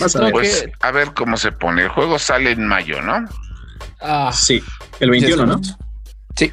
a 0.00 0.24
ver. 0.24 0.32
Pues, 0.32 0.66
a 0.80 0.90
ver 0.90 1.12
cómo 1.14 1.36
se 1.36 1.52
pone. 1.52 1.82
El 1.82 1.88
juego 1.88 2.18
sale 2.18 2.52
en 2.52 2.66
mayo, 2.66 3.00
¿no? 3.02 3.24
Ah, 4.00 4.30
sí, 4.32 4.62
el 5.00 5.10
21, 5.10 5.46
¿no? 5.46 5.60
Sí. 6.36 6.52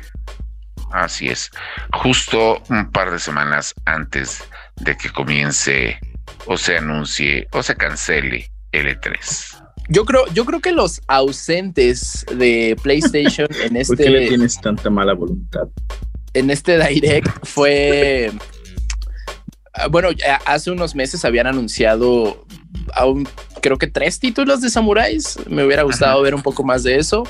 Así 0.92 1.28
es. 1.28 1.52
Justo 1.94 2.62
un 2.70 2.92
par 2.92 3.12
de 3.12 3.20
semanas 3.20 3.74
antes 3.86 4.44
de 4.78 4.98
que 4.98 5.10
comience 5.10 6.00
o 6.46 6.58
se 6.58 6.78
anuncie 6.78 7.48
o 7.52 7.62
se 7.62 7.76
cancele 7.76 8.50
L3. 8.72 9.60
Yo 9.90 10.06
creo, 10.06 10.26
yo 10.34 10.46
creo 10.46 10.60
que 10.60 10.72
los 10.72 11.02
ausentes 11.08 12.26
de 12.36 12.76
PlayStation 12.82 13.48
en 13.64 13.76
este. 13.76 13.96
¿Por 13.96 14.06
qué 14.06 14.12
le 14.12 14.28
tienes 14.28 14.60
tanta 14.62 14.90
mala 14.90 15.14
voluntad? 15.14 15.68
En 16.34 16.52
este 16.52 16.78
direct 16.88 17.28
fue 17.44 18.32
bueno, 19.90 20.10
hace 20.46 20.72
unos 20.72 20.96
meses 20.96 21.24
habían 21.26 21.48
anunciado 21.48 22.46
creo 23.62 23.78
que 23.78 23.88
tres 23.88 24.20
títulos 24.20 24.62
de 24.62 24.70
samuráis. 24.70 25.38
Me 25.48 25.64
hubiera 25.64 25.84
gustado 25.84 26.22
ver 26.22 26.36
un 26.36 26.42
poco 26.42 26.64
más 26.64 26.84
de 26.84 26.98
eso. 26.98 27.24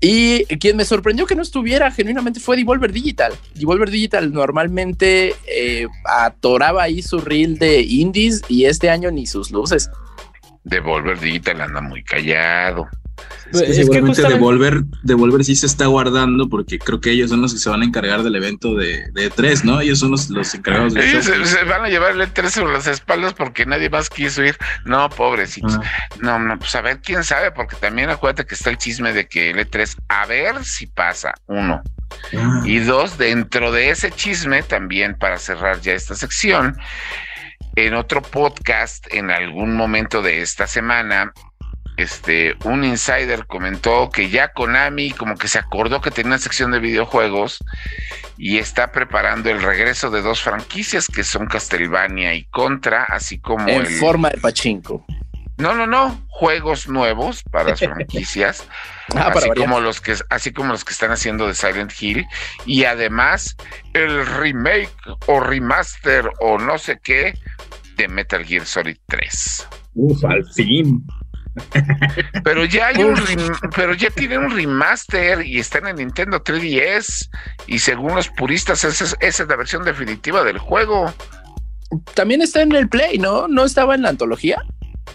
Y 0.00 0.44
quien 0.56 0.76
me 0.76 0.84
sorprendió 0.84 1.26
que 1.26 1.36
no 1.36 1.42
estuviera 1.42 1.90
genuinamente 1.92 2.40
fue 2.40 2.56
Devolver 2.56 2.92
Digital. 2.92 3.32
Devolver 3.54 3.88
Digital 3.88 4.32
normalmente 4.32 5.36
eh, 5.46 5.86
atoraba 6.04 6.82
ahí 6.82 7.02
su 7.02 7.20
reel 7.20 7.56
de 7.56 7.82
indies 7.82 8.42
y 8.48 8.64
este 8.64 8.90
año 8.90 9.12
ni 9.12 9.26
sus 9.26 9.52
luces. 9.52 9.88
Devolver 10.64 11.20
Digital 11.20 11.60
anda 11.60 11.80
muy 11.80 12.02
callado. 12.02 12.88
Es 13.52 13.62
que, 13.62 13.74
seguramente 13.74 14.22
Devolver, 14.22 14.82
Devolver 15.02 15.44
sí 15.44 15.54
se 15.56 15.66
está 15.66 15.86
guardando 15.86 16.48
porque 16.48 16.78
creo 16.78 17.00
que 17.00 17.10
ellos 17.10 17.30
son 17.30 17.42
los 17.42 17.52
que 17.52 17.58
se 17.58 17.68
van 17.68 17.82
a 17.82 17.84
encargar 17.84 18.22
del 18.22 18.34
evento 18.34 18.74
de, 18.74 19.10
de 19.12 19.30
E3, 19.30 19.64
¿no? 19.64 19.80
Ellos 19.80 19.98
son 19.98 20.10
los, 20.10 20.54
encargados 20.54 20.94
de 20.94 21.06
Ellos 21.06 21.24
se, 21.24 21.64
van 21.64 21.84
a 21.84 21.88
llevar 21.88 22.12
el 22.12 22.20
E3 22.22 22.48
sobre 22.48 22.72
las 22.72 22.86
espaldas 22.86 23.34
porque 23.34 23.66
nadie 23.66 23.90
más 23.90 24.08
quiso 24.08 24.42
ir. 24.42 24.56
No, 24.84 25.08
pobrecitos. 25.10 25.76
Ah. 25.76 25.82
No, 26.20 26.38
no, 26.38 26.58
pues 26.58 26.74
a 26.74 26.80
ver 26.80 27.00
quién 27.00 27.24
sabe, 27.24 27.50
porque 27.50 27.76
también 27.76 28.08
acuérdate 28.08 28.46
que 28.46 28.54
está 28.54 28.70
el 28.70 28.78
chisme 28.78 29.12
de 29.12 29.26
que 29.26 29.50
el 29.50 29.58
E3, 29.58 29.96
a 30.08 30.26
ver 30.26 30.64
si 30.64 30.86
pasa, 30.86 31.34
uno. 31.46 31.82
Ah. 32.34 32.62
Y 32.64 32.78
dos, 32.78 33.18
dentro 33.18 33.70
de 33.70 33.90
ese 33.90 34.10
chisme, 34.10 34.62
también 34.62 35.14
para 35.14 35.38
cerrar 35.38 35.80
ya 35.80 35.92
esta 35.92 36.14
sección, 36.14 36.78
en 37.76 37.94
otro 37.94 38.22
podcast, 38.22 39.06
en 39.12 39.30
algún 39.30 39.74
momento 39.74 40.22
de 40.22 40.42
esta 40.42 40.66
semana, 40.66 41.32
este, 41.96 42.56
un 42.64 42.84
insider 42.84 43.46
comentó 43.46 44.10
que 44.10 44.30
ya 44.30 44.52
Konami 44.52 45.10
como 45.10 45.36
que 45.36 45.48
se 45.48 45.58
acordó 45.58 46.00
que 46.00 46.10
tenía 46.10 46.30
una 46.30 46.38
sección 46.38 46.72
de 46.72 46.78
videojuegos 46.78 47.58
y 48.38 48.58
está 48.58 48.92
preparando 48.92 49.50
el 49.50 49.62
regreso 49.62 50.10
de 50.10 50.22
dos 50.22 50.42
franquicias 50.42 51.06
que 51.06 51.22
son 51.22 51.46
Castlevania 51.46 52.34
y 52.34 52.44
Contra, 52.44 53.04
así 53.04 53.38
como 53.38 53.68
en 53.68 53.86
forma 53.86 54.30
de 54.30 54.38
pachinko. 54.38 55.04
No, 55.58 55.74
no, 55.74 55.86
no, 55.86 56.20
juegos 56.28 56.88
nuevos 56.88 57.42
para 57.44 57.70
las 57.70 57.80
franquicias, 57.80 58.66
ah, 59.14 59.30
así 59.34 59.50
como 59.50 59.80
los 59.80 60.00
que 60.00 60.16
así 60.30 60.52
como 60.52 60.72
los 60.72 60.84
que 60.84 60.92
están 60.92 61.10
haciendo 61.10 61.46
de 61.46 61.54
Silent 61.54 61.92
Hill 62.00 62.26
y 62.64 62.84
además 62.84 63.56
el 63.92 64.26
remake 64.26 64.90
o 65.26 65.40
remaster 65.40 66.28
o 66.40 66.58
no 66.58 66.78
sé 66.78 66.98
qué 67.02 67.34
de 67.96 68.08
Metal 68.08 68.44
Gear 68.44 68.64
Solid 68.64 68.96
3. 69.06 69.68
Uf, 69.94 70.24
al 70.24 70.44
fin. 70.52 71.04
Pero 72.44 72.64
ya 72.64 72.88
hay 72.88 73.02
un 73.02 73.14
pero 73.76 73.94
ya 73.94 74.10
tiene 74.10 74.38
un 74.38 74.50
remaster 74.50 75.46
y 75.46 75.58
está 75.58 75.78
en 75.78 75.88
el 75.88 75.96
Nintendo 75.96 76.42
3DS 76.42 77.28
y 77.66 77.78
según 77.78 78.14
los 78.14 78.28
puristas 78.28 78.84
esa 78.84 79.16
es, 79.20 79.38
la 79.40 79.56
versión 79.56 79.84
definitiva 79.84 80.44
del 80.44 80.58
juego. 80.58 81.12
También 82.14 82.40
está 82.40 82.62
en 82.62 82.72
el 82.72 82.88
Play, 82.88 83.18
¿no? 83.18 83.48
¿No 83.48 83.64
estaba 83.64 83.94
en 83.94 84.02
la 84.02 84.08
antología? 84.08 84.62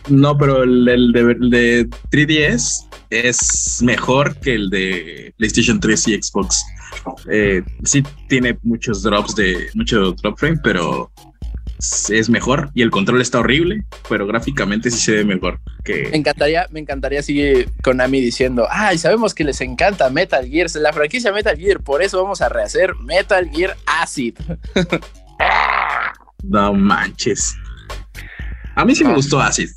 No, 0.09 0.37
pero 0.37 0.63
el, 0.63 0.85
de, 0.85 1.87
3DS 2.11 2.87
es 3.09 3.79
mejor 3.81 4.35
que 4.39 4.53
el 4.53 4.69
de 4.69 5.33
PlayStation 5.37 5.79
3 5.79 6.07
y 6.09 6.21
Xbox. 6.21 6.63
Eh, 7.31 7.63
sí 7.83 8.03
tiene 8.27 8.57
muchos 8.63 9.01
drops 9.01 9.35
de 9.35 9.69
mucho 9.73 10.11
drop 10.13 10.37
frame, 10.37 10.59
pero 10.63 11.11
es 12.09 12.29
mejor 12.29 12.71
y 12.73 12.81
el 12.81 12.91
control 12.91 13.21
está 13.21 13.39
horrible, 13.39 13.83
pero 14.09 14.25
gráficamente 14.27 14.89
sí 14.91 14.99
se 14.99 15.11
ve 15.11 15.25
mejor. 15.25 15.59
Que... 15.83 16.09
Me 16.09 16.17
encantaría, 16.17 16.67
me 16.71 16.79
encantaría 16.79 17.21
seguir 17.21 17.69
Konami 17.83 18.21
diciendo, 18.21 18.67
ay, 18.69 18.97
sabemos 18.97 19.33
que 19.33 19.43
les 19.43 19.61
encanta 19.61 20.09
Metal 20.09 20.47
Gear, 20.47 20.67
la 20.75 20.93
franquicia 20.93 21.31
Metal 21.31 21.57
Gear, 21.57 21.79
por 21.81 22.01
eso 22.01 22.21
vamos 22.21 22.41
a 22.41 22.49
rehacer 22.49 22.95
Metal 22.95 23.49
Gear 23.49 23.77
Acid. 23.85 24.35
no 26.43 26.73
manches. 26.73 27.55
A 28.75 28.85
mí 28.85 28.95
sí 28.95 29.03
me 29.03 29.13
gustó 29.13 29.39
Acid. 29.39 29.69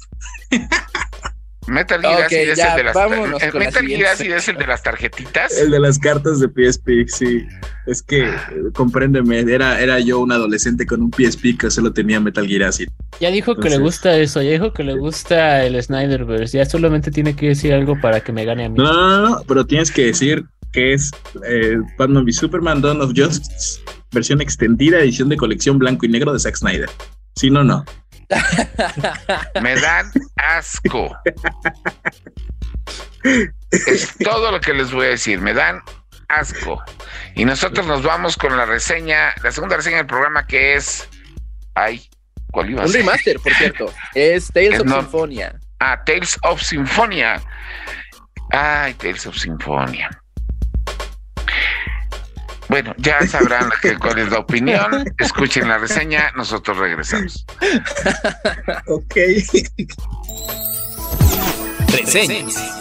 Metal 1.71 2.01
Gear 2.01 2.27
es 2.33 2.59
el 2.59 2.77
de 2.77 2.85
las 2.85 2.97
eh, 2.97 3.51
Metal 3.55 3.87
Gear 3.87 4.17
es 4.21 4.49
el 4.49 4.57
de 4.57 4.67
las 4.67 4.83
tarjetitas. 4.83 5.57
El 5.57 5.71
de 5.71 5.79
las 5.79 5.99
cartas 5.99 6.41
de 6.41 6.49
PSP, 6.49 7.07
sí. 7.07 7.47
Es 7.87 8.03
que 8.03 8.25
ah. 8.25 8.51
compréndeme, 8.75 9.41
era, 9.41 9.81
era 9.81 10.01
yo 10.01 10.19
un 10.19 10.33
adolescente 10.33 10.85
con 10.85 11.01
un 11.01 11.11
PSP 11.13 11.57
que 11.59 11.71
solo 11.71 11.93
tenía 11.93 12.19
Metal 12.19 12.47
Gear 12.47 12.65
Acid. 12.65 12.89
Ya 13.21 13.31
dijo 13.31 13.55
que 13.55 13.71
le 13.71 13.79
gusta 13.79 14.17
eso, 14.17 14.43
ya 14.43 14.51
dijo 14.51 14.73
que 14.73 14.83
le 14.83 14.95
gusta 14.95 15.65
el 15.65 15.81
Snyderverse, 15.81 16.59
ya 16.59 16.65
solamente 16.65 17.11
tiene 17.11 17.37
que 17.37 17.49
decir 17.49 17.73
algo 17.73 18.01
para 18.01 18.21
que 18.21 18.33
me 18.33 18.45
gane 18.45 18.65
a 18.65 18.69
mí. 18.69 18.77
No, 18.77 18.93
no, 18.93 19.29
no, 19.29 19.43
pero 19.47 19.65
tienes 19.65 19.93
que 19.93 20.07
decir 20.07 20.45
que 20.73 20.95
es 20.95 21.11
eh, 21.47 21.77
Batman 21.97 22.25
v 22.25 22.33
Superman 22.33 22.81
Dawn 22.83 23.01
of 23.01 23.13
Justice, 23.15 23.81
versión 24.11 24.41
extendida, 24.41 24.99
edición 25.01 25.29
de 25.29 25.37
colección 25.37 25.79
blanco 25.79 26.07
y 26.07 26.09
negro 26.09 26.33
de 26.33 26.41
Zack 26.41 26.57
Snyder. 26.57 26.91
Si 27.37 27.49
no, 27.49 27.63
no. 27.63 27.85
Me 29.61 29.75
dan 29.77 30.11
asco. 30.37 31.17
Es 33.71 34.17
todo 34.19 34.53
lo 34.53 34.61
que 34.61 34.75
les 34.75 34.93
voy 34.93 35.07
a 35.07 35.11
decir. 35.11 35.41
Me 35.41 35.53
dan 35.53 35.83
asco. 36.29 36.83
Y 37.35 37.45
nosotros 37.45 37.87
nos 37.87 38.03
vamos 38.03 38.37
con 38.37 38.57
la 38.57 38.67
reseña, 38.67 39.35
la 39.43 39.51
segunda 39.53 39.77
reseña 39.77 39.99
del 39.99 40.07
programa 40.07 40.47
que 40.47 40.75
es. 40.75 41.09
Ay, 41.75 42.09
¿cuál 42.53 42.71
iba 42.71 42.83
a 42.83 42.87
Un 42.87 42.93
remaster, 42.93 43.39
por 43.41 43.53
cierto. 43.55 43.93
Es 44.15 44.49
Tales 44.49 44.81
of 44.81 44.89
Symphonia. 44.89 45.59
Ah, 45.81 46.03
Tales 46.05 46.39
of 46.43 46.61
Symphonia. 46.61 47.43
Ay, 48.53 48.95
Tales 48.95 49.27
of 49.27 49.37
Symphonia. 49.37 50.11
Bueno, 52.71 52.95
ya 52.99 53.27
sabrán 53.27 53.69
cuál 53.99 54.19
es 54.21 54.31
la 54.31 54.39
opinión. 54.39 55.05
Escuchen 55.19 55.69
la 55.69 55.79
reseña, 55.79 56.31
nosotros 56.37 56.79
regresamos. 56.79 57.45
ok. 58.87 59.15
Reseñas. 61.89 62.80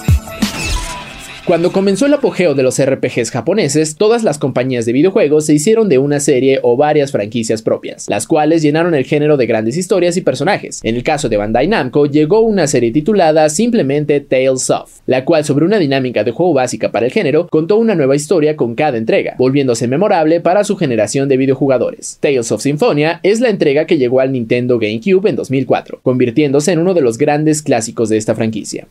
Cuando 1.46 1.72
comenzó 1.72 2.06
el 2.06 2.14
apogeo 2.14 2.54
de 2.54 2.62
los 2.62 2.80
RPGs 2.80 3.32
japoneses, 3.32 3.96
todas 3.96 4.24
las 4.24 4.38
compañías 4.38 4.86
de 4.86 4.94
videojuegos 4.94 5.48
se 5.48 5.56
hicieron 5.56 5.90
de 5.90 5.98
una 5.98 6.20
serie 6.20 6.60
o 6.62 6.78
varias 6.78 7.12
franquicias 7.12 7.64
propias, 7.64 8.08
las 8.08 8.28
cuales 8.28 8.62
llenaron 8.62 8.94
el 8.94 9.06
género 9.06 9.36
de 9.36 9.48
grandes 9.48 9.76
historias 9.76 10.16
y 10.18 10.22
personajes. 10.22 10.80
En 10.84 10.96
el 10.96 11.04
caso 11.04 11.28
de 11.28 11.38
Bandai 11.38 11.68
Namco, 11.68 12.06
llegó 12.06 12.42
una 12.42 12.68
serie 12.68 12.92
titulada 12.92 13.50
simplemente 13.50 14.20
Tales 14.20 14.70
of, 14.70 15.00
la 15.08 15.26
cual 15.26 15.44
sobre 15.44 15.66
una 15.66 15.80
dinámica 15.80 16.24
de 16.24 16.32
juego 16.32 16.54
básica 16.54 16.92
para 16.92 17.08
el 17.08 17.12
género, 17.12 17.48
contó 17.48 17.78
una 17.78 17.96
nueva 17.96 18.16
historia 18.16 18.56
con 18.56 18.76
cada 18.76 18.98
entrega, 18.98 19.36
volviéndose 19.40 19.88
memorable 19.88 20.42
para 20.42 20.64
su 20.64 20.78
generación 20.78 21.30
de 21.30 21.38
videojugadores. 21.38 22.20
Tales 22.22 22.52
of 22.52 22.62
Symphonia 22.62 23.22
es 23.24 23.40
la 23.40 23.50
entrega 23.50 23.86
que 23.86 23.98
llegó 23.98 24.20
al 24.20 24.32
Nintendo 24.32 24.78
GameCube 24.78 25.30
en 25.30 25.36
2004, 25.36 26.02
convirtiéndose 26.04 26.74
en 26.74 26.80
uno 26.80 26.94
de 26.94 27.02
los 27.02 27.18
grandes 27.18 27.64
clásicos 27.64 28.10
de 28.10 28.18
esta 28.18 28.36
franquicia. 28.36 28.88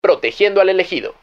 Protegiendo 0.00 0.60
al 0.60 0.68
elegido. 0.68 1.21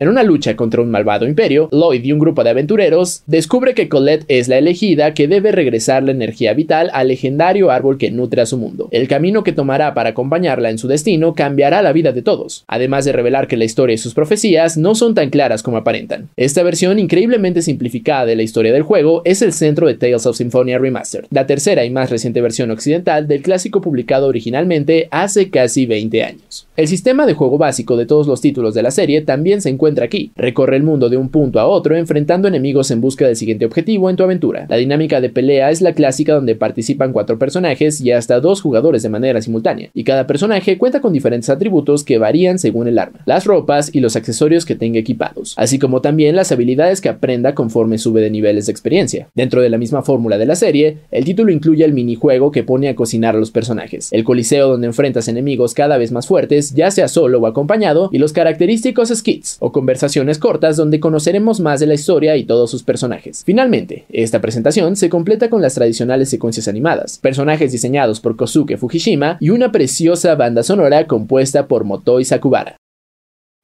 En 0.00 0.06
una 0.06 0.22
lucha 0.22 0.54
contra 0.54 0.80
un 0.80 0.92
malvado 0.92 1.26
imperio, 1.26 1.68
Lloyd 1.72 2.04
y 2.04 2.12
un 2.12 2.20
grupo 2.20 2.44
de 2.44 2.50
aventureros 2.50 3.24
descubre 3.26 3.74
que 3.74 3.88
Colette 3.88 4.24
es 4.28 4.46
la 4.46 4.56
elegida 4.56 5.12
que 5.12 5.26
debe 5.26 5.50
regresar 5.50 6.04
la 6.04 6.12
energía 6.12 6.54
vital 6.54 6.88
al 6.92 7.08
legendario 7.08 7.72
árbol 7.72 7.98
que 7.98 8.12
nutre 8.12 8.40
a 8.40 8.46
su 8.46 8.58
mundo. 8.58 8.86
El 8.92 9.08
camino 9.08 9.42
que 9.42 9.50
tomará 9.50 9.94
para 9.94 10.10
acompañarla 10.10 10.70
en 10.70 10.78
su 10.78 10.86
destino 10.86 11.34
cambiará 11.34 11.82
la 11.82 11.92
vida 11.92 12.12
de 12.12 12.22
todos, 12.22 12.62
además 12.68 13.06
de 13.06 13.12
revelar 13.12 13.48
que 13.48 13.56
la 13.56 13.64
historia 13.64 13.94
y 13.94 13.98
sus 13.98 14.14
profecías 14.14 14.76
no 14.76 14.94
son 14.94 15.16
tan 15.16 15.30
claras 15.30 15.64
como 15.64 15.78
aparentan. 15.78 16.28
Esta 16.36 16.62
versión 16.62 17.00
increíblemente 17.00 17.60
simplificada 17.60 18.24
de 18.24 18.36
la 18.36 18.44
historia 18.44 18.72
del 18.72 18.84
juego 18.84 19.22
es 19.24 19.42
el 19.42 19.52
centro 19.52 19.88
de 19.88 19.94
Tales 19.94 20.26
of 20.26 20.36
Symphonia 20.36 20.78
Remastered, 20.78 21.26
la 21.30 21.48
tercera 21.48 21.84
y 21.84 21.90
más 21.90 22.08
reciente 22.08 22.40
versión 22.40 22.70
occidental 22.70 23.26
del 23.26 23.42
clásico 23.42 23.80
publicado 23.80 24.28
originalmente 24.28 25.08
hace 25.10 25.50
casi 25.50 25.86
20 25.86 26.22
años. 26.22 26.68
El 26.76 26.86
sistema 26.86 27.26
de 27.26 27.34
juego 27.34 27.58
básico 27.58 27.96
de 27.96 28.06
todos 28.06 28.28
los 28.28 28.40
títulos 28.40 28.74
de 28.74 28.84
la 28.84 28.92
serie 28.92 29.22
también 29.22 29.60
se 29.60 29.70
encuentra 29.70 29.87
aquí. 30.02 30.32
Recorre 30.36 30.76
el 30.76 30.82
mundo 30.82 31.08
de 31.08 31.16
un 31.16 31.28
punto 31.28 31.60
a 31.60 31.66
otro 31.66 31.96
enfrentando 31.96 32.48
enemigos 32.48 32.90
en 32.90 33.00
busca 33.00 33.26
del 33.26 33.36
siguiente 33.36 33.64
objetivo 33.64 34.10
en 34.10 34.16
tu 34.16 34.22
aventura. 34.22 34.66
La 34.68 34.76
dinámica 34.76 35.20
de 35.20 35.30
pelea 35.30 35.70
es 35.70 35.80
la 35.80 35.94
clásica 35.94 36.34
donde 36.34 36.54
participan 36.54 37.12
cuatro 37.12 37.38
personajes 37.38 38.00
y 38.00 38.12
hasta 38.12 38.40
dos 38.40 38.60
jugadores 38.60 39.02
de 39.02 39.08
manera 39.08 39.40
simultánea, 39.40 39.90
y 39.94 40.04
cada 40.04 40.26
personaje 40.26 40.78
cuenta 40.78 41.00
con 41.00 41.12
diferentes 41.12 41.50
atributos 41.50 42.04
que 42.04 42.18
varían 42.18 42.58
según 42.58 42.88
el 42.88 42.98
arma, 42.98 43.20
las 43.26 43.44
ropas 43.44 43.90
y 43.94 44.00
los 44.00 44.16
accesorios 44.16 44.64
que 44.64 44.74
tenga 44.74 44.98
equipados, 44.98 45.54
así 45.56 45.78
como 45.78 46.00
también 46.00 46.36
las 46.36 46.52
habilidades 46.52 47.00
que 47.00 47.08
aprenda 47.08 47.54
conforme 47.54 47.98
sube 47.98 48.20
de 48.20 48.30
niveles 48.30 48.66
de 48.66 48.72
experiencia. 48.72 49.28
Dentro 49.34 49.62
de 49.62 49.70
la 49.70 49.78
misma 49.78 50.02
fórmula 50.02 50.38
de 50.38 50.46
la 50.46 50.54
serie, 50.54 50.98
el 51.10 51.24
título 51.24 51.52
incluye 51.52 51.84
el 51.84 51.92
minijuego 51.92 52.50
que 52.50 52.64
pone 52.64 52.88
a 52.88 52.94
cocinar 52.94 53.34
a 53.34 53.38
los 53.38 53.50
personajes, 53.50 54.12
el 54.12 54.24
coliseo 54.24 54.68
donde 54.68 54.86
enfrentas 54.86 55.28
enemigos 55.28 55.74
cada 55.74 55.98
vez 55.98 56.12
más 56.12 56.26
fuertes, 56.26 56.74
ya 56.74 56.90
sea 56.90 57.08
solo 57.08 57.38
o 57.38 57.46
acompañado, 57.46 58.10
y 58.12 58.18
los 58.18 58.32
característicos 58.32 59.08
skits 59.08 59.56
o 59.60 59.72
conversaciones 59.78 60.40
cortas 60.40 60.76
donde 60.76 60.98
conoceremos 60.98 61.60
más 61.60 61.78
de 61.78 61.86
la 61.86 61.94
historia 61.94 62.34
y 62.34 62.42
todos 62.42 62.68
sus 62.68 62.82
personajes. 62.82 63.44
Finalmente, 63.46 64.06
esta 64.08 64.40
presentación 64.40 64.96
se 64.96 65.08
completa 65.08 65.48
con 65.48 65.62
las 65.62 65.74
tradicionales 65.74 66.28
secuencias 66.28 66.66
animadas, 66.66 67.16
personajes 67.18 67.70
diseñados 67.70 68.18
por 68.18 68.34
Kosuke 68.34 68.76
Fujishima 68.76 69.36
y 69.38 69.50
una 69.50 69.70
preciosa 69.70 70.34
banda 70.34 70.64
sonora 70.64 71.06
compuesta 71.06 71.68
por 71.68 71.84
Motoi 71.84 72.24
Sakubara. 72.24 72.74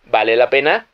¿Vale 0.09 0.37
la 0.37 0.51
pena? 0.51 0.87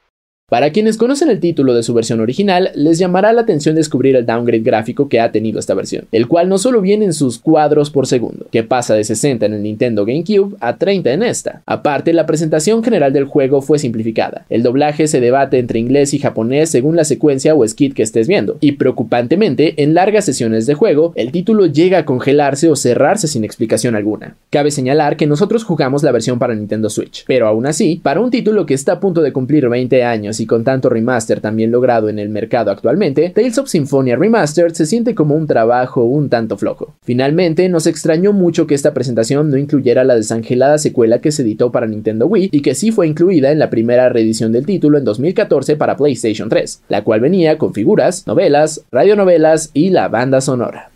Para 0.51 0.73
quienes 0.73 0.97
conocen 0.97 1.31
el 1.31 1.39
título 1.39 1.75
de 1.75 1.85
su 1.85 1.95
versión 1.95 2.19
original, 2.19 2.73
les 2.75 2.99
llamará 2.99 3.33
la 3.33 3.43
atención 3.43 3.77
descubrir 3.77 4.17
el 4.17 4.27
downgrade 4.27 4.65
gráfico 4.65 5.09
que 5.09 5.21
ha 5.21 5.31
tenido 5.31 5.61
esta 5.61 5.75
versión, 5.75 6.07
el 6.11 6.27
cual 6.27 6.49
no 6.49 6.59
solo 6.59 6.81
viene 6.81 7.05
en 7.05 7.13
sus 7.13 7.39
cuadros 7.39 7.91
por 7.91 8.09
segundo, 8.09 8.47
que 8.51 8.65
pasa 8.65 8.97
de 8.97 9.05
60 9.05 9.47
en 9.47 9.55
el 9.55 9.63
Nintendo 9.63 10.05
GameCube 10.05 10.57
a 10.59 10.77
30 10.77 11.13
en 11.13 11.23
esta. 11.23 11.63
Aparte, 11.67 12.13
la 12.13 12.27
presentación 12.27 12.83
general 12.83 13.13
del 13.13 13.27
juego 13.27 13.63
fue 13.63 13.79
simplificada. 13.79 14.45
El 14.51 14.65
doblaje 14.65 15.07
se 15.07 15.21
debate 15.21 15.61
entre 15.61 15.79
inglés 15.79 16.15
y 16.15 16.19
japonés 16.19 16.69
según 16.69 16.97
la 16.97 17.05
secuencia 17.05 17.55
o 17.55 17.65
skit 17.65 17.95
que 17.95 18.03
estés 18.03 18.27
viendo, 18.27 18.57
y 18.61 18.73
preocupantemente, 18.73 19.81
en 19.81 19.95
largas 19.95 20.25
sesiones 20.25 20.67
de 20.67 20.75
juego, 20.75 21.13
el 21.15 21.31
título 21.31 21.67
llega 21.67 21.99
a 21.99 22.05
congelarse 22.05 22.69
o 22.69 22.75
cerrarse 22.75 23.29
sin 23.29 23.45
explicación 23.45 23.95
alguna. 23.95 24.35
Cabe 24.51 24.73
señalar 24.73 25.17
que 25.17 25.29
nosotros 25.29 25.63
jugamos 25.63 26.03
la 26.03 26.11
versión 26.11 26.41
para 26.41 26.57
Nintendo 26.57 26.91
Switch, 26.91 27.23
pero 27.29 27.47
aún 27.47 27.67
así, 27.67 28.01
para 28.03 28.19
un 28.19 28.33
título 28.33 28.67
que 28.67 28.75
está 28.75 28.95
a 28.95 29.01
punto 29.01 29.23
de 29.23 29.33
cumplir 29.33 29.69
20 29.69 30.03
años 30.03 30.40
y 30.41 30.47
con 30.47 30.65
tanto 30.65 30.89
remaster 30.89 31.41
también 31.41 31.71
logrado 31.71 32.09
en 32.09 32.19
el 32.19 32.29
mercado 32.29 32.71
actualmente, 32.71 33.31
Tales 33.31 33.59
of 33.59 33.69
Symphonia 33.69 34.17
Remastered 34.17 34.73
se 34.73 34.87
siente 34.87 35.15
como 35.15 35.35
un 35.35 35.47
trabajo 35.47 36.05
un 36.05 36.29
tanto 36.29 36.57
flojo. 36.57 36.95
Finalmente, 37.03 37.69
nos 37.69 37.87
extrañó 37.87 38.33
mucho 38.33 38.67
que 38.67 38.75
esta 38.75 38.95
presentación 38.95 39.51
no 39.51 39.57
incluyera 39.57 40.05
la 40.05 40.17
desangelada 40.17 40.79
secuela 40.79 41.21
que 41.21 41.33
se 41.33 41.43
editó 41.43 41.71
para 41.71 41.87
Nintendo 41.87 42.27
Wii 42.27 42.51
y 42.53 42.63
que 42.63 42.75
sí 42.75 42.91
fue 42.93 43.07
incluida 43.07 43.53
en 43.53 43.59
la 43.59 43.71
primera 43.71 44.09
reedición 44.09 44.53
del 44.53 44.67
título 44.67 44.99
en 44.99 45.05
2014 45.05 45.77
para 45.77 45.97
PlayStation 45.97 46.49
3, 46.49 46.83
la 46.89 47.05
cual 47.05 47.21
venía 47.21 47.59
con 47.59 47.75
figuras, 47.75 48.27
novelas, 48.27 48.85
radionovelas 48.91 49.71
y 49.75 49.91
la 49.91 50.09
banda 50.09 50.41
sonora. 50.41 50.91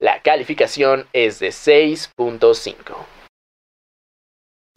La 0.00 0.22
calificación 0.22 1.06
es 1.12 1.40
de 1.40 1.48
6.5. 1.48 3.17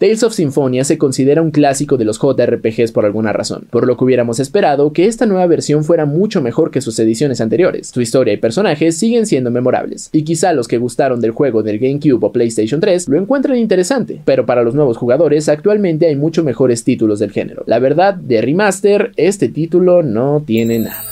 Tales 0.01 0.23
of 0.23 0.33
Symphonia 0.33 0.83
se 0.83 0.97
considera 0.97 1.43
un 1.43 1.51
clásico 1.51 1.95
de 1.95 2.05
los 2.05 2.19
JRPGs 2.19 2.91
por 2.91 3.05
alguna 3.05 3.33
razón, 3.33 3.67
por 3.69 3.85
lo 3.85 3.95
que 3.95 4.03
hubiéramos 4.03 4.39
esperado 4.39 4.93
que 4.93 5.05
esta 5.05 5.27
nueva 5.27 5.45
versión 5.45 5.83
fuera 5.83 6.07
mucho 6.07 6.41
mejor 6.41 6.71
que 6.71 6.81
sus 6.81 6.97
ediciones 6.97 7.39
anteriores. 7.39 7.89
Su 7.89 8.01
historia 8.01 8.33
y 8.33 8.37
personajes 8.37 8.97
siguen 8.97 9.27
siendo 9.27 9.51
memorables, 9.51 10.09
y 10.11 10.23
quizá 10.23 10.53
los 10.53 10.67
que 10.67 10.79
gustaron 10.79 11.21
del 11.21 11.29
juego 11.29 11.61
del 11.61 11.77
GameCube 11.77 12.25
o 12.25 12.31
PlayStation 12.31 12.81
3 12.81 13.09
lo 13.09 13.17
encuentren 13.19 13.57
interesante, 13.57 14.23
pero 14.25 14.47
para 14.47 14.63
los 14.63 14.73
nuevos 14.73 14.97
jugadores 14.97 15.47
actualmente 15.47 16.07
hay 16.07 16.15
mucho 16.15 16.43
mejores 16.43 16.83
títulos 16.83 17.19
del 17.19 17.29
género. 17.29 17.63
La 17.67 17.77
verdad, 17.77 18.15
de 18.15 18.41
remaster, 18.41 19.11
este 19.17 19.49
título 19.49 20.01
no 20.01 20.41
tiene 20.43 20.79
nada. 20.79 21.03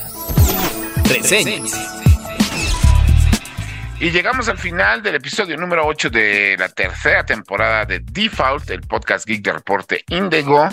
Y 4.01 4.11
llegamos 4.11 4.47
al 4.47 4.57
final 4.57 5.03
del 5.03 5.15
episodio 5.15 5.57
número 5.57 5.85
8 5.85 6.09
de 6.09 6.55
la 6.57 6.69
tercera 6.69 7.25
temporada 7.25 7.85
de 7.85 7.99
Default, 7.99 8.69
el 8.69 8.79
podcast 8.79 9.27
geek 9.27 9.43
de 9.43 9.51
reporte 9.51 10.05
Indigo. 10.07 10.69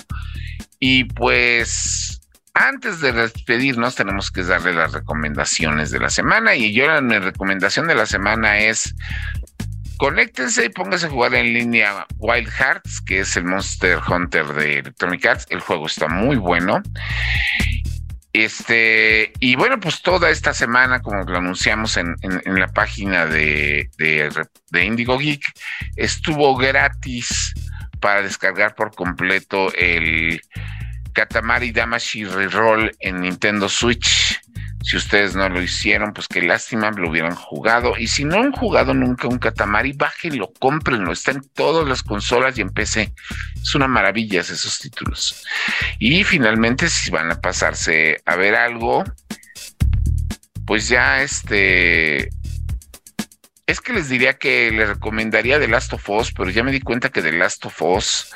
Y 0.78 1.04
pues 1.04 2.20
antes 2.54 3.00
de 3.00 3.10
despedirnos 3.10 3.96
tenemos 3.96 4.30
que 4.30 4.44
darle 4.44 4.74
las 4.74 4.92
recomendaciones 4.92 5.90
de 5.90 5.98
la 5.98 6.08
semana. 6.08 6.54
Y 6.54 6.72
yo 6.72 6.86
mi 7.02 7.18
recomendación 7.18 7.88
de 7.88 7.96
la 7.96 8.06
semana 8.06 8.60
es 8.60 8.94
conéctense 9.96 10.66
y 10.66 10.68
pónganse 10.68 11.06
a 11.06 11.10
jugar 11.10 11.34
en 11.34 11.52
línea 11.52 12.06
Wild 12.18 12.48
Hearts, 12.48 13.00
que 13.00 13.20
es 13.20 13.36
el 13.36 13.44
Monster 13.44 13.98
Hunter 14.08 14.46
de 14.54 14.78
Electronic 14.78 15.26
Arts. 15.26 15.46
El 15.50 15.58
juego 15.58 15.86
está 15.86 16.06
muy 16.06 16.36
bueno. 16.36 16.80
Este, 18.44 19.32
y 19.40 19.56
bueno, 19.56 19.80
pues 19.80 20.02
toda 20.02 20.28
esta 20.28 20.52
semana, 20.52 21.00
como 21.00 21.22
lo 21.22 21.38
anunciamos 21.38 21.96
en, 21.96 22.14
la 22.44 22.68
página 22.68 23.24
de, 23.24 23.88
de, 23.96 24.84
Indigo 24.84 25.16
Geek, 25.16 25.42
estuvo 25.96 26.54
gratis 26.54 27.54
para 27.98 28.20
descargar 28.20 28.74
por 28.74 28.94
completo 28.94 29.72
el 29.72 30.42
Katamari 31.14 31.72
Damacy 31.72 32.24
Reroll 32.24 32.94
en 33.00 33.22
Nintendo 33.22 33.70
Switch. 33.70 34.38
Si 34.86 34.96
ustedes 34.96 35.34
no 35.34 35.48
lo 35.48 35.60
hicieron, 35.60 36.12
pues 36.12 36.28
qué 36.28 36.40
lástima, 36.40 36.92
lo 36.92 37.10
hubieran 37.10 37.34
jugado. 37.34 37.98
Y 37.98 38.06
si 38.06 38.24
no 38.24 38.36
han 38.36 38.52
jugado 38.52 38.94
nunca 38.94 39.26
un 39.26 39.40
Katamari, 39.40 39.94
bájenlo, 39.94 40.52
cómprenlo. 40.60 41.10
Está 41.10 41.32
en 41.32 41.42
todas 41.54 41.88
las 41.88 42.04
consolas 42.04 42.56
y 42.56 42.60
en 42.60 42.70
PC. 42.70 43.12
Es 43.60 43.74
una 43.74 43.88
maravilla 43.88 44.42
esos 44.42 44.78
títulos. 44.78 45.44
Y 45.98 46.22
finalmente, 46.22 46.88
si 46.88 47.10
van 47.10 47.32
a 47.32 47.40
pasarse 47.40 48.22
a 48.24 48.36
ver 48.36 48.54
algo, 48.54 49.02
pues 50.64 50.88
ya 50.88 51.20
este. 51.20 52.30
Es 53.66 53.80
que 53.80 53.92
les 53.92 54.08
diría 54.08 54.38
que 54.38 54.70
les 54.70 54.88
recomendaría 54.88 55.58
The 55.58 55.66
Last 55.66 55.94
of 55.94 56.08
Us, 56.10 56.30
pero 56.30 56.48
ya 56.50 56.62
me 56.62 56.70
di 56.70 56.80
cuenta 56.80 57.08
que 57.08 57.22
The 57.22 57.32
Last 57.32 57.66
of 57.66 57.82
Us 57.82 58.32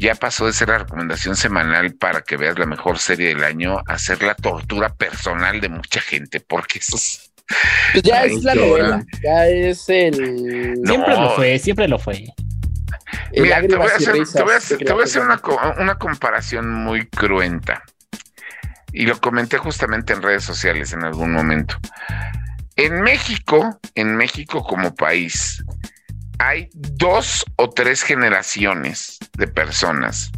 ya 0.00 0.14
pasó 0.14 0.46
de 0.46 0.54
ser 0.54 0.70
la 0.70 0.78
recomendación 0.78 1.36
semanal 1.36 1.92
para 1.94 2.22
que 2.22 2.38
veas 2.38 2.58
la 2.58 2.64
mejor 2.64 2.98
serie 2.98 3.28
del 3.28 3.44
año 3.44 3.82
a 3.86 3.98
ser 3.98 4.22
la 4.22 4.34
tortura 4.34 4.88
personal 4.94 5.60
de 5.60 5.68
mucha 5.68 6.00
gente, 6.00 6.40
porque 6.40 6.78
eso 6.78 6.96
es... 6.96 7.30
Pues 7.92 8.04
ya 8.04 8.24
es 8.24 8.42
la 8.42 8.54
novela, 8.54 9.04
ya 9.22 9.46
es 9.46 9.88
el... 9.88 10.80
Siempre 10.86 11.14
lo 11.16 11.30
fue, 11.36 11.58
siempre 11.58 11.86
lo 11.86 11.98
fue. 11.98 12.24
Mira, 13.32 13.60
te 13.60 13.76
voy 13.76 13.88
a 13.90 14.56
hacer, 14.56 15.22
una, 15.22 15.40
una 15.78 15.94
comparación 15.96 16.72
muy 16.72 17.06
cruenta. 17.06 17.82
Y 18.92 19.04
lo 19.04 19.20
comenté 19.20 19.58
justamente 19.58 20.14
en 20.14 20.22
redes 20.22 20.44
sociales 20.44 20.94
en 20.94 21.04
algún 21.04 21.32
momento. 21.32 21.76
En 22.76 23.02
México, 23.02 23.78
en 23.94 24.16
México 24.16 24.62
como 24.64 24.94
país, 24.94 25.62
hay 26.40 26.70
dos 26.72 27.44
o 27.56 27.68
tres 27.68 28.02
generaciones 28.02 29.18
de 29.36 29.46
personas 29.46 30.32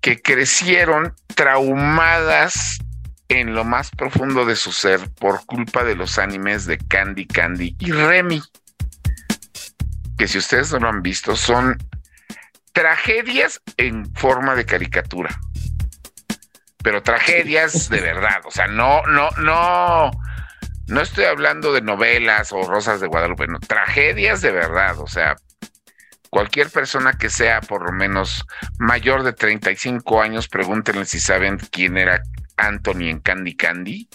que 0.00 0.22
crecieron 0.22 1.12
traumadas 1.34 2.78
en 3.28 3.52
lo 3.52 3.64
más 3.64 3.90
profundo 3.90 4.44
de 4.44 4.54
su 4.54 4.70
ser 4.70 5.10
por 5.14 5.44
culpa 5.44 5.82
de 5.82 5.96
los 5.96 6.20
animes 6.20 6.66
de 6.66 6.78
Candy 6.78 7.26
Candy 7.26 7.74
y 7.80 7.90
Remy. 7.90 8.40
Que 10.16 10.28
si 10.28 10.38
ustedes 10.38 10.70
no 10.70 10.78
lo 10.78 10.88
han 10.88 11.02
visto, 11.02 11.34
son 11.34 11.76
tragedias 12.72 13.60
en 13.78 14.14
forma 14.14 14.54
de 14.54 14.66
caricatura. 14.66 15.36
Pero 16.84 17.02
tragedias 17.02 17.88
de 17.88 18.00
verdad. 18.00 18.40
O 18.44 18.52
sea, 18.52 18.68
no, 18.68 19.02
no, 19.06 19.30
no 19.38 20.12
no 20.88 21.00
estoy 21.00 21.24
hablando 21.24 21.72
de 21.72 21.80
novelas 21.80 22.52
o 22.52 22.62
rosas 22.62 23.00
de 23.00 23.06
Guadalupe, 23.06 23.46
no, 23.46 23.58
tragedias 23.58 24.40
de 24.40 24.52
verdad, 24.52 24.98
o 25.00 25.06
sea, 25.06 25.36
cualquier 26.30 26.70
persona 26.70 27.14
que 27.14 27.30
sea 27.30 27.60
por 27.60 27.84
lo 27.84 27.92
menos 27.92 28.44
mayor 28.78 29.22
de 29.22 29.32
35 29.32 30.20
años, 30.20 30.48
pregúntenle 30.48 31.04
si 31.04 31.18
saben 31.18 31.58
quién 31.70 31.96
era 31.96 32.22
Anthony 32.56 33.08
en 33.08 33.20
Candy 33.20 33.56
Candy. 33.56 34.08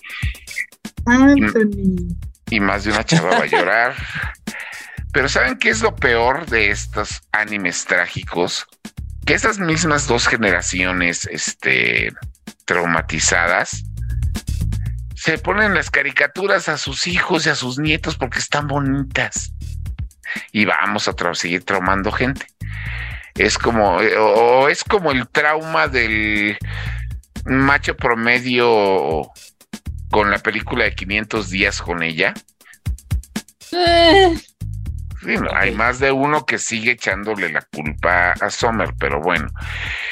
Anthony. 1.06 2.16
Y, 2.50 2.60
más 2.60 2.84
de 2.84 2.92
una 2.92 3.04
chava 3.04 3.30
va 3.32 3.44
a 3.44 3.46
llorar. 3.46 3.96
Pero 5.14 5.28
¿saben 5.30 5.58
qué 5.58 5.70
es 5.70 5.82
lo 5.82 5.96
peor 5.96 6.46
de 6.46 6.70
estos 6.70 7.22
animes 7.32 7.86
trágicos? 7.86 8.66
Que 9.26 9.34
esas 9.34 9.60
mismas 9.60 10.08
dos 10.08 10.28
generaciones 10.28 11.28
este, 11.28 12.12
traumatizadas 12.66 13.84
se 15.22 15.38
ponen 15.38 15.76
las 15.76 15.92
caricaturas 15.92 16.68
a 16.68 16.80
sus 16.80 17.06
hijos 17.06 17.46
y 17.46 17.50
a 17.50 17.56
sus 17.56 17.78
nietos 17.78 18.16
porque 18.16 18.40
están 18.40 18.68
bonitas. 18.68 19.54
Y 20.52 20.66
vamos 20.66 21.08
a 21.08 21.14
seguir 21.36 21.64
traumando 21.64 22.12
gente. 22.12 22.48
Es 23.36 23.60
como, 23.60 24.02
eh, 24.02 24.18
o 24.18 24.68
es 24.68 24.84
como 24.84 25.12
el 25.12 25.28
trauma 25.30 25.88
del 25.88 26.58
macho 27.46 27.96
promedio 27.96 29.30
con 30.10 30.32
la 30.32 30.40
película 30.40 30.86
de 30.86 30.96
500 30.96 31.52
días 31.52 31.84
con 31.84 32.02
ella. 32.02 32.34
Eh. 33.74 34.42
Hay 35.54 35.72
más 35.72 36.00
de 36.00 36.12
uno 36.12 36.46
que 36.46 36.58
sigue 36.58 36.92
echándole 36.92 37.50
la 37.50 37.62
culpa 37.62 38.32
a 38.32 38.50
Sommer, 38.50 38.94
pero 39.00 39.22
bueno. 39.22 39.48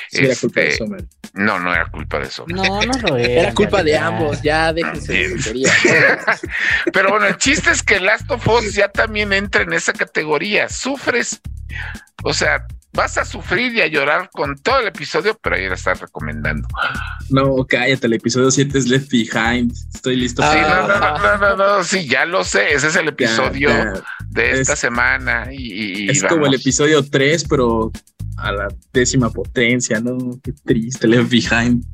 Sí, 0.10 0.24
la 0.24 0.36
culpa 0.36 0.62
de 0.62 0.68
este, 0.68 0.78
Sommer. 0.78 1.03
No, 1.34 1.60
no 1.60 1.74
era 1.74 1.86
culpa 1.88 2.20
de 2.20 2.26
eso. 2.26 2.45
No, 2.47 2.64
no 2.64 2.93
lo 3.07 3.18
era. 3.18 3.41
Era 3.41 3.53
culpa 3.53 3.84
de 3.84 3.97
ambos, 3.97 4.41
ya 4.41 4.74
déjense 4.74 5.14
de 5.14 5.70
Pero 6.93 7.10
bueno, 7.10 7.28
el 7.28 7.38
chiste 7.38 7.72
es 7.72 7.84
que 7.84 7.99
Last 7.99 8.30
of 8.32 8.47
Us 8.47 8.74
ya 8.74 8.89
también 8.89 9.34
entra 9.34 9.64
en 9.64 9.74
esa 9.74 9.93
categoría. 9.93 10.70
Sufres, 10.70 11.41
o 12.24 12.34
sea, 12.34 12.66
vas 12.94 13.18
a 13.18 13.26
sufrir 13.26 13.74
y 13.76 13.82
a 13.82 13.88
llorar 13.88 14.30
con 14.32 14.58
todo 14.58 14.80
el 14.80 14.88
episodio, 14.88 15.38
pero 15.42 15.56
ahí 15.56 15.68
la 15.68 15.76
estás 15.76 16.00
recomendando. 16.00 16.68
No, 17.30 17.66
cállate, 17.66 18.08
el 18.08 18.14
episodio 18.14 18.50
7 18.52 18.78
es 18.78 18.88
Left 18.88 19.12
Behind. 19.12 19.72
Estoy 19.94 20.16
listo. 20.16 20.42
Sí, 20.42 20.58
no, 20.60 20.88
no, 20.88 21.38
no, 21.38 21.56
no, 21.56 21.84
sí, 21.84 22.08
ya 22.08 22.26
lo 22.26 22.44
sé. 22.44 22.74
Ese 22.74 22.88
es 22.88 22.96
el 22.96 23.08
episodio 23.10 23.70
de 24.28 24.60
esta 24.60 24.76
semana. 24.76 25.48
Y, 25.52 26.10
es 26.10 26.24
como 26.24 26.46
el 26.48 26.56
episodio 26.56 27.04
3, 27.04 27.46
pero 27.48 27.92
a 28.38 28.52
la 28.52 28.68
décima 28.94 29.30
potencia, 29.30 30.00
¿no? 30.00 30.40
Qué 30.44 30.54
triste, 30.66 31.08
Left 31.08 31.30
Behind. 31.30 31.86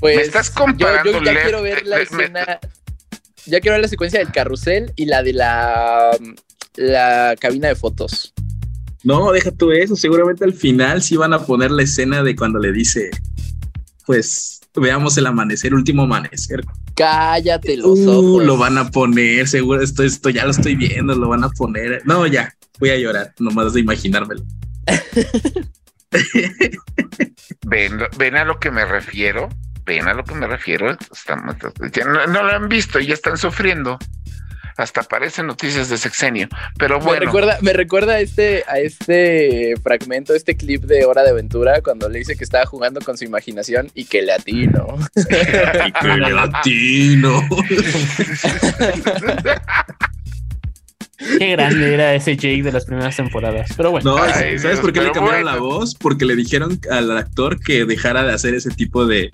Pues, 0.00 0.16
me 0.16 0.22
estás 0.22 0.50
comparando. 0.50 1.12
Yo, 1.12 1.22
ya 1.22 1.42
quiero 1.42 1.62
ver 1.62 1.86
la 1.86 2.00
escena. 2.00 2.60
Ya 3.46 3.60
quiero 3.60 3.74
ver 3.74 3.82
la 3.82 3.88
secuencia 3.88 4.18
del 4.18 4.32
carrusel 4.32 4.92
y 4.96 5.06
la 5.06 5.22
de 5.22 5.32
la, 5.32 6.10
la 6.74 7.34
cabina 7.38 7.68
de 7.68 7.76
fotos. 7.76 8.34
No, 9.06 9.30
deja 9.30 9.52
tú 9.52 9.70
eso. 9.70 9.94
Seguramente 9.94 10.44
al 10.44 10.52
final 10.52 11.00
sí 11.00 11.16
van 11.16 11.32
a 11.32 11.38
poner 11.38 11.70
la 11.70 11.84
escena 11.84 12.24
de 12.24 12.34
cuando 12.34 12.58
le 12.58 12.72
dice, 12.72 13.10
pues 14.04 14.60
veamos 14.74 15.16
el 15.16 15.26
amanecer, 15.26 15.74
último 15.74 16.02
amanecer. 16.02 16.64
Cállate 16.96 17.76
los 17.76 18.00
uh, 18.00 18.10
ojos. 18.10 18.44
Lo 18.44 18.56
van 18.56 18.78
a 18.78 18.90
poner, 18.90 19.46
seguro. 19.46 19.80
Esto, 19.80 20.02
esto 20.02 20.28
ya 20.30 20.44
lo 20.44 20.50
estoy 20.50 20.74
viendo, 20.74 21.14
lo 21.14 21.28
van 21.28 21.44
a 21.44 21.50
poner. 21.50 22.02
No, 22.04 22.26
ya, 22.26 22.52
voy 22.80 22.90
a 22.90 22.98
llorar, 22.98 23.32
nomás 23.38 23.74
de 23.74 23.80
imaginármelo. 23.80 24.42
ven, 27.64 27.98
ven 28.18 28.36
a 28.36 28.44
lo 28.44 28.58
que 28.58 28.72
me 28.72 28.84
refiero, 28.84 29.48
ven 29.84 30.08
a 30.08 30.14
lo 30.14 30.24
que 30.24 30.34
me 30.34 30.48
refiero. 30.48 30.96
no, 31.28 32.26
lo 32.26 32.50
han 32.50 32.68
visto 32.68 32.98
y 32.98 33.06
ya 33.06 33.14
están 33.14 33.38
sufriendo. 33.38 34.00
Hasta 34.76 35.00
aparecen 35.00 35.46
noticias 35.46 35.88
de 35.88 35.96
sexenio. 35.96 36.48
Pero 36.78 37.00
bueno. 37.00 37.20
Me 37.20 37.26
recuerda, 37.26 37.58
me 37.62 37.72
recuerda 37.72 38.14
a 38.14 38.20
este, 38.20 38.64
a 38.68 38.78
este 38.78 39.74
fragmento, 39.82 40.34
este 40.34 40.56
clip 40.56 40.84
de 40.84 41.04
Hora 41.06 41.22
de 41.22 41.30
Aventura, 41.30 41.80
cuando 41.82 42.08
le 42.08 42.18
dice 42.18 42.36
que 42.36 42.44
estaba 42.44 42.66
jugando 42.66 43.00
con 43.00 43.16
su 43.16 43.24
imaginación 43.24 43.90
y 43.94 44.04
que 44.04 44.22
le 44.22 44.32
atino. 44.32 44.98
y 45.16 45.92
que 45.92 46.08
le 46.08 46.38
atino. 46.38 47.42
Qué 51.38 51.50
grande 51.52 51.94
era 51.94 52.14
ese 52.14 52.36
Jake 52.36 52.62
de 52.62 52.72
las 52.72 52.84
primeras 52.84 53.16
temporadas. 53.16 53.70
Pero 53.76 53.90
bueno. 53.90 54.16
No, 54.16 54.24
¿sabes 54.28 54.80
por 54.80 54.92
qué 54.92 55.00
le 55.00 55.12
cambiaron 55.12 55.44
la 55.44 55.56
voz? 55.56 55.94
Porque 55.94 56.24
le 56.24 56.36
dijeron 56.36 56.78
al 56.90 57.16
actor 57.16 57.58
que 57.60 57.84
dejara 57.86 58.24
de 58.24 58.32
hacer 58.32 58.54
ese 58.54 58.70
tipo 58.70 59.06
de, 59.06 59.30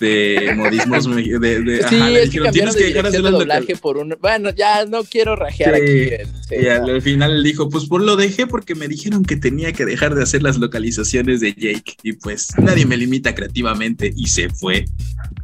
de 0.00 0.54
modismos. 0.56 1.06
De, 1.06 1.84
sí, 1.88 2.00
es 2.16 2.30
que 2.30 2.40
tienes 2.50 2.74
que 2.74 2.84
dejar 2.84 3.02
de 3.02 3.08
hacer 3.18 3.22
doblaje 3.22 3.76
por 3.76 3.98
un. 3.98 4.16
Bueno, 4.20 4.50
ya 4.50 4.86
no 4.86 5.04
quiero 5.04 5.36
rajear 5.36 5.74
aquí. 5.74 6.10
y 6.50 6.66
al, 6.66 7.02
final 7.02 7.42
dijo: 7.44 7.68
Pues 7.68 7.84
por 7.86 8.02
lo 8.02 8.16
dejé 8.16 8.46
porque 8.46 8.74
me 8.74 8.88
dijeron 8.88 9.24
que 9.24 9.36
tenía 9.36 9.72
que 9.72 9.84
dejar 9.84 10.14
de 10.14 10.22
hacer 10.22 10.42
las 10.42 10.58
localizaciones 10.58 11.40
de 11.40 11.52
Jake. 11.52 11.96
Y 12.02 12.14
pues 12.14 12.48
nadie 12.58 12.86
me 12.86 12.96
limita 12.96 13.34
creativamente. 13.34 14.12
Y 14.16 14.28
se 14.28 14.48
fue. 14.48 14.86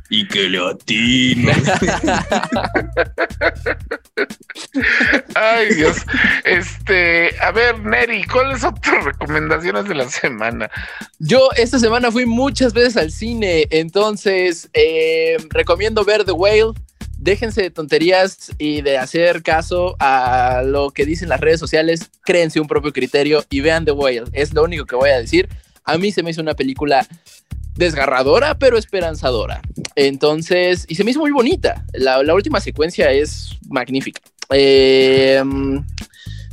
Y 0.09 0.29
que 0.29 0.49
le 0.49 0.59
atino. 0.59 1.53
Ay, 5.35 5.75
Dios. 5.75 5.99
Este, 6.45 7.37
a 7.41 7.51
ver, 7.51 7.79
Neri, 7.81 8.23
¿cuáles 8.25 8.61
son 8.61 8.75
tus 8.81 9.05
recomendaciones 9.05 9.89
de 9.89 9.95
la 9.95 10.09
semana? 10.09 10.71
Yo 11.19 11.49
esta 11.57 11.79
semana 11.79 12.13
fui 12.13 12.25
muchas 12.27 12.73
veces 12.73 12.97
al 12.97 13.11
cine, 13.11 13.67
entonces 13.71 14.69
eh, 14.75 15.37
recomiendo 15.51 16.05
ver 16.05 16.25
The 16.25 16.33
Whale. 16.33 16.73
Déjense 17.19 17.63
de 17.63 17.71
tonterías 17.71 18.53
y 18.59 18.83
de 18.83 18.99
hacer 18.99 19.43
caso 19.43 19.97
a 19.99 20.63
lo 20.65 20.91
que 20.91 21.07
dicen 21.07 21.31
las 21.31 21.41
redes 21.41 21.59
sociales. 21.59 22.11
Créense 22.25 22.61
un 22.61 22.69
propio 22.69 22.93
criterio 22.93 23.45
y 23.51 23.61
vean 23.61 23.85
The 23.85 23.93
Whale. 23.93 24.25
Es 24.33 24.53
lo 24.53 24.63
único 24.63 24.85
que 24.85 24.95
voy 24.95 25.11
a 25.11 25.19
decir. 25.19 25.49
A 25.85 25.99
mí 25.99 26.13
se 26.13 26.23
me 26.23 26.31
hizo 26.31 26.43
una 26.43 26.55
película 26.55 27.07
desgarradora, 27.77 28.59
pero 28.59 28.77
esperanzadora. 28.77 29.61
Entonces, 29.95 30.85
y 30.89 30.95
se 30.95 31.05
me 31.05 31.11
hizo 31.11 31.21
muy 31.21 31.31
bonita. 31.31 31.85
La, 31.93 32.35
última 32.35 32.61
secuencia 32.61 33.11
es 33.11 33.57
magnífica. 33.69 34.21
Em, 34.51 35.85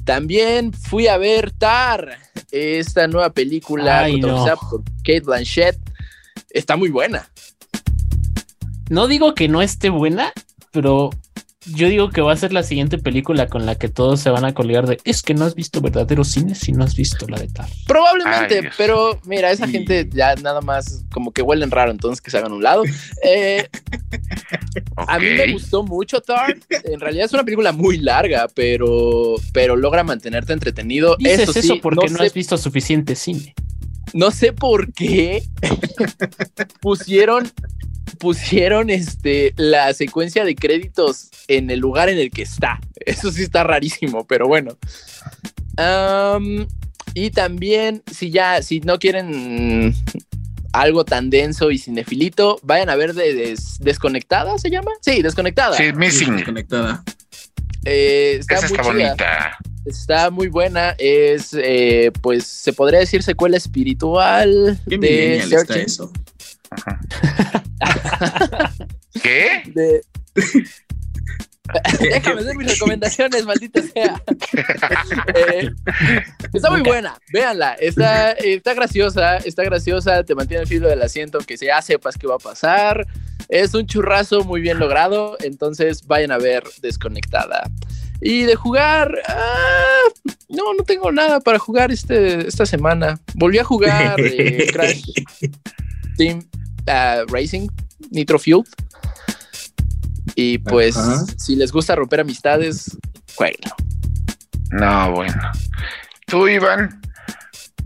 también 0.04 0.74
fui 0.74 1.08
a 1.08 1.18
ver 1.18 1.52
Tar, 1.52 2.18
esta 2.52 3.08
nueva 3.08 3.32
película 3.32 4.08
por 4.22 4.84
Kate 4.98 5.22
Blanchett. 5.22 5.78
Está 6.50 6.76
muy 6.76 6.90
buena. 6.90 7.30
No 8.90 9.08
digo 9.08 9.34
que 9.34 9.48
no 9.48 9.62
esté 9.62 9.90
buena, 9.90 10.34
pero 10.72 11.10
yo 11.66 11.88
digo 11.88 12.10
que 12.10 12.22
va 12.22 12.34
a 12.34 12.38
ser 12.38 12.54
la 12.54 12.64
siguiente 12.64 12.98
película 12.98 13.48
con 13.48 13.66
la 13.66 13.76
que 13.76 13.90
todos 13.90 14.20
se 14.20 14.30
van 14.30 14.46
a 14.46 14.54
colgar 14.54 14.88
de 14.88 15.00
es 15.04 15.22
que 15.22 15.34
no 15.34 15.46
has 15.46 15.56
visto 15.56 15.82
verdadero 15.82 16.24
cine 16.24 16.56
si 16.56 16.72
no 16.72 16.84
has 16.84 16.96
visto 16.96 17.28
la 17.28 17.40
de 17.40 17.48
tal. 17.48 17.70
Probablemente, 17.88 18.70
pero 18.78 19.20
mira, 19.26 19.52
esa 19.52 19.68
gente 19.68 20.10
ya 20.12 20.36
nada 20.36 20.62
más 20.62 21.06
como 21.12 21.32
que 21.32 21.42
huelen 21.42 21.72
raro, 21.72 21.92
entonces 21.92 22.22
que 22.22 22.32
se 22.32 22.38
hagan 22.38 22.52
un 22.52 22.64
lado. 22.64 22.84
Eh, 23.24 23.68
a 24.96 25.20
mí 25.20 25.28
me 25.30 25.54
gustó 25.54 25.84
mucho 25.84 26.22
Tar. 26.22 26.58
En 26.84 27.00
realidad 27.00 27.26
es 27.26 27.34
una 27.34 27.44
película 27.44 27.72
muy 27.72 27.98
larga, 27.98 28.48
pero, 28.54 29.36
pero 29.54 29.76
logra 29.76 30.04
mantenerte 30.04 30.54
entretenido. 30.54 31.16
Dices 31.18 31.56
eso 31.56 31.76
porque 31.82 32.10
no, 32.10 32.22
has 32.22 32.34
visto 32.34 32.58
suficiente 32.58 33.16
cine. 33.16 33.54
No 34.14 34.32
sé 34.32 34.54
por 34.54 34.94
qué 34.94 35.44
pusieron 36.82 37.52
pusieron 38.20 38.90
este, 38.90 39.54
la 39.58 39.94
secuencia 39.94 40.46
de 40.46 40.56
créditos 40.56 41.30
en 41.48 41.70
el 41.70 41.80
lugar 41.80 42.10
en 42.10 42.18
el 42.18 42.32
que 42.32 42.44
está. 42.44 42.80
Eso 42.96 43.32
sí 43.32 43.44
está 43.44 43.64
rarísimo, 43.64 44.26
pero 44.26 44.48
bueno. 44.48 44.78
Y 47.14 47.30
también, 47.30 48.04
si 48.12 48.32
ya, 48.32 48.62
si 48.62 48.80
no 48.80 48.98
quieren 48.98 49.94
algo 50.72 51.06
tan 51.06 51.30
denso 51.30 51.70
y 51.70 51.78
cinefilito, 51.78 52.60
vayan 52.64 52.90
a 52.90 52.96
ver 52.96 53.14
de, 53.14 53.56
Desconectada, 53.80 54.58
¿se 54.58 54.70
llama? 54.70 54.92
Sí, 55.02 55.22
Desconectada. 55.22 55.78
Sí, 55.78 55.94
Missing. 55.94 56.38
Desconectada. 56.38 57.04
Eh, 57.86 58.38
está 58.40 58.56
Esa 58.56 58.68
muy 58.68 58.78
está 58.78 58.84
chida. 58.84 59.08
bonita. 59.08 59.58
Está 59.86 60.30
muy 60.32 60.48
buena. 60.48 60.96
Es, 60.98 61.50
eh, 61.54 62.12
pues, 62.22 62.46
se 62.46 62.74
podría 62.74 63.00
decir 63.00 63.22
secuela 63.22 63.58
espiritual 63.58 64.80
¿Qué 64.90 64.98
de 64.98 65.38
está 65.38 65.76
eso? 65.78 66.12
¿Qué? 69.22 69.64
de- 69.68 70.02
Déjame 72.02 72.42
hacer 72.42 72.58
mis 72.58 72.68
recomendaciones, 72.74 73.46
maldita 73.46 73.82
sea. 73.82 74.22
Eh, 75.36 75.70
está 76.54 76.70
muy 76.70 76.82
buena, 76.82 77.18
véanla. 77.32 77.74
Está, 77.74 78.32
está 78.34 78.74
graciosa, 78.74 79.38
está 79.38 79.64
graciosa, 79.64 80.24
te 80.24 80.36
mantiene 80.36 80.64
el 80.64 80.68
filo 80.68 80.88
del 80.90 81.02
asiento, 81.02 81.40
que 81.40 81.56
ya 81.58 81.82
sepas 81.82 82.18
qué 82.18 82.28
va 82.28 82.36
a 82.36 82.40
pasar. 82.40 83.08
Es 83.50 83.74
un 83.74 83.88
churrazo 83.88 84.44
muy 84.44 84.62
bien 84.62 84.78
logrado, 84.80 85.38
entonces 85.42 86.06
vayan 86.06 86.32
a 86.32 86.38
ver 86.38 86.64
Desconectada. 86.82 87.64
Y 88.22 88.44
de 88.44 88.56
jugar, 88.56 89.12
ah, 89.28 90.02
no, 90.50 90.74
no 90.74 90.84
tengo 90.84 91.12
nada 91.12 91.40
para 91.40 91.60
jugar 91.60 91.92
este, 91.92 92.48
esta 92.48 92.66
semana. 92.66 93.20
Volví 93.36 93.58
a 93.58 93.64
jugar 93.64 94.20
eh, 94.20 94.68
Crash 94.74 95.04
Team 96.18 96.44
ah, 96.88 97.24
Racing, 97.28 97.68
Nitro 98.12 98.40
Fuel. 98.40 98.64
Y 100.36 100.58
pues, 100.60 100.98
Ajá. 100.98 101.26
si 101.38 101.56
les 101.56 101.72
gusta 101.72 101.96
romper 101.96 102.22
amistades, 102.22 102.98
jueguenlo. 103.36 103.76
No, 104.72 105.12
bueno. 105.12 105.40
Tú, 106.26 106.48
Iván. 106.48 107.02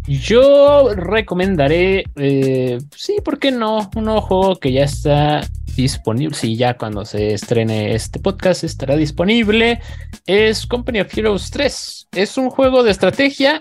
Yo 0.07 0.93
recomendaré, 0.95 2.05
eh, 2.15 2.77
sí, 2.95 3.17
¿por 3.23 3.39
qué 3.39 3.51
no? 3.51 3.89
Un 3.93 4.05
juego 4.21 4.55
que 4.55 4.71
ya 4.71 4.85
está 4.85 5.41
disponible. 5.75 6.33
Sí, 6.33 6.55
ya 6.55 6.77
cuando 6.77 7.03
se 7.03 7.33
estrene 7.33 7.93
este 7.93 8.19
podcast 8.19 8.63
estará 8.63 8.95
disponible. 8.95 9.81
Es 10.25 10.65
Company 10.65 11.01
of 11.01 11.15
Heroes 11.15 11.51
3. 11.51 12.07
Es 12.13 12.37
un 12.37 12.49
juego 12.49 12.83
de 12.83 12.91
estrategia 12.91 13.59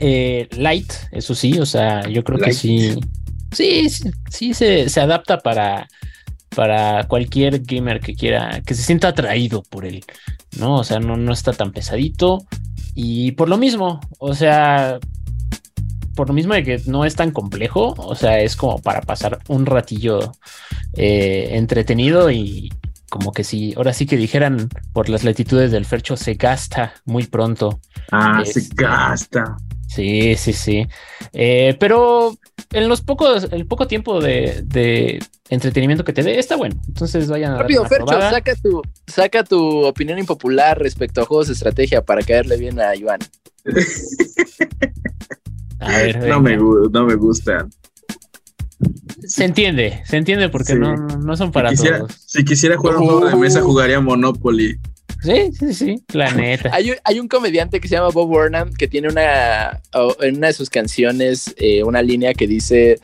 eh, 0.00 0.48
light, 0.56 0.92
eso 1.12 1.34
sí. 1.34 1.58
O 1.60 1.66
sea, 1.66 2.08
yo 2.08 2.24
creo 2.24 2.40
que 2.40 2.52
sí. 2.52 2.98
Sí, 3.56 3.88
sí, 3.90 4.10
sí 4.30 4.54
se, 4.54 4.88
se 4.88 5.00
adapta 5.00 5.38
para, 5.38 5.86
para 6.54 7.04
cualquier 7.08 7.60
gamer 7.60 8.00
que 8.00 8.14
quiera, 8.14 8.60
que 8.64 8.74
se 8.74 8.82
sienta 8.82 9.08
atraído 9.08 9.62
por 9.62 9.84
él. 9.86 10.04
¿no? 10.58 10.76
O 10.76 10.84
sea, 10.84 10.98
no, 11.00 11.16
no 11.16 11.32
está 11.32 11.52
tan 11.52 11.72
pesadito. 11.72 12.46
Y 12.94 13.32
por 13.32 13.48
lo 13.48 13.58
mismo, 13.58 14.00
o 14.18 14.34
sea, 14.34 14.98
por 16.14 16.28
lo 16.28 16.34
mismo 16.34 16.54
de 16.54 16.64
que 16.64 16.80
no 16.86 17.04
es 17.04 17.14
tan 17.14 17.30
complejo, 17.30 17.94
o 17.98 18.14
sea, 18.14 18.40
es 18.40 18.56
como 18.56 18.78
para 18.78 19.02
pasar 19.02 19.38
un 19.48 19.66
ratillo 19.66 20.32
eh, 20.94 21.50
entretenido 21.52 22.30
y 22.30 22.72
como 23.10 23.32
que 23.32 23.44
si, 23.44 23.74
ahora 23.76 23.92
sí 23.92 24.06
que 24.06 24.16
dijeran 24.16 24.68
por 24.92 25.08
las 25.08 25.24
latitudes 25.24 25.70
del 25.70 25.84
Fercho, 25.84 26.16
se 26.16 26.34
gasta 26.34 26.94
muy 27.04 27.26
pronto. 27.26 27.80
Ah, 28.10 28.40
Este- 28.42 28.62
se 28.62 28.68
gasta. 28.74 29.56
Sí, 29.86 30.34
sí, 30.36 30.52
sí. 30.52 30.86
Eh, 31.32 31.76
pero 31.80 32.36
en 32.72 32.88
los 32.88 33.00
pocos, 33.02 33.48
el 33.52 33.66
poco 33.66 33.86
tiempo 33.86 34.20
de, 34.20 34.62
de 34.64 35.18
entretenimiento 35.48 36.04
que 36.04 36.12
te 36.12 36.22
dé, 36.22 36.38
está 36.38 36.56
bueno. 36.56 36.74
Entonces 36.88 37.28
vayan 37.28 37.52
a 37.52 37.58
Rápido, 37.58 37.82
una 37.82 37.88
Fercho, 37.88 38.06
probada. 38.06 38.30
saca 38.30 38.54
tu, 38.56 38.82
saca 39.06 39.44
tu 39.44 39.84
opinión 39.86 40.18
impopular 40.18 40.78
respecto 40.78 41.20
a 41.22 41.24
juegos 41.24 41.46
de 41.46 41.52
estrategia 41.54 42.02
para 42.02 42.22
caerle 42.22 42.56
bien 42.56 42.80
a 42.80 42.94
Iván. 42.96 43.20
A 45.78 45.88
ver, 45.90 46.26
No 46.28 46.40
me, 46.40 46.56
no 46.56 47.04
me 47.06 47.14
gusta. 47.16 47.66
se 49.26 49.44
entiende, 49.44 50.02
se 50.06 50.16
entiende 50.16 50.48
porque 50.48 50.72
Sí. 50.72 50.78
no, 50.78 50.94
no 50.96 51.36
son 51.36 51.52
para 51.52 51.70
si, 51.70 51.76
quisiera, 51.76 51.98
todos. 51.98 52.12
si 52.26 52.44
quisiera 52.44 52.76
jugar 52.76 52.96
un 52.96 53.04
juego 53.06 53.26
de 53.26 53.36
mesa, 53.36 53.60
Uh. 53.62 53.66
jugaría 53.66 54.00
Monopoly. 54.00 54.78
Sí, 55.22 55.50
sí, 55.58 55.72
sí, 55.74 56.04
la 56.12 56.30
neta. 56.32 56.70
Hay, 56.72 56.90
un- 56.90 56.96
hay 57.04 57.18
un 57.20 57.26
comediante 57.28 57.80
que 57.80 57.88
se 57.88 57.96
llama 57.96 58.10
Bob 58.10 58.28
Burnham 58.28 58.72
que 58.74 58.86
tiene 58.88 59.08
una 59.08 59.80
en 60.20 60.36
una 60.36 60.46
de 60.48 60.52
sus 60.52 60.70
canciones 60.70 61.54
eh, 61.56 61.82
una 61.82 62.02
línea 62.02 62.32
que 62.34 62.46
dice 62.46 63.00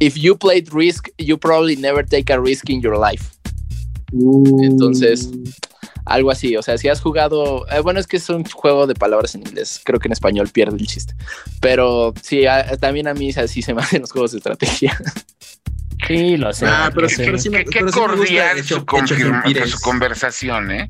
If 0.00 0.16
you 0.16 0.36
played 0.36 0.68
Risk, 0.72 1.08
you 1.18 1.38
probably 1.38 1.76
never 1.76 2.04
take 2.04 2.32
a 2.32 2.38
risk 2.40 2.68
in 2.70 2.80
your 2.82 2.98
life. 2.98 3.24
Entonces- 4.62 5.30
Algo 6.04 6.32
así, 6.32 6.56
o 6.56 6.62
sea, 6.62 6.76
si 6.78 6.88
has 6.88 7.00
jugado, 7.00 7.64
eh, 7.70 7.78
bueno, 7.78 8.00
es 8.00 8.08
que 8.08 8.16
es 8.16 8.28
un 8.28 8.44
juego 8.44 8.88
de 8.88 8.94
palabras 8.96 9.36
en 9.36 9.42
inglés, 9.42 9.80
creo 9.84 10.00
que 10.00 10.08
en 10.08 10.12
español 10.12 10.48
pierde 10.52 10.76
el 10.76 10.86
chiste, 10.88 11.14
pero 11.60 12.12
sí, 12.20 12.44
a- 12.44 12.76
también 12.76 13.06
a 13.06 13.14
mí 13.14 13.30
así 13.36 13.62
se 13.62 13.72
me 13.72 13.82
hacen 13.82 14.00
los 14.00 14.10
juegos 14.10 14.32
de 14.32 14.38
estrategia. 14.38 14.98
Sí, 16.08 16.36
lo 16.36 16.52
sé. 16.52 16.66
Ah, 16.66 16.90
pero 16.92 17.02
lo 17.02 17.08
sí, 17.08 17.14
sé. 17.14 17.24
pero 17.24 17.38
sí 17.38 17.48
me- 17.50 17.58
Qué, 17.58 17.70
qué 17.70 17.78
pero 17.78 17.92
sí 17.92 18.00
me 18.00 18.06
gusta 18.08 18.16
cordial 18.18 18.58
Hecho- 18.58 18.66
su, 18.66 18.74
Hecho 18.74 18.86
confirma- 18.86 19.42
Empires. 19.46 19.70
su 19.70 19.80
conversación, 19.80 20.70
¿eh? 20.72 20.88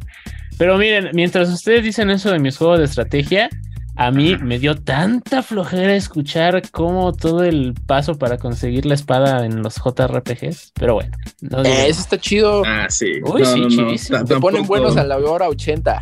Pero 0.63 0.79
miren, 0.79 1.11
mientras 1.13 1.49
ustedes 1.49 1.83
dicen 1.83 2.09
eso 2.09 2.31
de 2.31 2.39
mis 2.39 2.57
juegos 2.57 2.79
de 2.79 2.85
estrategia, 2.85 3.51
a 3.97 4.13
mí 4.13 4.37
me 4.37 4.61
dio 4.61 4.77
tanta 4.77 5.43
flojera 5.43 5.97
escuchar 5.97 6.63
cómo 6.71 7.13
todo 7.13 7.43
el 7.43 7.75
paso 7.75 8.17
para 8.17 8.39
conseguir 8.39 8.87
la 8.87 8.95
espada 8.95 9.45
en 9.45 9.61
los 9.61 9.75
JRPGs. 9.75 10.71
Pero 10.79 10.95
bueno, 10.95 11.17
no 11.41 11.65
Eh, 11.65 11.89
eso 11.89 12.03
está 12.03 12.17
chido. 12.17 12.63
Ah, 12.65 12.87
sí. 12.89 13.15
Uy, 13.25 13.45
sí, 13.45 13.67
chidísimo. 13.71 14.25
Se 14.25 14.37
ponen 14.37 14.65
buenos 14.65 14.97
a 14.97 15.03
la 15.03 15.19
hora 15.19 15.49
80. 15.49 16.01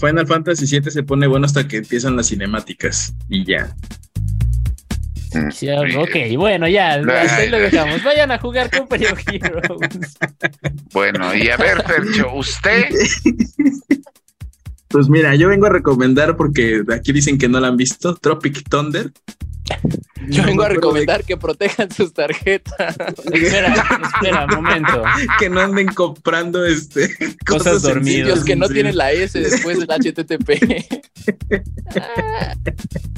Final 0.00 0.26
Fantasy 0.26 0.66
VII 0.66 0.90
se 0.90 1.04
pone 1.04 1.28
bueno 1.28 1.46
hasta 1.46 1.68
que 1.68 1.76
empiezan 1.76 2.16
las 2.16 2.26
cinemáticas 2.26 3.14
y 3.28 3.44
ya. 3.44 3.76
Sí, 5.52 5.68
ok, 5.70 6.36
bueno, 6.36 6.68
ya, 6.68 6.94
hasta 6.94 7.36
ahí 7.36 7.48
lo 7.48 7.58
dejamos. 7.58 8.02
Vayan 8.02 8.30
a 8.30 8.38
jugar 8.38 8.70
Company 8.70 9.06
of 9.06 9.20
Heroes. 9.26 10.16
Bueno, 10.92 11.34
y 11.34 11.48
a 11.48 11.56
ver, 11.56 11.82
Fercho, 11.82 12.34
usted, 12.34 12.84
Pues 14.94 15.08
mira, 15.08 15.34
yo 15.34 15.48
vengo 15.48 15.66
a 15.66 15.70
recomendar 15.70 16.36
porque 16.36 16.84
aquí 16.94 17.12
dicen 17.12 17.36
que 17.36 17.48
no 17.48 17.58
la 17.58 17.66
han 17.66 17.76
visto, 17.76 18.14
Tropic 18.14 18.62
Thunder. 18.68 19.10
Yo 20.28 20.42
vengo 20.42 20.62
a 20.62 20.68
recomendar 20.68 21.24
que 21.24 21.36
protejan 21.36 21.90
sus 21.90 22.12
tarjetas. 22.12 22.96
espera, 23.32 23.74
espera, 24.14 24.46
un 24.46 24.54
momento. 24.56 25.02
que 25.38 25.50
no 25.50 25.60
anden 25.60 25.88
comprando 25.88 26.64
este 26.64 27.10
Cosas 27.46 27.82
dormidas. 27.82 28.28
Sitios 28.28 28.44
que 28.44 28.56
no 28.56 28.68
tienen 28.68 28.96
la 28.96 29.12
S 29.12 29.38
después 29.38 29.78
del 29.78 29.88
HTTP. 29.88 30.50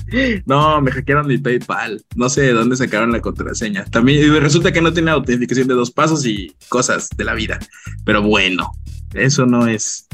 No, 0.46 0.80
me 0.80 0.92
hackearon 0.92 1.26
mi 1.26 1.36
PayPal. 1.36 2.00
No 2.14 2.28
sé 2.28 2.42
de 2.42 2.52
dónde 2.52 2.76
sacaron 2.76 3.10
la 3.10 3.20
contraseña. 3.20 3.84
También 3.86 4.40
resulta 4.40 4.72
que 4.72 4.80
no 4.80 4.92
tiene 4.92 5.10
autentificación 5.10 5.66
de 5.66 5.74
dos 5.74 5.90
pasos 5.90 6.24
y 6.24 6.54
cosas 6.68 7.08
de 7.16 7.24
la 7.24 7.34
vida. 7.34 7.58
Pero 8.04 8.22
bueno, 8.22 8.70
eso 9.14 9.46
no 9.46 9.66
es, 9.66 10.06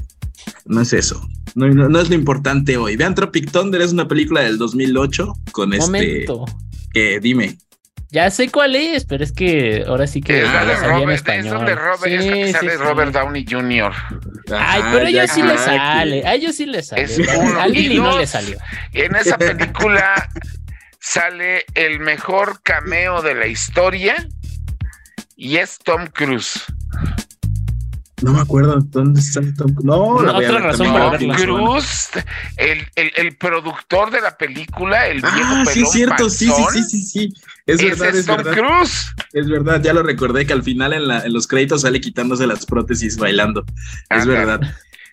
no 0.67 0.81
es 0.81 0.93
eso. 0.93 1.27
No, 1.55 1.69
no- 1.69 1.89
no 1.89 2.01
es 2.01 2.09
lo 2.09 2.15
importante 2.15 2.77
hoy. 2.77 2.97
Vean 2.97 3.15
Tropic 3.15 3.51
Thunder 3.51 3.81
es 3.83 3.93
una 3.93 4.09
película 4.09 4.41
del 4.43 4.59
2008 4.59 5.33
con 5.53 5.73
este. 5.75 5.85
Momento. 5.87 6.45
Que 6.93 7.21
dime. 7.21 7.59
Ya 8.11 8.31
sé 8.31 8.51
cuál 8.51 8.77
es, 8.77 9.07
pero 9.07 9.25
es 9.25 9.33
que 9.33 9.85
ahora 9.87 10.07
sí 10.07 10.21
que 10.21 10.43
la 10.43 10.53
sabía 10.53 10.75
en 10.75 10.83
Robert, 10.85 11.09
es 11.11 11.15
español. 11.17 11.55
donde 11.57 11.75
Robert, 11.75 12.07
es 12.13 12.27
la 12.27 12.33
que 12.35 12.47
Sí, 12.47 12.53
sale 12.53 12.71
sí. 12.73 12.77
Robert 12.77 13.13
Downey 13.13 13.47
Jr. 13.49 13.93
Ay, 14.51 14.83
Ajá, 14.83 14.91
pero 14.93 15.07
a 15.07 15.09
ellos 15.09 15.31
sí 15.31 15.43
le 15.43 15.57
sale, 15.59 16.27
a 16.27 16.35
ellos 16.35 16.55
sí 16.57 16.67
le 16.67 16.83
sale. 16.83 17.03
Es 17.05 17.19
uno. 17.19 17.59
A 17.61 17.67
Lily 17.69 17.97
no 17.97 18.19
le 18.19 18.27
salió. 18.27 18.59
En 18.93 19.17
esa 19.17 19.39
película 19.39 20.29
sale 21.01 21.65
el 21.75 22.01
mejor 22.01 22.61
cameo 22.63 23.23
de 23.23 23.35
la 23.35 23.47
historia 23.47 24.15
y 25.35 25.57
es 25.57 25.79
Tom 25.79 26.07
Cruise. 26.09 26.65
No 28.23 28.33
me 28.33 28.41
acuerdo 28.41 28.77
dónde 28.81 29.21
está 29.21 29.41
Tom 29.57 29.75
No, 29.83 30.15
No, 30.15 30.23
la 30.23 30.33
voy 30.33 30.45
a 30.45 30.49
otra 30.49 30.61
ver 30.61 30.71
razón 30.71 30.93
para 30.93 31.05
Tom 31.05 31.29
verla. 31.29 31.37
Cruise, 31.37 32.09
el, 32.57 32.87
el, 32.97 33.13
el 33.17 33.37
productor 33.37 34.11
de 34.11 34.21
la 34.21 34.37
película, 34.37 35.07
el 35.09 35.21
viejo 35.21 35.35
Ah, 35.43 35.65
sí, 35.67 35.73
pelón 35.75 35.87
es 35.87 35.93
cierto. 35.93 36.31
Sí, 36.31 36.47
sí, 36.49 36.65
sí, 36.73 36.83
sí, 36.85 37.03
sí. 37.03 37.35
Es 37.67 37.77
ese 37.81 37.89
verdad, 37.91 38.09
es 38.09 38.15
es 38.17 38.27
Tom 38.27 38.37
verdad. 38.39 38.53
Cruise. 38.55 39.07
Es 39.33 39.49
verdad, 39.49 39.83
ya 39.83 39.93
lo 39.93 40.03
recordé 40.03 40.47
que 40.47 40.53
al 40.53 40.63
final 40.63 40.93
en, 40.93 41.09
la- 41.09 41.21
en 41.25 41.33
los 41.33 41.47
créditos 41.47 41.83
sale 41.83 42.01
quitándose 42.01 42.47
las 42.47 42.65
prótesis 42.67 43.17
bailando. 43.17 43.65
Es 44.11 44.27
verdad. 44.27 44.61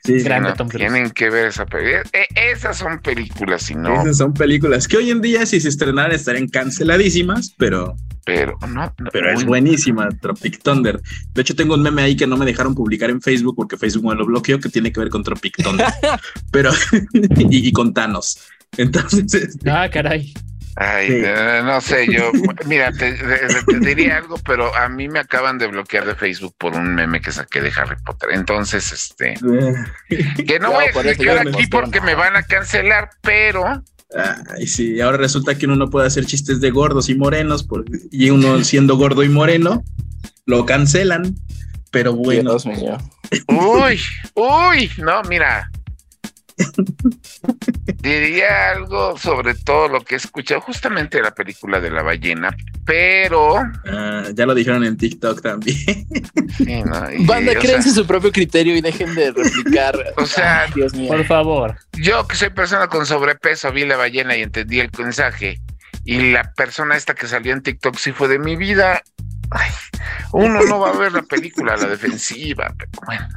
Sí, 0.04 0.20
Grande 0.24 0.50
No, 0.50 0.56
Tom 0.56 0.68
Cruise. 0.70 0.88
tienen 0.92 1.12
que 1.12 1.30
ver 1.30 1.48
esa 1.48 1.66
película. 1.66 2.04
esas 2.36 2.78
son 2.78 3.00
películas, 3.00 3.64
si 3.64 3.76
no, 3.76 4.02
Esas 4.02 4.18
son 4.18 4.34
películas 4.34 4.88
que 4.88 4.98
hoy 4.98 5.10
en 5.12 5.22
día, 5.22 5.46
si 5.46 5.60
se 5.60 5.70
estrenaran, 5.70 6.12
estarían 6.14 6.48
canceladísimas, 6.48 7.54
pero, 7.58 7.96
pero 8.26 8.58
no. 8.62 8.94
no, 8.98 9.10
pero 9.12 9.32
es 9.32 9.44
buenísima. 9.46 10.10
Tropic 10.22 10.62
Thunder. 10.62 11.02
De 11.34 11.42
hecho, 11.42 11.56
tengo 11.56 11.74
un 11.76 11.82
meme 11.82 12.02
ahí 12.02 12.16
que 12.16 12.28
no 12.28 12.38
me 12.38 12.46
dejaron 12.46 12.76
publicar 12.76 13.10
en 13.10 13.22
Facebook 13.22 13.56
porque 13.56 13.78
Facebook 13.78 14.06
me 14.08 14.16
lo 14.16 14.26
bloqueó, 14.26 14.60
que 14.60 14.70
tiene 14.70 14.92
que 14.92 15.00
ver 15.00 15.10
con 15.10 15.24
Tropic 15.24 15.62
Thunder. 15.62 15.88
pero, 16.52 16.72
y, 17.14 17.68
y 17.68 17.72
con 17.72 17.94
Thanos. 17.94 18.40
Entonces, 18.78 19.34
este, 19.34 19.70
Ah, 19.70 19.90
caray. 19.92 20.34
Ay, 20.76 21.08
Sí. 21.08 21.22
no 21.66 21.82
sé, 21.82 22.08
yo, 22.12 22.32
mira, 22.66 22.92
te, 22.92 23.12
te- 23.14 23.64
te 23.68 23.80
diría 23.80 24.18
algo, 24.18 24.38
pero 24.46 24.74
a 24.76 24.88
mí 24.88 25.10
me 25.10 25.20
acaban 25.20 25.58
de 25.58 25.68
bloquear 25.68 26.06
de 26.06 26.16
Facebook 26.16 26.54
por 26.58 26.74
un 26.76 26.96
meme 26.96 27.20
que 27.22 27.32
saqué 27.32 27.60
de 27.62 27.72
Harry 27.76 27.96
Potter. 28.06 28.30
Entonces, 28.32 28.92
este, 28.92 29.34
que 30.48 30.60
no 30.60 30.72
voy 30.72 30.86
a 30.86 30.92
por 30.94 31.06
explicar 31.08 31.48
aquí 31.48 31.68
porque 31.68 32.00
me 32.02 32.16
van 32.16 32.36
a 32.36 32.44
cancelar, 32.44 33.10
pero 33.22 33.84
Ay, 34.56 34.66
sí, 34.66 35.00
ahora 35.02 35.18
resulta 35.18 35.56
que 35.56 35.66
uno 35.68 35.76
no 35.76 35.90
puede 35.92 36.08
hacer 36.08 36.26
chistes 36.26 36.60
de 36.62 36.72
gordos 36.72 37.10
y 37.10 37.16
morenos, 37.16 37.64
porque, 37.64 37.92
y 38.12 38.32
uno 38.32 38.64
siendo 38.64 38.98
gordo 38.98 39.24
y 39.24 39.30
moreno, 39.30 39.84
lo 40.46 40.66
cancelan. 40.66 41.36
Pero 41.92 42.14
bueno. 42.14 42.52
Dios 42.52 42.66
mío. 42.66 42.98
Uy, 43.48 44.00
uy, 44.36 44.92
no, 44.98 45.22
mira. 45.24 45.70
Diría 48.02 48.72
algo 48.72 49.18
sobre 49.18 49.54
todo 49.56 49.88
lo 49.88 50.02
que 50.02 50.16
he 50.16 50.18
escuchado 50.18 50.62
justamente 50.62 51.18
de 51.18 51.24
la 51.24 51.32
película 51.32 51.80
de 51.80 51.90
la 51.92 52.02
ballena, 52.04 52.56
pero 52.86 53.58
Ah, 53.88 54.24
ya 54.34 54.46
lo 54.46 54.54
dijeron 54.56 54.84
en 54.84 54.98
TikTok 54.98 55.42
también. 55.42 55.78
sí, 56.58 56.84
no, 56.84 57.12
y, 57.18 57.26
Banda, 57.26 57.54
créense 57.56 57.90
sea, 57.90 58.02
su 58.04 58.08
propio 58.08 58.32
criterio 58.32 58.76
y 58.76 58.82
dejen 58.82 59.14
de 59.16 59.32
replicar. 59.32 59.98
O 60.18 60.26
sea, 60.26 60.64
Ay, 60.64 60.72
Dios 60.76 60.94
mío. 60.94 61.08
Por 61.10 61.26
favor. 61.26 61.76
yo 61.94 62.28
que 62.28 62.36
soy 62.36 62.50
persona 62.50 62.88
con 62.88 63.06
sobrepeso 63.06 63.72
vi 63.72 63.86
la 63.86 63.96
ballena 63.98 64.36
y 64.36 64.42
entendí 64.42 64.80
el 64.80 64.90
mensaje. 64.98 65.60
Y 66.06 66.32
la 66.32 66.52
persona 66.54 66.96
esta 66.96 67.14
que 67.14 67.28
salió 67.28 67.54
en 67.54 67.62
TikTok 67.62 67.96
sí 67.98 68.12
fue 68.12 68.28
de 68.28 68.40
mi 68.40 68.56
vida. 68.56 69.02
Ay, 69.52 69.70
uno 70.32 70.62
no 70.64 70.80
va 70.80 70.90
a 70.92 70.98
ver 70.98 71.12
la 71.12 71.24
película 71.24 71.74
a 71.74 71.78
la 71.78 71.88
defensiva, 71.88 72.74
pero 72.78 72.92
bueno. 73.06 73.28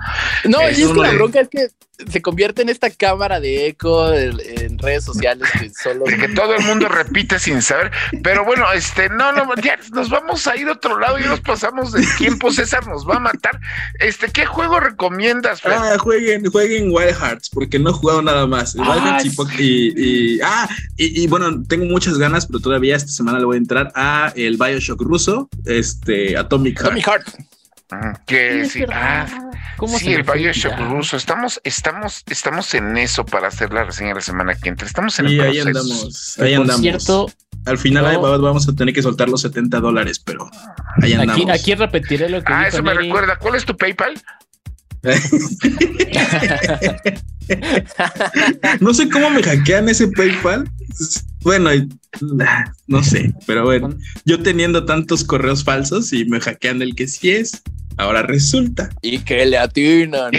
No, 0.45 0.63
y 0.63 0.83
Es 0.83 0.89
que 0.89 0.95
la 0.95 1.09
de- 1.11 1.15
bronca 1.17 1.41
es 1.41 1.49
que 1.49 1.69
se 2.11 2.21
convierte 2.21 2.63
en 2.63 2.69
esta 2.69 2.91
cámara 2.91 3.39
de 3.39 3.69
eco 3.69 4.13
en, 4.13 4.37
en 4.59 4.77
redes 4.79 5.05
sociales 5.05 5.49
que 5.61 5.71
solo. 5.71 6.05
de 6.07 6.17
que 6.19 6.29
todo 6.35 6.53
el 6.55 6.65
mundo 6.65 6.89
repite 6.89 7.39
sin 7.39 7.63
saber. 7.63 7.93
Pero 8.25 8.45
bueno, 8.45 8.65
este, 8.73 9.09
no, 9.09 9.31
no, 9.33 9.55
ya 9.63 9.79
nos 9.93 10.11
vamos 10.11 10.47
a 10.49 10.57
ir 10.57 10.67
a 10.69 10.73
otro 10.73 10.99
lado 10.99 11.21
y 11.21 11.23
nos 11.23 11.41
pasamos 11.41 11.93
del 11.93 12.05
tiempo. 12.17 12.51
César 12.51 12.89
nos 12.89 13.09
va 13.09 13.17
a 13.17 13.21
matar. 13.21 13.61
Este, 14.01 14.29
¿qué 14.33 14.47
juego 14.47 14.81
recomiendas, 14.81 15.61
Fred? 15.61 15.75
Ah, 15.77 15.97
jueguen, 15.99 16.45
jueguen 16.51 16.91
Wild 16.91 17.15
Hearts, 17.15 17.51
porque 17.51 17.79
no 17.79 17.91
he 17.91 17.93
jugado 17.93 18.21
nada 18.21 18.49
más. 18.49 18.75
Wild 18.75 18.89
Ah, 18.89 19.05
Hearts 19.05 19.25
y, 19.27 19.31
sí. 19.31 19.37
Poc- 19.37 19.61
y, 19.61 19.93
y- 20.37 20.41
ah, 20.43 20.69
y, 20.97 21.23
y 21.23 21.27
bueno, 21.29 21.63
tengo 21.69 21.85
muchas 21.85 22.19
ganas, 22.19 22.47
pero 22.47 22.59
todavía 22.59 22.97
esta 22.97 23.13
semana 23.13 23.39
le 23.39 23.45
voy 23.45 23.55
a 23.57 23.59
entrar 23.59 23.93
a 23.95 24.33
el 24.35 24.57
Bioshock 24.57 25.01
ruso, 25.03 25.49
este 25.67 26.37
Atomic 26.55 26.79
Heart. 26.81 26.89
Tommy 26.91 27.03
Hart. 27.07 27.29
Mm, 27.91 28.15
Que 28.27 28.65
sí, 28.65 28.85
ah, 28.91 29.27
¿Cómo 29.77 29.99
sí, 29.99 30.07
se 30.07 30.15
el 30.15 30.23
Bioshock 30.23 30.79
ruso. 30.79 31.17
Estamos, 31.17 31.61
estamos, 31.65 32.23
estamos 32.27 32.73
en 32.75 32.97
eso 32.97 33.27
para 33.27 33.49
hacer 33.49 33.71
la 33.73 33.85
reseña 33.85 34.15
la 34.15 34.21
semana 34.23 34.55
que 34.55 34.71
entra. 34.71 34.87
Estamos 34.87 35.19
en 35.19 35.29
Y 35.29 35.35
el 35.35 35.41
ahí 35.43 35.61
proceso. 35.61 35.69
andamos, 35.81 36.35
Que 36.37 36.43
ahí 36.45 36.53
por 36.55 36.61
andamos. 36.63 36.81
cierto, 36.83 37.31
Al 37.67 37.79
final 37.79 38.13
no- 38.15 38.41
vamos 38.41 38.67
a 38.69 38.73
tener 38.75 38.95
que 38.95 39.03
soltar 39.03 39.29
los 39.29 39.43
70 39.43 39.79
dólares, 39.81 40.19
pero 40.19 40.51
ahí 41.03 41.13
andamos. 41.13 41.43
aquí, 41.43 41.51
aquí 41.51 41.75
repetiré 41.75 42.29
lo 42.31 42.43
que 42.43 42.51
Ah, 42.53 42.65
dijo 42.65 42.69
eso 42.77 42.83
me 42.83 42.95
Neri. 42.95 43.07
recuerda. 43.09 43.37
¿Cuál 43.37 43.55
es 43.57 43.65
tu 43.67 43.77
PayPal? 43.77 44.15
no 48.81 48.95
sé 48.95 49.09
cómo 49.11 49.31
me 49.31 49.43
hackean 49.43 49.89
ese 49.89 50.09
PayPal. 50.09 50.69
Bueno, 51.43 51.71
no 52.87 53.03
sé, 53.03 53.35
pero 53.47 53.65
bueno, 53.65 53.91
yo 54.25 54.43
teniendo 54.43 54.85
tantos 54.85 55.25
correos 55.25 55.65
falsos 55.65 56.13
y 56.13 56.25
me 56.25 56.41
hackean 56.41 56.83
el 56.83 56.95
que 56.95 57.09
sí 57.09 57.31
es, 57.31 57.63
ahora 57.97 58.23
resulta. 58.23 58.91
Y 59.01 59.19
que 59.25 59.45
le 59.47 59.59
atinan. 59.59 60.33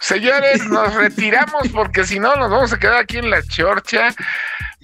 Señores, 0.00 0.66
nos 0.66 0.94
retiramos 0.94 1.68
porque 1.68 2.04
si 2.04 2.18
no 2.18 2.34
nos 2.36 2.50
vamos 2.50 2.72
a 2.72 2.78
quedar 2.78 2.98
aquí 2.98 3.18
en 3.18 3.30
la 3.30 3.42
chorcha. 3.42 4.14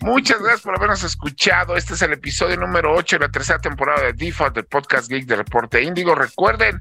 Muchas 0.03 0.41
gracias 0.41 0.62
por 0.62 0.74
habernos 0.74 1.05
escuchado. 1.05 1.77
Este 1.77 1.95
es 1.95 2.03
el 2.03 2.12
episodio 2.12 2.57
número 2.57 2.93
8 2.93 3.16
de 3.16 3.27
la 3.27 3.31
tercera 3.31 3.61
temporada 3.61 4.03
de 4.03 4.12
Default 4.12 4.57
del 4.57 4.65
podcast 4.65 5.09
Geek 5.09 5.27
de 5.27 5.37
Reporte 5.37 5.81
Índigo. 5.81 6.16
Recuerden, 6.16 6.81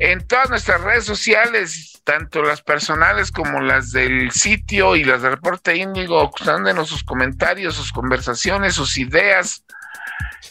en 0.00 0.26
todas 0.26 0.50
nuestras 0.50 0.80
redes 0.80 1.04
sociales, 1.04 2.00
tanto 2.02 2.42
las 2.42 2.60
personales 2.62 3.30
como 3.30 3.60
las 3.60 3.92
del 3.92 4.32
sitio 4.32 4.96
y 4.96 5.04
las 5.04 5.22
de 5.22 5.30
Reporte 5.30 5.76
Índigo, 5.76 6.32
mándenos 6.44 6.88
sus 6.88 7.04
comentarios, 7.04 7.76
sus 7.76 7.92
conversaciones, 7.92 8.74
sus 8.74 8.98
ideas 8.98 9.64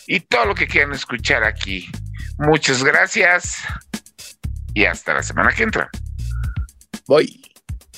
y 0.10 0.22
todo 0.22 0.45
lo 0.48 0.56
que 0.56 0.68
quieran 0.68 0.91
escuchar 0.91 1.44
aquí. 1.44 1.88
Muchas 2.40 2.84
gracias 2.84 3.60
y 4.73 4.86
hasta 4.86 5.14
la 5.14 5.22
semana 5.22 5.52
que 5.52 5.64
entra. 5.64 5.90
Voy. 7.06 7.49